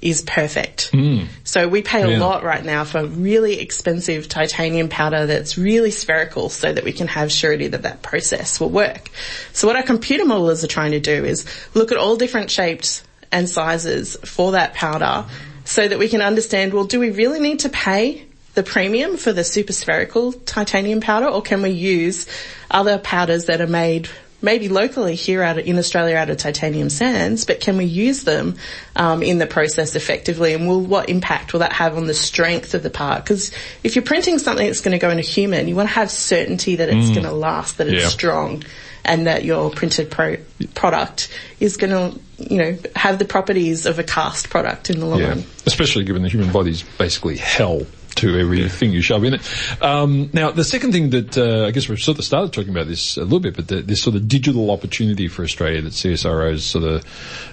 is 0.00 0.22
perfect. 0.22 0.88
Hmm. 0.92 1.24
So 1.44 1.68
we 1.68 1.82
pay 1.82 2.02
a 2.02 2.08
Yeah. 2.12 2.20
lot 2.20 2.42
right 2.42 2.64
now 2.64 2.84
for 2.84 3.04
really 3.04 3.60
expensive 3.60 4.28
titanium 4.28 4.88
powder 4.88 5.26
that's 5.26 5.58
really 5.58 5.90
spherical 5.90 6.48
so 6.48 6.72
that 6.72 6.84
we 6.84 6.92
can 6.92 7.06
have 7.08 7.30
surety 7.30 7.68
that 7.68 7.82
that 7.82 8.00
process 8.00 8.58
will 8.58 8.70
work. 8.70 9.10
So 9.52 9.66
what 9.66 9.76
our 9.76 9.82
computer 9.82 10.24
modelers 10.24 10.64
are 10.64 10.68
trying 10.68 10.92
to 10.92 11.00
do 11.00 11.24
is 11.26 11.44
look 11.74 11.92
at 11.92 11.98
all 11.98 12.16
different 12.16 12.50
shapes 12.50 13.02
and 13.30 13.46
sizes 13.48 14.16
for 14.24 14.52
that 14.52 14.72
powder 14.72 15.26
so 15.66 15.86
that 15.86 15.98
we 15.98 16.08
can 16.08 16.22
understand, 16.22 16.72
well, 16.72 16.84
do 16.84 16.98
we 16.98 17.10
really 17.10 17.38
need 17.38 17.60
to 17.60 17.68
pay 17.68 18.24
the 18.54 18.62
premium 18.62 19.16
for 19.16 19.32
the 19.32 19.44
super 19.44 19.72
spherical 19.72 20.32
titanium 20.32 21.00
powder 21.00 21.26
or 21.26 21.42
can 21.42 21.62
we 21.62 21.70
use 21.70 22.26
other 22.70 22.98
powders 22.98 23.46
that 23.46 23.60
are 23.60 23.66
made 23.66 24.08
maybe 24.42 24.68
locally 24.70 25.14
here 25.14 25.42
out 25.42 25.58
of, 25.58 25.66
in 25.66 25.76
Australia 25.78 26.16
out 26.16 26.30
of 26.30 26.36
titanium 26.38 26.88
sands, 26.88 27.44
but 27.44 27.60
can 27.60 27.76
we 27.76 27.84
use 27.84 28.24
them 28.24 28.56
um, 28.96 29.22
in 29.22 29.36
the 29.38 29.46
process 29.46 29.94
effectively? 29.96 30.54
And 30.54 30.66
will 30.66 30.80
what 30.80 31.10
impact 31.10 31.52
will 31.52 31.60
that 31.60 31.74
have 31.74 31.96
on 31.96 32.06
the 32.06 32.14
strength 32.14 32.72
of 32.72 32.82
the 32.82 32.88
part? 32.90 33.22
Because 33.22 33.52
if 33.84 33.96
you're 33.96 34.04
printing 34.04 34.38
something 34.38 34.66
that's 34.66 34.80
going 34.80 34.92
to 34.92 34.98
go 34.98 35.10
in 35.10 35.18
a 35.18 35.22
human, 35.22 35.68
you 35.68 35.76
want 35.76 35.88
to 35.90 35.94
have 35.94 36.10
certainty 36.10 36.76
that 36.76 36.88
it's 36.88 37.10
going 37.10 37.24
to 37.24 37.32
last, 37.32 37.78
that 37.78 37.88
it's 37.88 38.02
Yeah. 38.04 38.08
strong, 38.08 38.64
and 39.04 39.26
that 39.26 39.44
your 39.44 39.70
printed 39.70 40.10
pro- 40.10 40.38
product 40.74 41.28
is 41.58 41.76
going 41.76 41.90
to, 42.12 42.18
you 42.52 42.58
know, 42.58 42.78
have 42.96 43.18
the 43.18 43.24
properties 43.26 43.84
of 43.84 43.98
a 43.98 44.02
cast 44.04 44.48
product 44.48 44.88
in 44.88 45.00
the 45.00 45.06
long 45.06 45.20
Yeah. 45.20 45.28
run. 45.28 45.44
Especially 45.66 46.04
given 46.04 46.22
the 46.22 46.28
human 46.30 46.50
body 46.50 46.70
is 46.70 46.82
basically 46.96 47.36
hell 47.36 47.82
to 48.16 48.38
everything 48.38 48.92
you 48.92 49.02
shove 49.02 49.24
in 49.24 49.34
it. 49.34 49.82
Um, 49.82 50.30
now, 50.32 50.50
the 50.50 50.64
second 50.64 50.92
thing 50.92 51.10
that 51.10 51.36
uh, 51.36 51.66
I 51.66 51.70
guess 51.70 51.88
we've 51.88 51.98
sort 51.98 52.18
of 52.18 52.24
started 52.24 52.52
talking 52.52 52.70
about 52.70 52.86
this 52.86 53.16
a 53.16 53.22
little 53.22 53.40
bit, 53.40 53.56
but 53.56 53.68
the, 53.68 53.82
this 53.82 54.02
sort 54.02 54.16
of 54.16 54.28
digital 54.28 54.70
opportunity 54.70 55.28
for 55.28 55.42
Australia 55.42 55.82
that 55.82 55.92
CSIRO 55.92 56.52
is 56.52 56.64
sort 56.64 56.84
of 56.84 57.04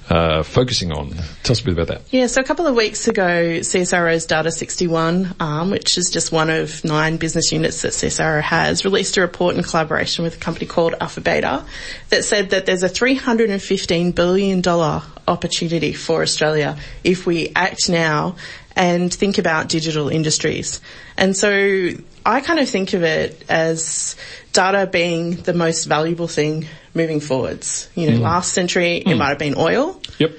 uh, 0.09 0.43
focusing 0.43 0.91
on. 0.91 1.09
Tell 1.43 1.51
us 1.51 1.61
a 1.61 1.63
bit 1.63 1.73
about 1.73 1.87
that. 1.87 2.01
Yeah, 2.11 2.27
so 2.27 2.41
a 2.41 2.43
couple 2.43 2.67
of 2.67 2.75
weeks 2.75 3.07
ago, 3.07 3.59
CSIRO's 3.59 4.25
Data 4.25 4.51
61 4.51 5.35
arm, 5.39 5.69
which 5.71 5.97
is 5.97 6.09
just 6.11 6.31
one 6.31 6.49
of 6.49 6.83
nine 6.83 7.17
business 7.17 7.51
units 7.51 7.81
that 7.81 7.91
CSIRO 7.91 8.41
has, 8.41 8.85
released 8.85 9.17
a 9.17 9.21
report 9.21 9.55
in 9.55 9.63
collaboration 9.63 10.23
with 10.23 10.35
a 10.35 10.39
company 10.39 10.65
called 10.65 10.95
Alpha 10.99 11.21
Beta 11.21 11.65
that 12.09 12.23
said 12.23 12.51
that 12.51 12.65
there's 12.65 12.83
a 12.83 12.89
$315 12.89 14.15
billion 14.15 14.61
opportunity 15.27 15.93
for 15.93 16.21
Australia 16.21 16.77
if 17.03 17.25
we 17.25 17.51
act 17.55 17.89
now 17.89 18.35
and 18.77 19.11
think 19.13 19.39
about 19.39 19.69
digital 19.69 20.07
industries. 20.07 20.79
And 21.17 21.35
so 21.35 21.89
I 22.25 22.41
kind 22.41 22.59
of 22.59 22.69
think 22.69 22.93
of 22.93 23.03
it 23.03 23.43
as 23.49 24.15
data 24.53 24.85
being 24.85 25.31
the 25.37 25.53
most 25.53 25.85
valuable 25.85 26.27
thing 26.27 26.67
moving 26.93 27.19
forwards. 27.19 27.89
You 27.95 28.11
know, 28.11 28.17
last 28.17 28.53
century 28.53 28.97
it 28.97 29.15
might 29.15 29.29
have 29.29 29.39
been 29.39 29.55
oil 29.57 29.99
Yep. 30.19 30.31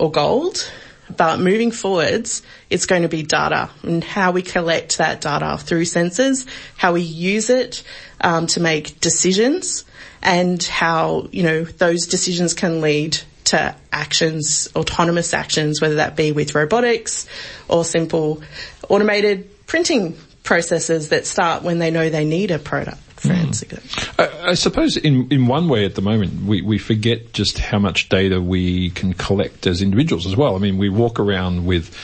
or 0.00 0.10
gold. 0.10 0.70
But 1.16 1.38
moving 1.38 1.70
forwards, 1.70 2.42
it's 2.70 2.86
going 2.86 3.02
to 3.02 3.08
be 3.08 3.22
data 3.22 3.70
and 3.82 4.02
how 4.02 4.32
we 4.32 4.42
collect 4.42 4.98
that 4.98 5.20
data 5.20 5.58
through 5.58 5.84
sensors, 5.84 6.46
how 6.76 6.94
we 6.94 7.02
use 7.02 7.50
it 7.50 7.84
um, 8.22 8.46
to 8.48 8.60
make 8.60 9.00
decisions, 9.00 9.84
and 10.22 10.62
how 10.62 11.28
you 11.30 11.42
know 11.42 11.62
those 11.64 12.06
decisions 12.06 12.54
can 12.54 12.80
lead 12.80 13.18
to 13.44 13.74
actions, 13.92 14.68
autonomous 14.74 15.34
actions, 15.34 15.80
whether 15.80 15.96
that 15.96 16.16
be 16.16 16.32
with 16.32 16.54
robotics 16.54 17.26
or 17.68 17.84
simple 17.84 18.42
automated 18.88 19.66
printing 19.66 20.16
processes 20.42 21.08
that 21.08 21.26
start 21.26 21.62
when 21.62 21.78
they 21.78 21.90
know 21.90 22.10
they 22.10 22.24
need 22.24 22.50
a 22.50 22.58
product. 22.58 23.00
Instance. 23.24 23.96
I, 24.18 24.50
I 24.50 24.54
suppose 24.54 24.98
in, 24.98 25.28
in 25.30 25.46
one 25.46 25.68
way 25.70 25.86
at 25.86 25.94
the 25.94 26.02
moment 26.02 26.42
we, 26.42 26.60
we 26.60 26.76
forget 26.76 27.32
just 27.32 27.58
how 27.58 27.78
much 27.78 28.10
data 28.10 28.38
we 28.38 28.90
can 28.90 29.14
collect 29.14 29.66
as 29.66 29.80
individuals 29.80 30.26
as 30.26 30.36
well. 30.36 30.56
I 30.56 30.58
mean, 30.58 30.76
we 30.76 30.90
walk 30.90 31.18
around 31.18 31.64
with 31.64 31.96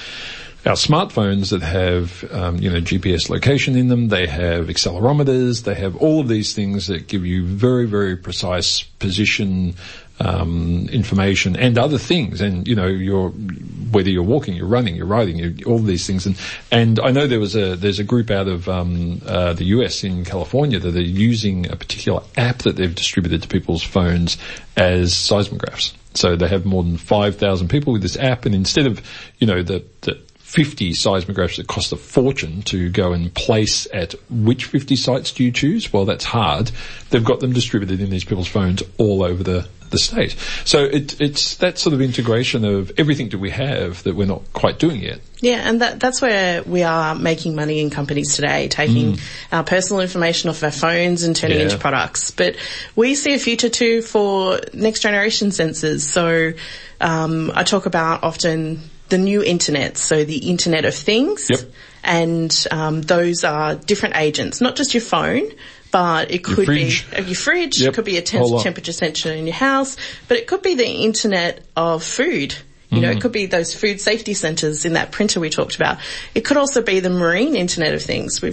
our 0.66 0.74
smartphones 0.74 1.50
that 1.50 1.62
have, 1.62 2.24
um, 2.32 2.58
you 2.58 2.70
know, 2.70 2.80
GPS 2.80 3.30
location 3.30 3.76
in 3.76 3.88
them. 3.88 4.08
They 4.08 4.26
have 4.26 4.66
accelerometers. 4.66 5.64
They 5.64 5.74
have 5.74 5.96
all 5.96 6.20
of 6.20 6.28
these 6.28 6.54
things 6.54 6.88
that 6.88 7.08
give 7.08 7.24
you 7.24 7.46
very, 7.46 7.86
very 7.86 8.16
precise 8.16 8.82
position, 8.82 9.74
um, 10.20 10.88
information 10.90 11.56
and 11.56 11.78
other 11.78 11.98
things. 11.98 12.40
And, 12.40 12.68
you 12.68 12.74
know, 12.74 12.86
you're, 12.86 13.30
whether 13.30 14.10
you're 14.10 14.22
walking, 14.22 14.54
you're 14.54 14.66
running, 14.66 14.94
you're 14.94 15.06
riding, 15.06 15.36
you're, 15.38 15.66
all 15.66 15.78
these 15.78 16.06
things. 16.06 16.26
And, 16.26 16.38
and 16.70 17.00
I 17.00 17.10
know 17.10 17.26
there 17.26 17.40
was 17.40 17.56
a, 17.56 17.76
there's 17.76 17.98
a 17.98 18.04
group 18.04 18.30
out 18.30 18.46
of, 18.46 18.68
um, 18.68 19.22
uh, 19.26 19.54
the 19.54 19.64
US 19.64 20.04
in 20.04 20.24
California 20.24 20.78
that 20.78 20.94
are 20.94 21.00
using 21.00 21.70
a 21.70 21.76
particular 21.76 22.22
app 22.36 22.58
that 22.58 22.76
they've 22.76 22.94
distributed 22.94 23.42
to 23.42 23.48
people's 23.48 23.82
phones 23.82 24.36
as 24.76 25.14
seismographs. 25.14 25.94
So 26.14 26.36
they 26.36 26.48
have 26.48 26.66
more 26.66 26.82
than 26.82 26.96
5,000 26.96 27.68
people 27.68 27.92
with 27.92 28.02
this 28.02 28.16
app 28.16 28.44
and 28.44 28.54
instead 28.54 28.86
of, 28.86 29.00
you 29.38 29.46
know, 29.46 29.62
the, 29.62 29.84
the 30.02 30.20
50 30.50 30.94
seismographs 30.94 31.58
that 31.58 31.68
cost 31.68 31.92
a 31.92 31.96
fortune 31.96 32.62
to 32.62 32.90
go 32.90 33.12
and 33.12 33.32
place 33.32 33.86
at 33.94 34.16
which 34.28 34.64
50 34.64 34.96
sites 34.96 35.30
do 35.32 35.44
you 35.44 35.52
choose? 35.52 35.92
Well, 35.92 36.04
that's 36.06 36.24
hard. 36.24 36.72
They've 37.10 37.24
got 37.24 37.38
them 37.38 37.52
distributed 37.52 38.00
in 38.00 38.10
these 38.10 38.24
people's 38.24 38.48
phones 38.48 38.82
all 38.98 39.22
over 39.22 39.44
the, 39.44 39.68
the 39.90 39.98
state. 39.98 40.34
So 40.64 40.82
it, 40.82 41.20
it's 41.20 41.54
that 41.58 41.78
sort 41.78 41.92
of 41.94 42.00
integration 42.00 42.64
of 42.64 42.90
everything 42.98 43.28
that 43.28 43.38
we 43.38 43.50
have 43.50 44.02
that 44.02 44.16
we're 44.16 44.26
not 44.26 44.42
quite 44.52 44.80
doing 44.80 45.00
yet. 45.02 45.20
Yeah, 45.40 45.58
and 45.70 45.80
that, 45.82 46.00
that's 46.00 46.20
where 46.20 46.64
we 46.64 46.82
are 46.82 47.14
making 47.14 47.54
money 47.54 47.78
in 47.78 47.88
companies 47.90 48.34
today, 48.34 48.66
taking 48.66 49.18
our 49.52 49.62
personal 49.62 50.00
information 50.02 50.50
off 50.50 50.64
our 50.64 50.72
phones 50.72 51.22
and 51.22 51.36
turning 51.36 51.58
Yeah. 51.58 51.64
into 51.66 51.78
products. 51.78 52.32
But 52.32 52.56
we 52.96 53.14
see 53.14 53.34
a 53.34 53.38
future 53.38 53.68
too 53.68 54.02
for 54.02 54.58
next 54.74 54.98
generation 54.98 55.50
sensors. 55.50 56.00
So 56.00 56.54
um, 57.00 57.52
I 57.54 57.62
talk 57.62 57.86
about 57.86 58.24
often 58.24 58.80
the 59.10 59.18
new 59.18 59.42
internet, 59.42 59.96
so 59.98 60.24
the 60.24 60.48
Internet 60.50 60.84
of 60.84 60.94
Things. 60.94 61.48
Yep. 61.50 61.60
And 62.02 62.66
um, 62.70 63.02
those 63.02 63.44
are 63.44 63.74
different 63.74 64.16
agents, 64.16 64.60
not 64.60 64.74
just 64.76 64.94
your 64.94 65.02
phone, 65.02 65.50
but 65.90 66.30
it 66.30 66.42
could 66.42 66.66
fridge. 66.66 67.10
be 67.10 67.22
your 67.24 67.34
fridge, 67.34 67.80
Yep. 67.80 67.90
it 67.90 67.94
could 67.94 68.04
be 68.06 68.16
a 68.16 68.22
temp- 68.22 68.62
temperature 68.62 68.92
sensor 68.92 69.32
in 69.32 69.46
your 69.46 69.54
house, 69.56 69.96
but 70.28 70.38
it 70.38 70.46
could 70.46 70.62
be 70.62 70.74
the 70.74 70.86
Internet 70.86 71.62
of 71.76 72.02
food. 72.02 72.54
You 72.92 73.00
know, 73.00 73.10
it 73.12 73.20
could 73.20 73.30
be 73.30 73.46
those 73.46 73.72
food 73.72 74.00
safety 74.00 74.34
centers 74.34 74.84
in 74.84 74.94
that 74.94 75.12
printer 75.12 75.38
we 75.38 75.48
talked 75.48 75.76
about. 75.76 75.98
It 76.34 76.40
could 76.40 76.56
also 76.56 76.82
be 76.82 76.98
the 76.98 77.08
marine 77.08 77.54
internet 77.54 77.94
of 77.94 78.02
things. 78.02 78.42
We're 78.42 78.52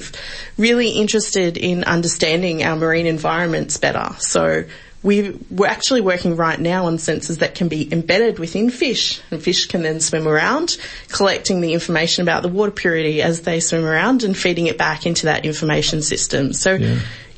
really 0.60 0.90
interested 0.90 1.58
in 1.58 1.84
understanding 1.86 2.62
our 2.62 2.76
marine 2.76 3.08
environments 3.08 3.78
better. 3.78 4.16
So 4.20 4.66
we, 5.08 5.32
we're 5.50 5.68
actually 5.68 6.02
working 6.02 6.36
right 6.36 6.60
now 6.60 6.86
on 6.86 6.98
sensors 6.98 7.40
that 7.40 7.56
can 7.56 7.70
be 7.70 7.92
embedded 7.94 8.40
within 8.40 8.70
fish, 8.70 9.22
and 9.32 9.42
fish 9.42 9.66
can 9.66 9.82
then 9.82 10.02
swim 10.02 10.28
around, 10.28 10.78
collecting 11.08 11.62
the 11.62 11.74
information 11.74 12.24
about 12.24 12.44
the 12.44 12.50
water 12.50 12.72
purity 12.72 13.22
as 13.22 13.42
they 13.44 13.62
swim 13.62 13.86
around 13.86 14.24
and 14.24 14.38
feeding 14.38 14.68
it 14.68 14.78
back 14.78 15.06
into 15.06 15.28
that 15.28 15.46
information 15.46 16.02
system. 16.02 16.52
So, 16.52 16.74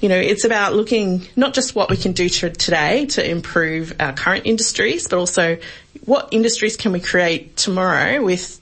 you 0.01 0.09
know, 0.09 0.17
it's 0.17 0.45
about 0.45 0.73
looking 0.73 1.27
not 1.35 1.53
just 1.53 1.75
what 1.75 1.91
we 1.91 1.97
can 1.97 2.13
do 2.13 2.27
to 2.27 2.49
today 2.49 3.05
to 3.07 3.29
improve 3.29 3.95
our 3.99 4.13
current 4.13 4.47
industries, 4.47 5.07
but 5.07 5.19
also 5.19 5.59
what 6.05 6.29
industries 6.31 6.75
can 6.75 6.91
we 6.91 6.99
create 6.99 7.55
tomorrow 7.55 8.23
with 8.23 8.58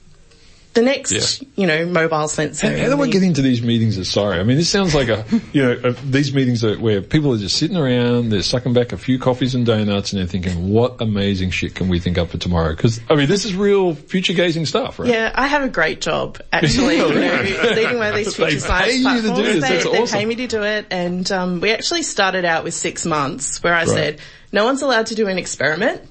the 0.78 0.84
next, 0.84 1.12
Yeah. 1.42 1.48
you 1.56 1.66
know, 1.66 1.86
mobile 1.86 2.28
sensor. 2.28 2.70
How, 2.70 2.84
how 2.88 2.96
do 2.96 3.02
I 3.02 3.08
get 3.08 3.22
into 3.22 3.42
these 3.42 3.62
meetings 3.62 3.98
at 3.98 4.04
CSIRO? 4.04 4.38
I 4.38 4.42
mean, 4.44 4.56
this 4.56 4.68
sounds 4.70 4.94
like 4.94 5.08
a, 5.08 5.24
you 5.52 5.62
know, 5.62 5.72
uh, 5.90 5.94
these 6.04 6.32
meetings 6.32 6.62
are 6.64 6.76
where 6.78 7.02
people 7.02 7.34
are 7.34 7.38
just 7.38 7.56
sitting 7.56 7.76
around, 7.76 8.28
they're 8.30 8.42
sucking 8.42 8.72
back 8.74 8.92
a 8.92 8.96
few 8.96 9.18
coffees 9.18 9.54
and 9.54 9.66
donuts 9.66 10.12
and 10.12 10.20
they're 10.20 10.26
thinking, 10.28 10.68
what 10.70 11.00
amazing 11.00 11.50
shit 11.50 11.74
can 11.74 11.88
we 11.88 11.98
think 11.98 12.16
up 12.18 12.28
for 12.28 12.38
tomorrow? 12.38 12.74
Cause, 12.76 13.00
I 13.10 13.14
mean, 13.16 13.28
this 13.28 13.44
is 13.44 13.54
real 13.54 13.94
future 13.94 14.32
gazing 14.34 14.66
stuff, 14.66 14.98
right? 14.98 15.08
Yeah, 15.08 15.32
I 15.34 15.46
have 15.48 15.62
a 15.62 15.68
great 15.68 16.00
job 16.00 16.38
actually. 16.52 16.96
you 16.98 17.08
know, 17.08 17.40
leading 17.74 17.98
one 17.98 18.08
of 18.10 18.14
these 18.16 18.36
They 18.36 18.46
future 18.50 18.60
science 18.60 18.86
pay 18.92 18.96
you 18.98 19.04
to 19.04 19.22
do 19.22 19.28
platforms. 19.28 19.38
this, 19.38 19.54
They, 19.54 19.68
that's 19.74 19.84
they 19.84 19.98
awesome. 20.02 20.18
pay 20.18 20.24
me 20.26 20.34
to 20.36 20.46
do 20.46 20.62
it, 20.62 20.86
and 20.90 21.32
um, 21.32 21.60
we 21.60 21.72
actually 21.72 22.02
started 22.04 22.44
out 22.44 22.62
with 22.64 22.74
six 22.74 23.04
months, 23.04 23.62
where 23.62 23.74
I 23.74 23.78
Right. 23.80 23.88
said, 23.88 24.20
no 24.52 24.64
one's 24.64 24.82
allowed 24.82 25.06
to 25.06 25.14
do 25.14 25.26
an 25.28 25.38
experiment. 25.38 26.02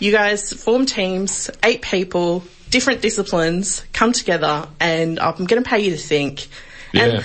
You 0.00 0.10
guys 0.12 0.52
form 0.52 0.86
teams, 0.86 1.48
eight 1.62 1.80
people, 1.80 2.44
different 2.74 3.00
disciplines, 3.02 3.84
come 3.92 4.12
together, 4.12 4.66
and 4.80 5.20
I'm 5.20 5.44
going 5.44 5.62
to 5.62 5.68
pay 5.68 5.78
you 5.78 5.92
to 5.92 5.96
think. 5.96 6.48
Yeah. 6.92 7.04
And 7.04 7.24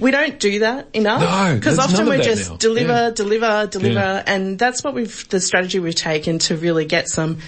we 0.00 0.10
don't 0.10 0.40
do 0.40 0.60
that 0.60 0.88
enough 0.94 1.20
No, 1.20 1.54
because 1.54 1.78
often 1.78 1.92
none 1.92 2.02
of 2.04 2.08
we're 2.08 2.16
that 2.16 2.24
just 2.24 2.50
now. 2.50 2.56
deliver, 2.56 2.92
Yeah. 2.92 3.10
deliver, 3.10 3.66
deliver, 3.70 3.92
Yeah. 4.00 4.22
and 4.26 4.58
that's 4.58 4.82
what 4.82 4.94
we've 4.94 5.28
the 5.28 5.38
strategy 5.38 5.78
we've 5.80 5.94
taken 5.94 6.38
to 6.40 6.56
really 6.56 6.86
get 6.86 7.08
some, 7.10 7.38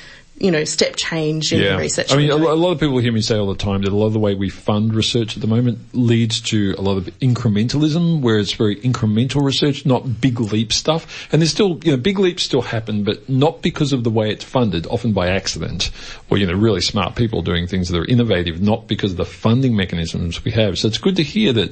you 0.40 0.50
know, 0.50 0.64
step 0.64 0.94
change 0.96 1.52
in 1.52 1.60
the 1.60 1.76
research. 1.76 2.12
I 2.12 2.16
mean, 2.16 2.30
a, 2.30 2.36
a 2.36 2.36
lot 2.36 2.72
of 2.72 2.80
people 2.80 2.98
hear 2.98 3.12
me 3.12 3.20
say 3.20 3.36
all 3.36 3.48
the 3.48 3.58
time 3.58 3.82
that 3.82 3.92
a 3.92 3.96
lot 3.96 4.06
of 4.06 4.12
the 4.12 4.18
way 4.18 4.34
we 4.34 4.50
fund 4.50 4.94
research 4.94 5.36
at 5.36 5.40
the 5.40 5.48
moment 5.48 5.78
leads 5.92 6.40
to 6.42 6.74
a 6.78 6.80
lot 6.80 6.96
of 6.96 7.06
incrementalism, 7.20 8.20
where 8.20 8.38
it's 8.38 8.52
very 8.52 8.76
incremental 8.76 9.42
research, 9.42 9.84
not 9.84 10.20
big 10.20 10.40
leap 10.40 10.72
stuff. 10.72 11.28
And 11.32 11.42
there's 11.42 11.50
still, 11.50 11.80
you 11.82 11.92
know, 11.92 11.96
big 11.96 12.18
leaps 12.18 12.42
still 12.44 12.62
happen, 12.62 13.04
but 13.04 13.28
not 13.28 13.62
because 13.62 13.92
of 13.92 14.04
the 14.04 14.10
way 14.10 14.30
it's 14.30 14.44
funded, 14.44 14.86
often 14.86 15.12
by 15.12 15.28
accident, 15.28 15.90
or, 16.30 16.38
you 16.38 16.46
know, 16.46 16.54
really 16.54 16.80
smart 16.80 17.16
people 17.16 17.42
doing 17.42 17.66
things 17.66 17.88
that 17.88 17.98
are 17.98 18.04
innovative, 18.04 18.60
not 18.60 18.86
because 18.86 19.12
of 19.12 19.16
the 19.16 19.24
funding 19.24 19.74
mechanisms 19.74 20.44
we 20.44 20.52
have. 20.52 20.78
So 20.78 20.88
it's 20.88 20.98
good 20.98 21.16
to 21.16 21.22
hear 21.22 21.52
that, 21.54 21.70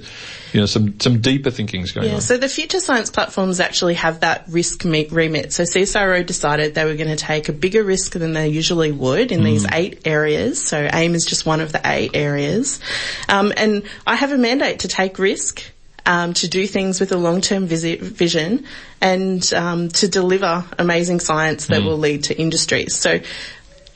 you 0.53 0.61
know, 0.61 0.67
some, 0.67 0.99
some 0.99 1.21
deeper 1.21 1.51
thinking's 1.51 1.93
going 1.93 2.09
Yeah, 2.09 2.15
on. 2.17 2.21
so 2.21 2.37
the 2.37 2.49
future 2.49 2.81
science 2.81 3.11
platforms 3.11 3.61
actually 3.61 3.95
have 3.95 4.21
that 4.21 4.45
risk 4.49 4.83
remit. 4.85 5.53
So 5.53 5.63
CSIRO 5.63 6.27
decided 6.27 6.75
they 6.75 6.85
were 6.85 6.97
going 6.97 7.09
to 7.09 7.17
take 7.17 7.49
a 7.49 7.53
bigger 7.53 7.85
risk 7.85 8.13
than 8.13 8.33
they 8.33 8.56
usually 8.57 8.93
would 8.93 9.31
in 9.33 9.45
these 9.45 9.65
eight 9.73 10.01
areas. 10.07 10.63
So 10.63 10.89
AIM 10.93 11.15
is 11.15 11.25
just 11.25 11.47
one 11.47 11.61
of 11.61 11.71
the 11.73 11.81
eight 11.85 12.13
areas. 12.15 12.81
Um, 13.29 13.53
and 13.57 13.83
I 14.07 14.15
have 14.17 14.33
a 14.33 14.39
mandate 14.39 14.81
to 14.81 14.89
take 14.89 15.19
risk. 15.19 15.63
Um, 16.09 16.35
to 16.35 16.47
do 16.47 16.69
things 16.69 17.01
with 17.01 17.11
a 17.11 17.17
long-term 17.17 17.67
visi- 17.67 17.97
vision 17.97 18.65
and 19.01 19.43
um, 19.53 19.89
to 19.89 20.07
deliver 20.07 20.65
amazing 20.79 21.19
science 21.19 21.67
that 21.67 21.83
will 21.83 21.99
lead 21.99 22.23
to 22.29 22.41
industries. 22.41 22.95
So, 22.95 23.19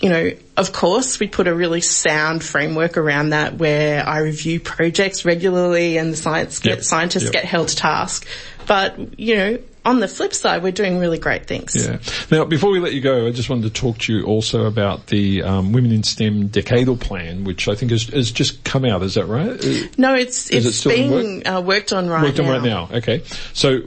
you 0.00 0.08
know, 0.08 0.30
of 0.56 0.72
course, 0.72 1.20
we 1.20 1.28
put 1.28 1.46
a 1.46 1.54
really 1.54 1.80
sound 1.80 2.42
framework 2.42 2.96
around 2.96 3.28
that 3.30 3.58
where 3.58 4.04
I 4.04 4.18
review 4.18 4.58
projects 4.58 5.24
regularly 5.24 5.98
and 5.98 6.12
the 6.12 6.16
science 6.16 6.58
get, 6.58 6.78
Yep. 6.78 6.82
scientists 6.82 7.24
Yep. 7.30 7.32
get 7.32 7.44
held 7.44 7.68
to 7.68 7.76
task. 7.76 8.26
But, 8.70 9.18
you 9.18 9.34
know, 9.34 9.58
on 9.84 9.98
the 9.98 10.06
flip 10.06 10.32
side, 10.32 10.62
we're 10.62 10.70
doing 10.70 11.00
really 11.00 11.18
great 11.18 11.46
things. 11.46 11.74
Yeah. 11.74 11.98
Now, 12.30 12.44
before 12.44 12.70
we 12.70 12.78
let 12.78 12.92
you 12.92 13.00
go, 13.00 13.26
I 13.26 13.32
just 13.32 13.50
wanted 13.50 13.64
to 13.74 13.80
talk 13.80 13.98
to 13.98 14.14
you 14.14 14.24
also 14.26 14.66
about 14.66 15.08
the 15.08 15.42
um, 15.42 15.72
Women 15.72 15.90
in 15.90 16.04
STEM 16.04 16.50
Decadal 16.50 17.00
Plan, 17.00 17.42
which 17.42 17.66
I 17.66 17.74
think 17.74 17.90
has, 17.90 18.04
has 18.04 18.30
just 18.30 18.62
come 18.62 18.84
out. 18.84 19.02
Is 19.02 19.14
that 19.14 19.26
right? 19.26 19.50
Uh, 19.58 19.88
No, 19.98 20.14
it's 20.14 20.50
Is 20.50 20.66
it 20.66 20.68
it's 20.68 20.86
in 20.86 20.92
being 20.92 21.46
uh, 21.48 21.60
worked 21.62 21.92
on 21.92 22.08
right 22.08 22.22
Worked 22.22 22.38
now. 22.38 22.44
Worked 22.44 22.58
on 22.58 22.62
right 22.62 22.90
now. 22.92 22.96
Okay. 22.98 23.24
So, 23.54 23.80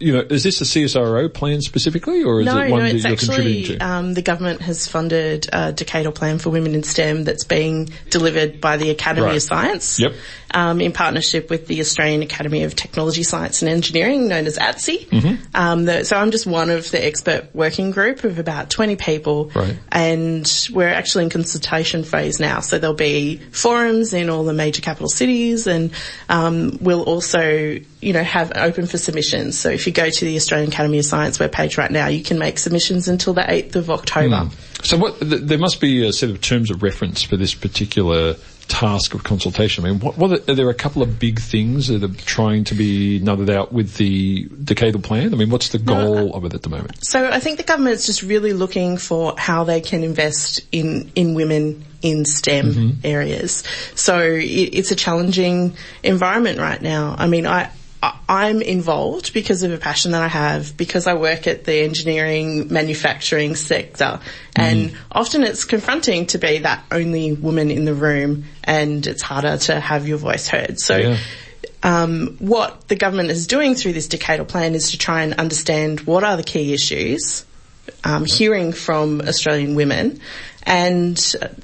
you 0.00 0.12
know, 0.12 0.20
is 0.28 0.42
this 0.42 0.60
a 0.60 0.64
CSIRO 0.64 1.32
plan 1.32 1.60
specifically, 1.62 2.24
or 2.24 2.40
is 2.40 2.46
No, 2.46 2.58
it 2.58 2.70
one 2.70 2.82
no, 2.82 2.92
that 2.92 3.08
you're 3.08 3.16
contributing 3.16 3.60
actually 3.62 3.78
to? 3.78 3.86
um, 3.86 4.14
the 4.14 4.22
government 4.22 4.60
has 4.62 4.88
funded 4.88 5.46
a 5.52 5.72
decadal 5.72 6.12
plan 6.12 6.38
for 6.40 6.50
women 6.50 6.74
in 6.74 6.82
STEM 6.82 7.22
that's 7.22 7.44
being 7.44 7.90
delivered 8.10 8.60
by 8.60 8.76
the 8.76 8.90
Academy 8.90 9.26
Right. 9.26 9.36
of 9.36 9.42
Science. 9.42 10.00
Yep. 10.00 10.12
Um, 10.54 10.80
in 10.80 10.92
partnership 10.92 11.50
with 11.50 11.66
the 11.66 11.80
Australian 11.80 12.22
Academy 12.22 12.62
of 12.62 12.76
Technology, 12.76 13.24
Science 13.24 13.60
and 13.60 13.68
Engineering, 13.68 14.28
known 14.28 14.46
as 14.46 14.56
ATSE. 14.56 15.08
Mm-hmm. 15.08 15.34
Um, 15.52 15.84
the, 15.84 16.04
so 16.04 16.14
I'm 16.16 16.30
just 16.30 16.46
one 16.46 16.70
of 16.70 16.88
the 16.92 17.04
expert 17.04 17.48
working 17.52 17.90
group 17.90 18.22
of 18.22 18.38
about 18.38 18.70
20 18.70 18.94
people, 18.94 19.50
Right. 19.52 19.76
and 19.90 20.68
we're 20.72 20.88
actually 20.88 21.24
in 21.24 21.30
consultation 21.30 22.04
phase 22.04 22.38
now. 22.38 22.60
So 22.60 22.78
there'll 22.78 22.94
be 22.94 23.38
forums 23.50 24.14
in 24.14 24.30
all 24.30 24.44
the 24.44 24.52
major 24.52 24.80
capital 24.80 25.08
cities, 25.08 25.66
and 25.66 25.90
um, 26.28 26.78
we'll 26.80 27.02
also, 27.02 27.80
you 28.00 28.12
know, 28.12 28.22
have 28.22 28.52
open 28.54 28.86
for 28.86 28.96
submissions. 28.96 29.58
So 29.58 29.70
if 29.70 29.88
you 29.88 29.92
go 29.92 30.08
to 30.08 30.24
the 30.24 30.36
Australian 30.36 30.70
Academy 30.70 31.00
of 31.00 31.04
Science 31.04 31.38
webpage 31.38 31.78
right 31.78 31.90
now, 31.90 32.06
you 32.06 32.22
can 32.22 32.38
make 32.38 32.60
submissions 32.60 33.08
until 33.08 33.34
the 33.34 33.42
8th 33.42 33.74
of 33.74 33.90
October. 33.90 34.50
So, 34.84 34.98
what 34.98 35.18
th- 35.18 35.42
there 35.42 35.58
must 35.58 35.80
be 35.80 36.06
a 36.06 36.12
set 36.12 36.28
of 36.30 36.40
terms 36.40 36.70
of 36.70 36.82
reference 36.82 37.22
for 37.22 37.36
this 37.38 37.54
particular 37.54 38.34
task 38.68 39.14
of 39.14 39.24
consultation. 39.24 39.84
I 39.84 39.90
mean, 39.90 40.00
what, 40.00 40.16
what 40.18 40.30
are, 40.30 40.50
are 40.50 40.54
there 40.54 40.70
a 40.70 40.74
couple 40.74 41.02
of 41.02 41.18
big 41.18 41.40
things 41.40 41.88
that 41.88 42.02
are 42.02 42.14
trying 42.24 42.64
to 42.64 42.74
be 42.74 43.20
nutted 43.20 43.50
out 43.50 43.72
with 43.72 43.96
the 43.96 44.46
decadal 44.48 45.02
plan? 45.02 45.34
I 45.34 45.36
mean, 45.36 45.50
what's 45.50 45.68
the 45.68 45.78
goal 45.78 46.32
uh, 46.32 46.36
of 46.36 46.44
it 46.44 46.54
at 46.54 46.62
the 46.62 46.68
moment? 46.68 47.04
So 47.04 47.28
I 47.28 47.40
think 47.40 47.58
the 47.58 47.64
government 47.64 47.94
is 47.96 48.06
just 48.06 48.22
really 48.22 48.52
looking 48.52 48.96
for 48.96 49.34
how 49.38 49.64
they 49.64 49.80
can 49.80 50.02
invest 50.02 50.60
in, 50.72 51.10
in 51.14 51.34
women 51.34 51.84
in 52.02 52.24
STEM 52.24 52.66
mm-hmm. 52.66 52.90
areas. 53.04 53.64
So 53.94 54.18
it, 54.20 54.44
it's 54.44 54.90
a 54.90 54.96
challenging 54.96 55.76
environment 56.02 56.58
right 56.58 56.80
now. 56.80 57.14
I 57.18 57.26
mean, 57.26 57.46
I- 57.46 57.70
I'm 58.28 58.60
involved 58.62 59.32
because 59.32 59.62
of 59.62 59.72
a 59.72 59.78
passion 59.78 60.12
that 60.12 60.22
I 60.22 60.28
have, 60.28 60.76
because 60.76 61.06
I 61.06 61.14
work 61.14 61.46
at 61.46 61.64
the 61.64 61.74
engineering 61.82 62.72
manufacturing 62.72 63.54
sector. 63.56 64.20
And 64.56 64.96
often 65.12 65.42
it's 65.42 65.64
confronting 65.64 66.26
to 66.26 66.38
be 66.38 66.58
that 66.58 66.84
only 66.90 67.32
woman 67.32 67.70
in 67.70 67.84
the 67.84 67.94
room 67.94 68.44
and 68.64 69.06
it's 69.06 69.22
harder 69.22 69.56
to 69.56 69.80
have 69.80 70.06
your 70.08 70.18
voice 70.18 70.48
heard. 70.48 70.80
So 70.80 70.96
Yeah. 70.96 71.16
um, 71.82 72.36
what 72.38 72.88
the 72.88 72.96
government 72.96 73.30
is 73.30 73.46
doing 73.46 73.74
through 73.74 73.92
this 73.92 74.08
decadal 74.08 74.48
plan 74.48 74.74
is 74.74 74.90
to 74.92 74.98
try 74.98 75.22
and 75.22 75.34
understand 75.34 76.00
what 76.00 76.24
are 76.24 76.36
the 76.36 76.42
key 76.42 76.72
issues, 76.72 77.44
um, 78.04 78.24
hearing 78.24 78.72
from 78.72 79.20
Australian 79.20 79.74
women, 79.74 80.20
and 80.66 81.16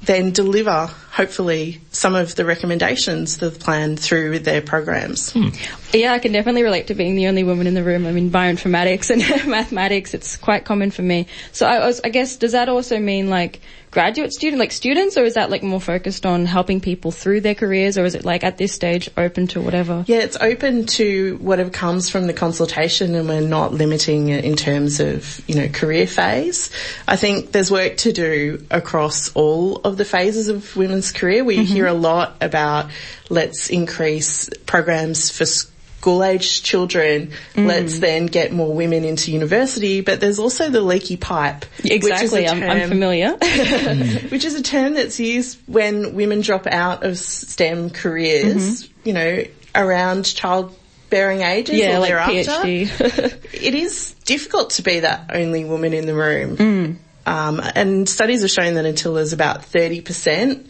then 0.03 0.31
deliver, 0.31 0.89
hopefully, 1.11 1.81
some 1.91 2.15
of 2.15 2.35
the 2.35 2.45
recommendations 2.45 3.41
of 3.41 3.53
the 3.53 3.59
plan 3.59 3.97
through 3.97 4.39
their 4.39 4.61
programs. 4.61 5.33
Hmm. 5.33 5.49
Yeah, 5.93 6.13
I 6.13 6.19
can 6.19 6.31
definitely 6.31 6.63
relate 6.63 6.87
to 6.87 6.95
being 6.95 7.15
the 7.15 7.27
only 7.27 7.43
woman 7.43 7.67
in 7.67 7.73
the 7.73 7.83
room. 7.83 8.05
I 8.05 8.11
mean, 8.11 8.29
bioinformatics 8.29 9.09
and 9.09 9.21
mathematics, 9.49 10.13
it's 10.13 10.37
quite 10.37 10.65
common 10.65 10.91
for 10.91 11.01
me. 11.01 11.27
So 11.51 11.65
I, 11.65 11.85
was, 11.85 11.99
I 12.03 12.09
guess, 12.09 12.37
does 12.37 12.53
that 12.53 12.69
also 12.69 12.99
mean 12.99 13.29
like 13.29 13.59
graduate 13.89 14.31
student, 14.31 14.59
like 14.59 14.71
students, 14.71 15.17
or 15.17 15.23
is 15.23 15.33
that 15.33 15.49
like 15.49 15.63
more 15.63 15.81
focused 15.81 16.25
on 16.25 16.45
helping 16.45 16.79
people 16.79 17.11
through 17.11 17.41
their 17.41 17.55
careers, 17.55 17.97
or 17.97 18.05
is 18.05 18.15
it 18.15 18.23
like 18.23 18.43
at 18.43 18.57
this 18.57 18.71
stage 18.71 19.09
open 19.17 19.47
to 19.47 19.59
whatever? 19.59 20.05
Yeah, 20.07 20.19
it's 20.19 20.37
open 20.39 20.85
to 20.85 21.37
whatever 21.41 21.69
comes 21.69 22.09
from 22.09 22.27
the 22.27 22.33
consultation 22.33 23.15
and 23.15 23.27
we're 23.27 23.41
not 23.41 23.73
limiting 23.73 24.29
it 24.29 24.45
in 24.45 24.55
terms 24.55 25.01
of, 25.01 25.41
you 25.49 25.55
know, 25.55 25.67
career 25.67 26.07
phase. 26.07 26.69
I 27.07 27.17
think 27.17 27.51
there's 27.51 27.69
work 27.69 27.97
to 27.97 28.13
do 28.13 28.65
across 28.71 28.90
all 29.35 29.77
of 29.77 29.97
the 29.97 30.05
phases 30.05 30.47
of 30.47 30.75
women's 30.75 31.11
career. 31.11 31.43
We 31.43 31.63
hear 31.63 31.87
a 31.87 31.93
lot 31.93 32.35
about 32.41 32.89
let's 33.29 33.69
increase 33.69 34.49
programs 34.65 35.29
for 35.29 35.45
school 35.45 36.23
aged 36.23 36.65
children, 36.65 37.31
let's 37.55 37.99
then 37.99 38.25
get 38.25 38.51
more 38.51 38.73
women 38.73 39.03
into 39.05 39.31
university, 39.31 40.01
but 40.01 40.19
there's 40.19 40.39
also 40.39 40.69
the 40.69 40.81
leaky 40.81 41.15
pipe. 41.15 41.63
which 41.83 41.91
is 41.91 42.03
a 42.03 42.13
Exactly, 42.13 42.47
I'm, 42.47 42.63
I'm 42.63 42.89
familiar. 42.89 43.33
which 44.29 44.43
is 44.43 44.55
a 44.55 44.63
term 44.63 44.95
that's 44.95 45.19
used 45.19 45.59
when 45.67 46.15
women 46.15 46.41
drop 46.41 46.65
out 46.65 47.03
of 47.03 47.17
STEM 47.19 47.91
careers, 47.91 48.83
Mm-hmm. 48.87 49.07
you 49.07 49.13
know, 49.13 49.43
around 49.75 50.25
childbearing 50.25 51.41
ages 51.41 51.75
yeah, 51.77 51.97
or 51.97 51.99
like 51.99 52.09
thereafter. 52.09 52.67
PhD. 52.67 53.37
It 53.61 53.75
is 53.75 54.15
difficult 54.25 54.71
to 54.71 54.81
be 54.81 55.01
that 55.01 55.29
only 55.33 55.65
woman 55.65 55.93
in 55.93 56.07
the 56.07 56.15
room. 56.15 56.57
Mm. 56.57 56.95
Um, 57.25 57.61
and 57.75 58.07
studies 58.07 58.41
have 58.41 58.51
shown 58.51 58.75
that 58.75 58.85
until 58.85 59.13
there's 59.13 59.33
about 59.33 59.61
30% 59.61 60.67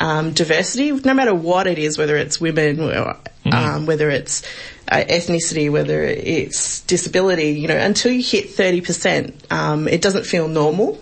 um, 0.00 0.32
diversity, 0.32 0.92
no 0.92 1.14
matter 1.14 1.34
what 1.34 1.66
it 1.66 1.78
is, 1.78 1.96
whether 1.96 2.16
it's 2.16 2.40
women, 2.40 2.80
or, 2.80 3.16
um, 3.52 3.86
whether 3.86 4.10
it's 4.10 4.42
uh, 4.88 5.04
ethnicity, 5.08 5.70
whether 5.70 6.02
it's 6.02 6.80
disability, 6.82 7.52
you 7.52 7.68
know, 7.68 7.76
until 7.76 8.12
you 8.12 8.22
hit 8.22 8.48
30%, 8.48 9.52
um, 9.52 9.88
it 9.88 10.02
doesn't 10.02 10.26
feel 10.26 10.48
normal. 10.48 10.98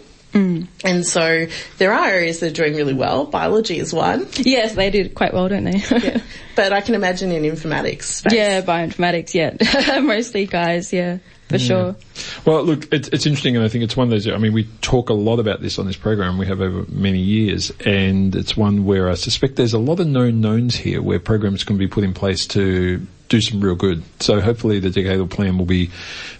And 0.84 1.04
so 1.04 1.46
there 1.78 1.92
are 1.92 2.06
areas 2.06 2.40
that 2.40 2.52
are 2.52 2.54
doing 2.54 2.76
really 2.76 2.94
well. 2.94 3.26
Biology 3.26 3.78
is 3.78 3.92
one, 3.92 4.28
yes, 4.36 4.74
they 4.74 4.90
do 4.90 5.08
quite 5.08 5.34
well, 5.34 5.48
don't 5.48 5.64
they? 5.64 5.82
but 6.56 6.72
I 6.72 6.82
can 6.82 6.94
imagine 6.94 7.32
in 7.32 7.42
informatics. 7.42 8.02
Space. 8.04 8.32
yeah, 8.32 8.60
bioinformatics, 8.60 9.34
yeah. 9.34 10.00
Mostly 10.00 10.46
guys, 10.46 10.92
yeah. 10.92 11.18
For 11.50 11.58
sure. 11.58 11.96
Well, 12.44 12.62
look, 12.62 12.92
it's, 12.92 13.08
it's 13.08 13.26
interesting, 13.26 13.56
and 13.56 13.64
I 13.64 13.68
think 13.68 13.82
it's 13.82 13.96
one 13.96 14.06
of 14.06 14.10
those. 14.10 14.28
I 14.28 14.38
mean, 14.38 14.52
we 14.52 14.64
talk 14.82 15.10
a 15.10 15.14
lot 15.14 15.40
about 15.40 15.60
this 15.60 15.78
on 15.78 15.86
this 15.86 15.96
program. 15.96 16.38
We 16.38 16.46
have 16.46 16.60
over 16.60 16.84
many 16.90 17.18
years, 17.18 17.72
and 17.84 18.34
it's 18.36 18.56
one 18.56 18.84
where 18.84 19.10
I 19.10 19.14
suspect 19.14 19.56
there's 19.56 19.72
a 19.72 19.78
lot 19.78 19.98
of 19.98 20.06
known 20.06 20.40
knowns 20.40 20.76
here, 20.76 21.02
where 21.02 21.18
programs 21.18 21.64
can 21.64 21.76
be 21.76 21.88
put 21.88 22.04
in 22.04 22.14
place 22.14 22.46
to 22.48 23.04
do 23.28 23.40
some 23.40 23.60
real 23.60 23.74
good. 23.74 24.04
So 24.20 24.40
hopefully, 24.40 24.78
the 24.78 24.90
decadal 24.90 25.28
plan 25.28 25.58
will 25.58 25.66
be 25.66 25.90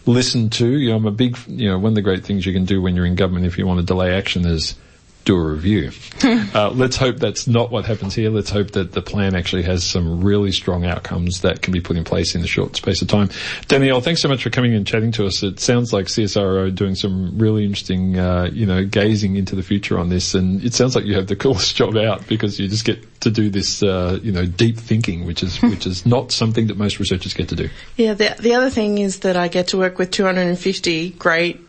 listened 0.06 0.52
to. 0.54 0.66
You 0.66 0.90
know, 0.90 0.96
I'm 0.96 1.06
a 1.06 1.11
big, 1.11 1.36
you 1.48 1.68
know, 1.68 1.78
one 1.78 1.90
of 1.90 1.96
the 1.96 2.02
great 2.02 2.24
things 2.24 2.46
you 2.46 2.52
can 2.52 2.64
do 2.64 2.80
when 2.80 2.94
you're 2.94 3.06
in 3.06 3.16
government 3.16 3.46
if 3.46 3.58
you 3.58 3.66
want 3.66 3.80
to 3.80 3.86
delay 3.86 4.16
action 4.16 4.44
is 4.46 4.76
do 5.25 5.37
a 5.37 5.53
review. 5.53 5.91
uh, 6.55 6.71
let's 6.71 6.97
hope 6.97 7.16
that's 7.16 7.47
not 7.47 7.71
what 7.71 7.85
happens 7.85 8.14
here. 8.14 8.31
Let's 8.31 8.51
hope 8.51 8.73
that 8.73 8.93
the 8.93 9.03
plan 9.03 9.35
actually 9.35 9.62
has 9.64 9.85
some 9.85 10.23
really 10.23 10.53
strong 10.53 10.85
outcomes 10.85 11.43
that 11.43 11.62
can 11.62 11.73
be 11.73 11.81
put 11.81 11.97
in 11.97 12.05
place 12.05 12.35
in 12.35 12.43
a 12.43 12.47
short 12.47 12.77
space 12.77 13.03
of 13.03 13.09
time. 13.09 13.31
Danielle, 13.68 14.01
thanks 14.01 14.21
so 14.21 14.29
much 14.29 14.43
for 14.43 14.51
coming 14.51 14.75
and 14.75 14.87
chatting 14.87 15.12
to 15.12 15.27
us. 15.27 15.43
It 15.43 15.61
sounds 15.61 15.93
like 15.93 16.07
CSIRO 16.07 16.75
doing 16.75 16.95
some 16.95 17.39
really 17.39 17.64
interesting, 17.64 18.18
uh, 18.18 18.51
you 18.53 18.66
know, 18.66 18.85
gazing 18.85 19.37
into 19.37 19.55
the 19.55 19.62
future 19.62 19.99
on 19.99 20.09
this, 20.09 20.35
and 20.35 20.64
it 20.64 20.75
sounds 20.75 20.97
like 20.97 21.05
you 21.05 21.14
have 21.14 21.27
the 21.27 21.37
coolest 21.51 21.77
job 21.77 21.97
out 21.97 22.27
because 22.27 22.59
you 22.59 22.68
just 22.68 22.85
get 22.85 23.21
to 23.21 23.31
do 23.31 23.51
this, 23.51 23.83
uh, 23.83 24.18
you 24.23 24.33
know, 24.33 24.47
deep 24.47 24.79
thinking, 24.79 25.27
which 25.27 25.43
is 25.43 25.61
which 25.62 25.87
is 25.87 26.07
not 26.07 26.33
something 26.33 26.68
that 26.68 26.77
most 26.77 26.99
researchers 26.99 27.35
get 27.35 27.49
to 27.51 27.57
do. 27.57 27.68
Yeah, 27.97 28.14
the, 28.14 28.35
the 28.39 28.55
other 28.55 28.71
thing 28.71 28.99
is 28.99 29.21
that 29.21 29.37
I 29.37 29.49
get 29.49 29.68
to 29.68 29.79
work 29.79 29.99
with 29.99 30.11
250 30.11 31.11
great 31.11 31.61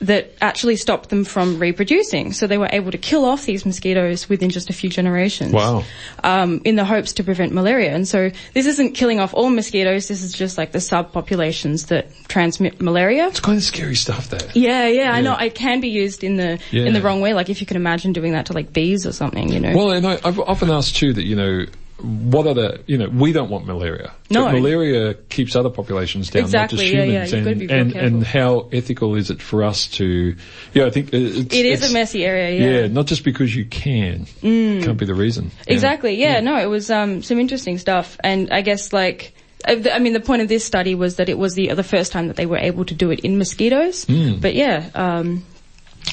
that 0.00 0.34
actually 0.42 0.76
stopped 0.76 1.08
them 1.08 1.24
from 1.24 1.58
reproducing. 1.58 2.32
So 2.32 2.46
they 2.46 2.58
were 2.58 2.68
able 2.70 2.90
to 2.90 2.98
kill 2.98 3.24
off 3.24 3.46
these 3.46 3.64
mosquitoes 3.64 4.28
within 4.28 4.50
just 4.50 4.68
a 4.68 4.74
few 4.74 4.90
generations. 4.90 5.52
Wow. 5.52 5.84
Um, 6.22 6.60
in 6.64 6.76
the 6.76 6.84
hopes 6.84 7.14
to 7.14 7.24
prevent 7.24 7.52
malaria. 7.52 7.94
And 7.94 8.06
so 8.06 8.30
this 8.52 8.66
isn't 8.66 8.92
killing 8.92 9.20
off 9.20 9.32
all 9.32 9.48
mosquitoes. 9.48 10.08
This 10.08 10.22
is 10.22 10.32
just 10.32 10.58
like 10.58 10.72
the 10.72 10.80
subpopulations 10.80 11.86
that 11.86 12.08
transmit 12.28 12.80
malaria. 12.80 13.28
It's 13.28 13.40
kind 13.40 13.56
of 13.56 13.64
scary 13.64 13.94
stuff, 13.94 14.28
that. 14.30 14.54
Yeah, 14.54 14.86
yeah, 14.86 15.12
I 15.12 15.22
know. 15.22 15.34
It 15.36 15.54
can 15.54 15.80
be 15.80 15.88
used 15.88 16.22
in 16.22 16.36
the 16.36 16.60
in 16.72 16.92
the 16.92 17.00
wrong 17.00 17.20
way. 17.20 17.32
Like 17.32 17.48
if 17.48 17.60
you 17.60 17.66
can 17.66 17.76
imagine 17.76 18.12
doing 18.12 18.32
that 18.32 18.46
to 18.46 18.52
like 18.52 18.72
bees 18.72 19.06
or 19.06 19.12
something, 19.12 19.50
you 19.50 19.60
know. 19.60 19.74
Well, 19.74 19.92
and 19.92 20.06
I, 20.06 20.18
I've 20.24 20.38
often 20.40 20.70
asked 20.70 20.96
too 20.96 21.14
that, 21.14 21.24
you 21.24 21.36
know, 21.36 21.64
what 22.02 22.46
are 22.46 22.54
the, 22.54 22.80
you 22.86 22.98
know, 22.98 23.08
we 23.08 23.32
don't 23.32 23.48
want 23.48 23.66
malaria. 23.66 24.12
No. 24.30 24.44
But 24.44 24.52
malaria 24.60 25.14
keeps 25.14 25.56
other 25.56 25.70
populations 25.70 26.30
down, 26.30 26.44
Exactly, 26.44 26.76
not 26.76 26.82
just 26.82 26.94
yeah, 26.94 27.02
yeah, 27.04 27.24
humans. 27.24 27.60
and, 27.62 27.70
and, 27.70 27.92
and 27.96 28.24
how 28.24 28.68
ethical 28.72 29.14
is 29.14 29.30
it 29.30 29.40
for 29.40 29.64
us 29.64 29.86
to, 29.92 30.36
yeah, 30.74 30.84
I 30.84 30.90
think 30.90 31.14
it's, 31.14 31.36
it 31.36 31.66
is 31.66 31.78
it's- 31.80 31.90
a 31.90 31.92
messy 31.94 32.24
area. 32.24 32.50
Yeah. 32.50 32.80
Yeah, 32.82 32.86
not 32.88 33.06
just 33.06 33.24
because 33.24 33.54
you 33.56 33.64
can. 33.64 34.26
Can't 34.42 34.98
be 34.98 35.06
the 35.06 35.14
reason. 35.14 35.50
Yeah. 35.66 35.72
Exactly. 35.72 36.14
Yeah. 36.14 36.40
No, 36.40 36.56
it 36.58 36.66
was 36.66 36.90
um, 36.90 37.22
some 37.22 37.38
interesting 37.38 37.78
stuff, 37.78 38.18
and 38.22 38.50
I 38.52 38.60
guess 38.60 38.92
like. 38.92 39.32
uh, 39.66 39.76
I 39.90 39.98
mean, 39.98 40.12
the 40.12 40.20
point 40.20 40.42
of 40.42 40.48
this 40.48 40.64
study 40.64 40.94
was 40.94 41.16
that 41.16 41.28
it 41.30 41.38
was 41.38 41.54
the 41.54 41.72
the 41.74 41.82
first 41.82 42.12
time 42.12 42.26
that 42.28 42.36
they 42.36 42.46
were 42.46 42.58
able 42.58 42.84
to 42.84 42.94
do 42.94 43.10
it 43.10 43.20
in 43.20 43.38
mosquitoes. 43.38 44.04
But 44.04 44.54
yeah, 44.54 44.90
um, 44.94 45.44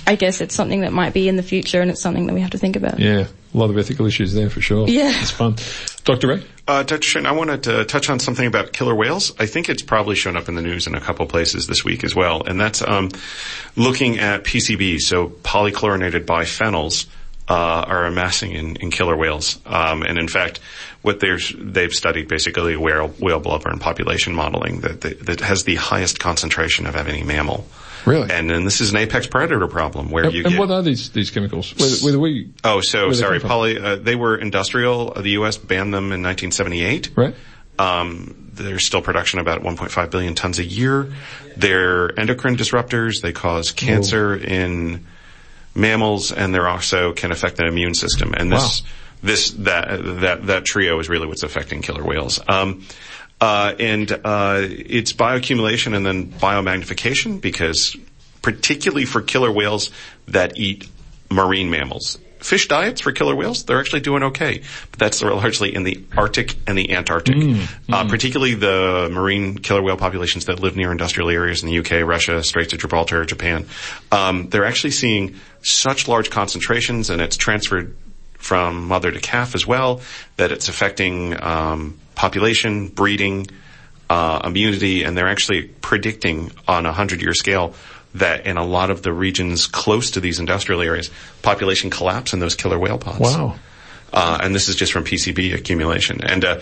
I 0.06 0.16
guess 0.16 0.42
it's 0.42 0.56
something 0.56 0.82
that 0.82 0.92
might 0.94 1.14
be 1.14 1.28
in 1.28 1.36
the 1.36 1.44
future, 1.44 1.82
and 1.82 1.90
it's 1.90 2.02
something 2.02 2.28
that 2.28 2.34
we 2.34 2.42
have 2.42 2.52
to 2.52 2.58
think 2.58 2.76
about. 2.76 3.00
Yeah, 3.00 3.28
a 3.54 3.58
lot 3.58 3.70
of 3.70 3.78
ethical 3.78 4.06
issues 4.06 4.34
there 4.34 4.50
for 4.50 4.62
sure. 4.62 4.88
Yeah. 4.88 5.12
It's 5.22 5.32
fun. 5.32 5.56
Dr. 6.04 6.28
Ray? 6.28 6.44
Uh, 6.68 6.84
Dr. 6.84 7.02
Shane, 7.02 7.26
I 7.26 7.32
wanted 7.32 7.64
to 7.64 7.86
touch 7.86 8.10
on 8.10 8.20
something 8.20 8.46
about 8.46 8.74
killer 8.74 8.96
whales. 8.96 9.34
I 9.40 9.46
think 9.46 9.70
it's 9.70 9.82
probably 9.82 10.16
shown 10.16 10.36
up 10.36 10.50
in 10.50 10.56
the 10.56 10.62
news 10.62 10.88
in 10.88 10.96
a 10.96 11.02
couple 11.02 11.26
places 11.26 11.68
this 11.68 11.84
week 11.86 12.04
as 12.04 12.16
well, 12.16 12.44
and 12.44 12.60
that's 12.60 12.82
um, 12.82 13.10
looking 13.76 14.20
at 14.20 14.44
PCBs, 14.44 15.02
so 15.02 15.28
polychlorinated 15.28 16.26
biphenyls, 16.26 17.08
uh, 17.50 17.86
are 17.88 18.06
amassing 18.06 18.54
in, 18.54 18.76
in 18.78 18.90
killer 18.92 19.18
whales. 19.18 19.60
Um, 19.66 20.02
and 20.04 20.18
in 20.18 20.28
fact, 20.28 20.60
what 21.02 21.20
they're, 21.20 21.40
they've 21.58 21.92
studied 21.92 22.28
basically 22.28 22.78
whale, 22.78 23.10
whale 23.20 23.40
blubber 23.40 23.70
and 23.70 23.82
population 23.82 24.34
modeling 24.34 24.82
that, 24.82 25.02
that, 25.02 25.26
that 25.26 25.40
has 25.42 25.66
the 25.66 25.76
highest 25.76 26.20
concentration 26.20 26.86
of 26.86 26.96
any 26.96 27.24
mammal. 27.24 27.68
Really? 28.06 28.30
And 28.32 28.50
then 28.50 28.66
this 28.66 28.82
is 28.82 28.92
an 28.92 28.98
apex 28.98 29.28
predator 29.28 29.68
problem 29.68 30.10
where 30.12 30.26
And, 30.26 30.34
you 30.34 30.44
and 30.44 30.52
get 30.54 30.60
what 30.60 30.72
are 30.72 30.82
these, 30.82 31.10
these 31.12 31.32
chemicals? 31.32 31.74
Where, 31.78 31.90
where 32.02 32.12
do 32.14 32.20
we, 32.20 32.52
Oh, 32.64 32.82
so 32.82 33.10
they 33.10 33.14
sorry. 33.16 33.40
come? 33.40 33.50
Poly, 33.50 33.80
uh, 33.80 33.96
they 33.96 34.16
were 34.16 34.36
industrial. 34.38 35.14
The 35.14 35.32
U.S. 35.32 35.58
banned 35.58 35.94
them 35.94 36.12
in 36.12 36.22
1978. 36.24 37.12
right? 37.16 37.36
Um, 37.80 38.50
there's 38.54 38.86
still 38.86 39.02
production 39.02 39.40
about 39.40 39.62
1.5 39.64 40.12
billion 40.12 40.36
tons 40.36 40.60
a 40.60 40.64
year. 40.64 41.12
They're 41.58 42.18
endocrine 42.20 42.56
disruptors. 42.56 43.22
They 43.22 43.32
cause 43.32 43.72
cancer 43.72 44.36
in 44.36 45.06
mammals, 45.76 46.32
and 46.32 46.54
they're 46.54 46.68
also 46.68 47.14
can 47.14 47.32
affect 47.32 47.58
the 47.58 47.66
immune 47.66 47.96
system. 47.96 48.34
And 48.36 48.52
this, 48.52 48.82
Wow. 48.84 48.88
this, 49.24 49.52
that, 49.52 50.04
that, 50.22 50.48
that 50.48 50.66
trio 50.66 51.00
is 51.00 51.10
really 51.10 51.26
what's 51.26 51.42
affecting 51.44 51.82
killer 51.82 52.04
whales. 52.04 52.40
Um, 52.48 52.86
uh, 53.44 53.76
and 53.78 54.10
uh, 54.10 54.62
it's 54.62 55.12
bioaccumulation 55.12 55.94
and 55.94 56.06
then 56.06 56.32
biomagnification 56.32 57.42
because 57.42 57.94
particularly 58.42 59.04
for 59.04 59.22
killer 59.22 59.52
whales 59.52 59.92
that 60.30 60.58
eat 60.58 60.88
marine 61.30 61.70
mammals. 61.70 62.20
Fish 62.40 62.70
diets 62.70 63.02
for 63.02 63.12
killer 63.12 63.36
whales, 63.36 63.66
they're 63.66 63.82
actually 63.82 64.00
doing 64.00 64.24
okay. 64.24 64.62
But 64.92 65.00
that's 65.00 65.22
largely 65.22 65.76
in 65.76 65.84
the 65.84 66.06
Arctic 66.16 66.56
and 66.68 66.78
the 66.78 66.94
Antarctic. 66.94 67.36
Uh, 67.92 68.08
particularly 68.08 68.54
the 68.54 69.10
marine 69.12 69.58
killer 69.58 69.82
whale 69.82 69.98
populations 69.98 70.46
that 70.46 70.62
live 70.62 70.78
near 70.78 70.94
industrial 70.94 71.30
areas 71.30 71.64
in 71.64 71.70
the 71.70 71.80
UK, 71.80 72.08
Russia, 72.08 72.44
Straits 72.44 72.72
of 72.72 72.80
Gibraltar, 72.80 73.26
Japan. 73.26 73.66
Um, 74.14 74.48
they're 74.48 74.66
actually 74.66 74.92
seeing 74.92 75.36
such 75.64 76.08
large 76.08 76.30
concentrations 76.30 77.10
and 77.10 77.22
it's 77.22 77.36
transferred 77.36 77.98
from 78.36 78.88
mother 78.88 79.12
to 79.12 79.20
calf 79.20 79.54
as 79.54 79.68
well, 79.68 80.00
that 80.38 80.52
it's 80.54 80.70
affecting 80.70 81.42
um, 81.42 82.00
population, 82.16 82.88
breeding, 82.88 83.48
uh, 84.10 84.42
immunity, 84.46 85.04
and 85.04 85.18
they're 85.18 85.28
actually 85.28 85.64
predicting 85.64 86.52
on 86.68 86.86
a 86.86 86.94
hundred-year 86.94 87.34
scale 87.34 87.74
that 88.16 88.46
in 88.46 88.58
a 88.58 88.66
lot 88.66 88.92
of 88.92 89.02
the 89.02 89.12
regions 89.12 89.68
close 89.68 90.12
to 90.12 90.20
these 90.20 90.40
industrial 90.40 90.82
areas, 90.82 91.10
population 91.42 91.90
collapse 91.90 92.34
in 92.34 92.40
those 92.40 92.56
killer 92.56 92.78
whale 92.78 92.98
pods. 92.98 93.20
Wow. 93.20 93.56
Uh, 94.12 94.38
and 94.42 94.54
this 94.54 94.70
is 94.70 94.76
just 94.76 94.94
from 94.94 95.04
PCB 95.04 95.56
accumulation. 95.56 96.24
And, 96.24 96.46
uh, 96.46 96.60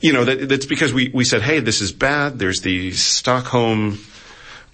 you 0.00 0.12
know, 0.12 0.24
that, 0.24 0.48
that's 0.48 0.66
because 0.66 0.92
we, 0.92 1.10
we 1.12 1.24
said, 1.24 1.42
hey, 1.42 1.58
this 1.58 1.80
is 1.80 1.90
bad. 1.90 2.38
There's 2.38 2.60
the 2.60 2.92
Stockholm 2.92 3.98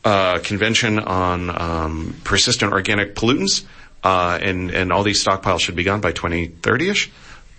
uh, 0.04 0.38
Convention 0.40 0.98
on 0.98 1.50
um, 1.50 2.16
Persistent 2.22 2.72
Organic 2.72 3.14
Pollutants, 3.14 3.64
uh, 4.04 4.38
and, 4.42 4.70
and 4.70 4.92
all 4.92 5.02
these 5.02 5.24
stockpiles 5.24 5.60
should 5.60 5.76
be 5.76 5.84
gone 5.84 6.02
by 6.02 6.12
2030-ish. 6.12 7.10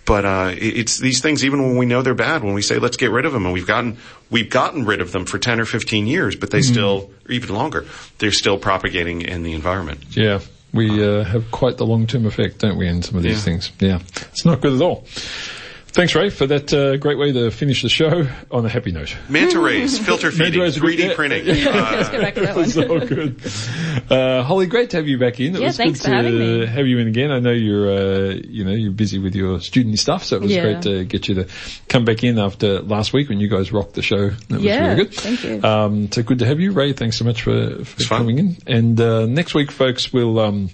But 0.08 0.26
uh, 0.26 0.52
it's 0.58 0.98
these 0.98 1.22
things, 1.22 1.44
even 1.46 1.62
when 1.62 1.78
we 1.78 1.86
know 1.86 2.02
they're 2.02 2.16
bad, 2.16 2.42
when 2.44 2.54
we 2.54 2.62
say 2.62 2.80
let's 2.80 2.98
get 2.98 3.12
rid 3.12 3.26
of 3.26 3.34
them, 3.34 3.44
and 3.46 3.54
we've 3.54 3.68
gotten 3.68 3.98
we've 4.32 4.50
gotten 4.50 4.86
rid 4.86 5.02
of 5.02 5.12
them 5.12 5.26
for 5.26 5.38
ten 5.38 5.60
or 5.60 5.66
fifteen 5.66 6.08
years, 6.08 6.36
but 6.36 6.50
they 6.50 6.62
still, 6.62 7.12
or 7.28 7.32
even 7.32 7.54
longer, 7.54 7.86
they're 8.20 8.32
still 8.32 8.58
propagating 8.58 9.22
in 9.22 9.44
the 9.44 9.52
environment. 9.54 10.00
Yeah. 10.18 10.40
We 10.74 11.04
uh, 11.04 11.24
have 11.24 11.50
quite 11.52 11.78
the 11.78 11.86
long-term 11.86 12.26
effect, 12.26 12.60
don't 12.60 12.78
we, 12.78 12.88
in 12.88 13.02
some 13.02 13.16
of 13.18 13.24
these 13.24 13.38
Yeah. 13.38 13.42
things? 13.44 13.72
Yeah. 13.80 14.00
It's 14.32 14.46
not 14.46 14.62
good 14.62 14.74
at 14.74 14.82
all. 14.82 15.06
Thanks, 15.98 16.14
Ray, 16.14 16.30
for 16.30 16.46
that 16.46 16.72
uh, 16.72 16.98
great 16.98 17.18
way 17.18 17.32
to 17.32 17.50
finish 17.50 17.82
the 17.82 17.90
show 17.90 18.28
on 18.52 18.64
a 18.64 18.70
happy 18.70 18.92
note. 18.92 19.18
Manta 19.30 19.60
rays, 19.60 19.98
filter 19.98 20.30
feeding, 20.30 20.62
rays 20.62 20.78
are 20.78 20.82
good, 20.82 21.00
3D 21.00 21.00
yeah. 21.10 21.16
printing. 21.16 21.46
Let's 21.48 22.10
go 22.10 22.22
back 22.22 22.36
to 22.36 22.42
that 22.42 22.56
one. 22.56 22.66
It's 22.66 22.78
all 22.78 23.00
good. 23.00 23.42
Uh, 24.12 24.44
Holly, 24.44 24.68
great 24.68 24.92
to 24.92 24.98
have 24.98 25.08
you 25.08 25.18
back 25.18 25.40
in. 25.40 25.56
It 25.56 25.60
Yeah, 25.62 25.68
was 25.68 25.78
thanks 25.78 26.02
good 26.02 26.10
for 26.10 26.16
having 26.16 26.34
to 26.34 26.60
me. 26.60 26.66
have 26.68 26.86
you 26.86 27.00
in 27.00 27.08
again. 27.08 27.32
I 27.32 27.40
know 27.40 27.50
you're, 27.52 27.92
uh, 27.92 28.36
you 28.48 28.64
know, 28.64 28.74
you're 28.74 28.92
busy 28.92 29.18
with 29.18 29.34
your 29.34 29.60
student 29.60 29.98
stuff, 29.98 30.24
so 30.24 30.36
it 30.36 30.44
was 30.44 30.52
Yeah. 30.52 30.62
great 30.62 30.82
to 30.84 31.04
get 31.04 31.28
you 31.30 31.34
to 31.34 31.48
come 31.90 32.06
back 32.06 32.24
in 32.24 32.38
after 32.38 32.80
last 32.82 33.12
week 33.12 33.28
when 33.30 33.40
you 33.40 33.48
guys 33.48 33.72
rocked 33.72 33.96
the 33.96 34.04
show. 34.04 34.30
That 34.30 34.52
was 34.52 34.64
really 34.66 34.96
good. 34.98 35.14
thank 35.16 35.44
you. 35.44 35.64
Um, 35.64 36.12
so 36.12 36.22
good 36.22 36.38
to 36.40 36.46
have 36.46 36.60
you, 36.60 36.74
Ray. 36.74 36.94
Thanks 36.94 37.18
so 37.18 37.26
much 37.26 37.42
for, 37.42 37.84
for 37.84 38.04
fun. 38.04 38.20
coming 38.20 38.38
in. 38.38 38.58
And 38.68 39.02
uh, 39.02 39.26
next 39.26 39.56
week, 39.56 39.72
folks, 39.72 40.14
we'll. 40.14 40.38
Um, 40.40 40.70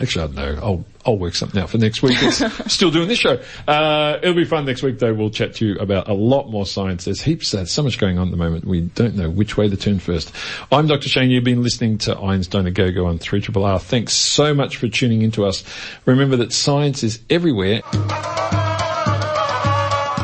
Actually, 0.00 0.22
I 0.22 0.26
don't 0.28 0.36
know. 0.36 0.62
I'll, 0.62 0.84
I'll 1.04 1.18
work 1.18 1.34
something 1.34 1.60
out 1.60 1.70
for 1.70 1.78
next 1.78 2.02
week. 2.02 2.16
It's 2.20 2.42
still 2.72 2.90
doing 2.90 3.08
this 3.08 3.18
show. 3.18 3.42
Uh, 3.66 4.18
it'll 4.22 4.34
be 4.34 4.44
fun 4.44 4.64
next 4.66 4.82
week 4.82 4.98
though. 4.98 5.12
We'll 5.12 5.30
chat 5.30 5.54
to 5.56 5.66
you 5.66 5.78
about 5.78 6.08
a 6.08 6.14
lot 6.14 6.48
more 6.48 6.66
science. 6.66 7.04
There's 7.04 7.20
heaps, 7.20 7.50
there's 7.50 7.72
so 7.72 7.82
much 7.82 7.98
going 7.98 8.18
on 8.18 8.28
at 8.28 8.30
the 8.30 8.36
moment. 8.36 8.64
We 8.64 8.82
don't 8.82 9.16
know 9.16 9.28
which 9.28 9.56
way 9.56 9.68
to 9.68 9.76
turn 9.76 9.98
first. 9.98 10.32
I'm 10.70 10.86
Dr. 10.86 11.08
Shane. 11.08 11.30
You've 11.30 11.44
been 11.44 11.62
listening 11.62 11.98
to 11.98 12.16
Einstein 12.18 12.66
a 12.66 12.70
Go-Go 12.70 13.06
on 13.06 13.18
3 13.18 13.42
R. 13.54 13.78
Thanks 13.78 14.12
so 14.12 14.54
much 14.54 14.76
for 14.76 14.88
tuning 14.88 15.22
into 15.22 15.44
us. 15.44 15.64
Remember 16.06 16.36
that 16.36 16.52
science 16.52 17.02
is 17.02 17.20
everywhere. 17.30 17.82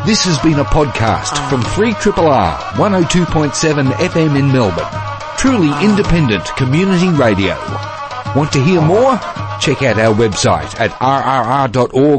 This 0.06 0.24
has 0.24 0.38
been 0.38 0.58
a 0.58 0.64
podcast 0.64 1.36
from 1.50 1.60
3RR 1.60 2.56
102.7 2.76 3.90
FM 3.92 4.38
in 4.38 4.50
Melbourne. 4.50 4.86
Truly 5.36 5.84
independent 5.84 6.46
community 6.56 7.10
radio. 7.10 7.97
Want 8.36 8.52
to 8.52 8.62
hear 8.62 8.80
more? 8.80 9.16
Check 9.60 9.82
out 9.82 9.98
our 9.98 10.14
website 10.14 10.78
at 10.78 10.90
rrr.org.au. 10.90 12.18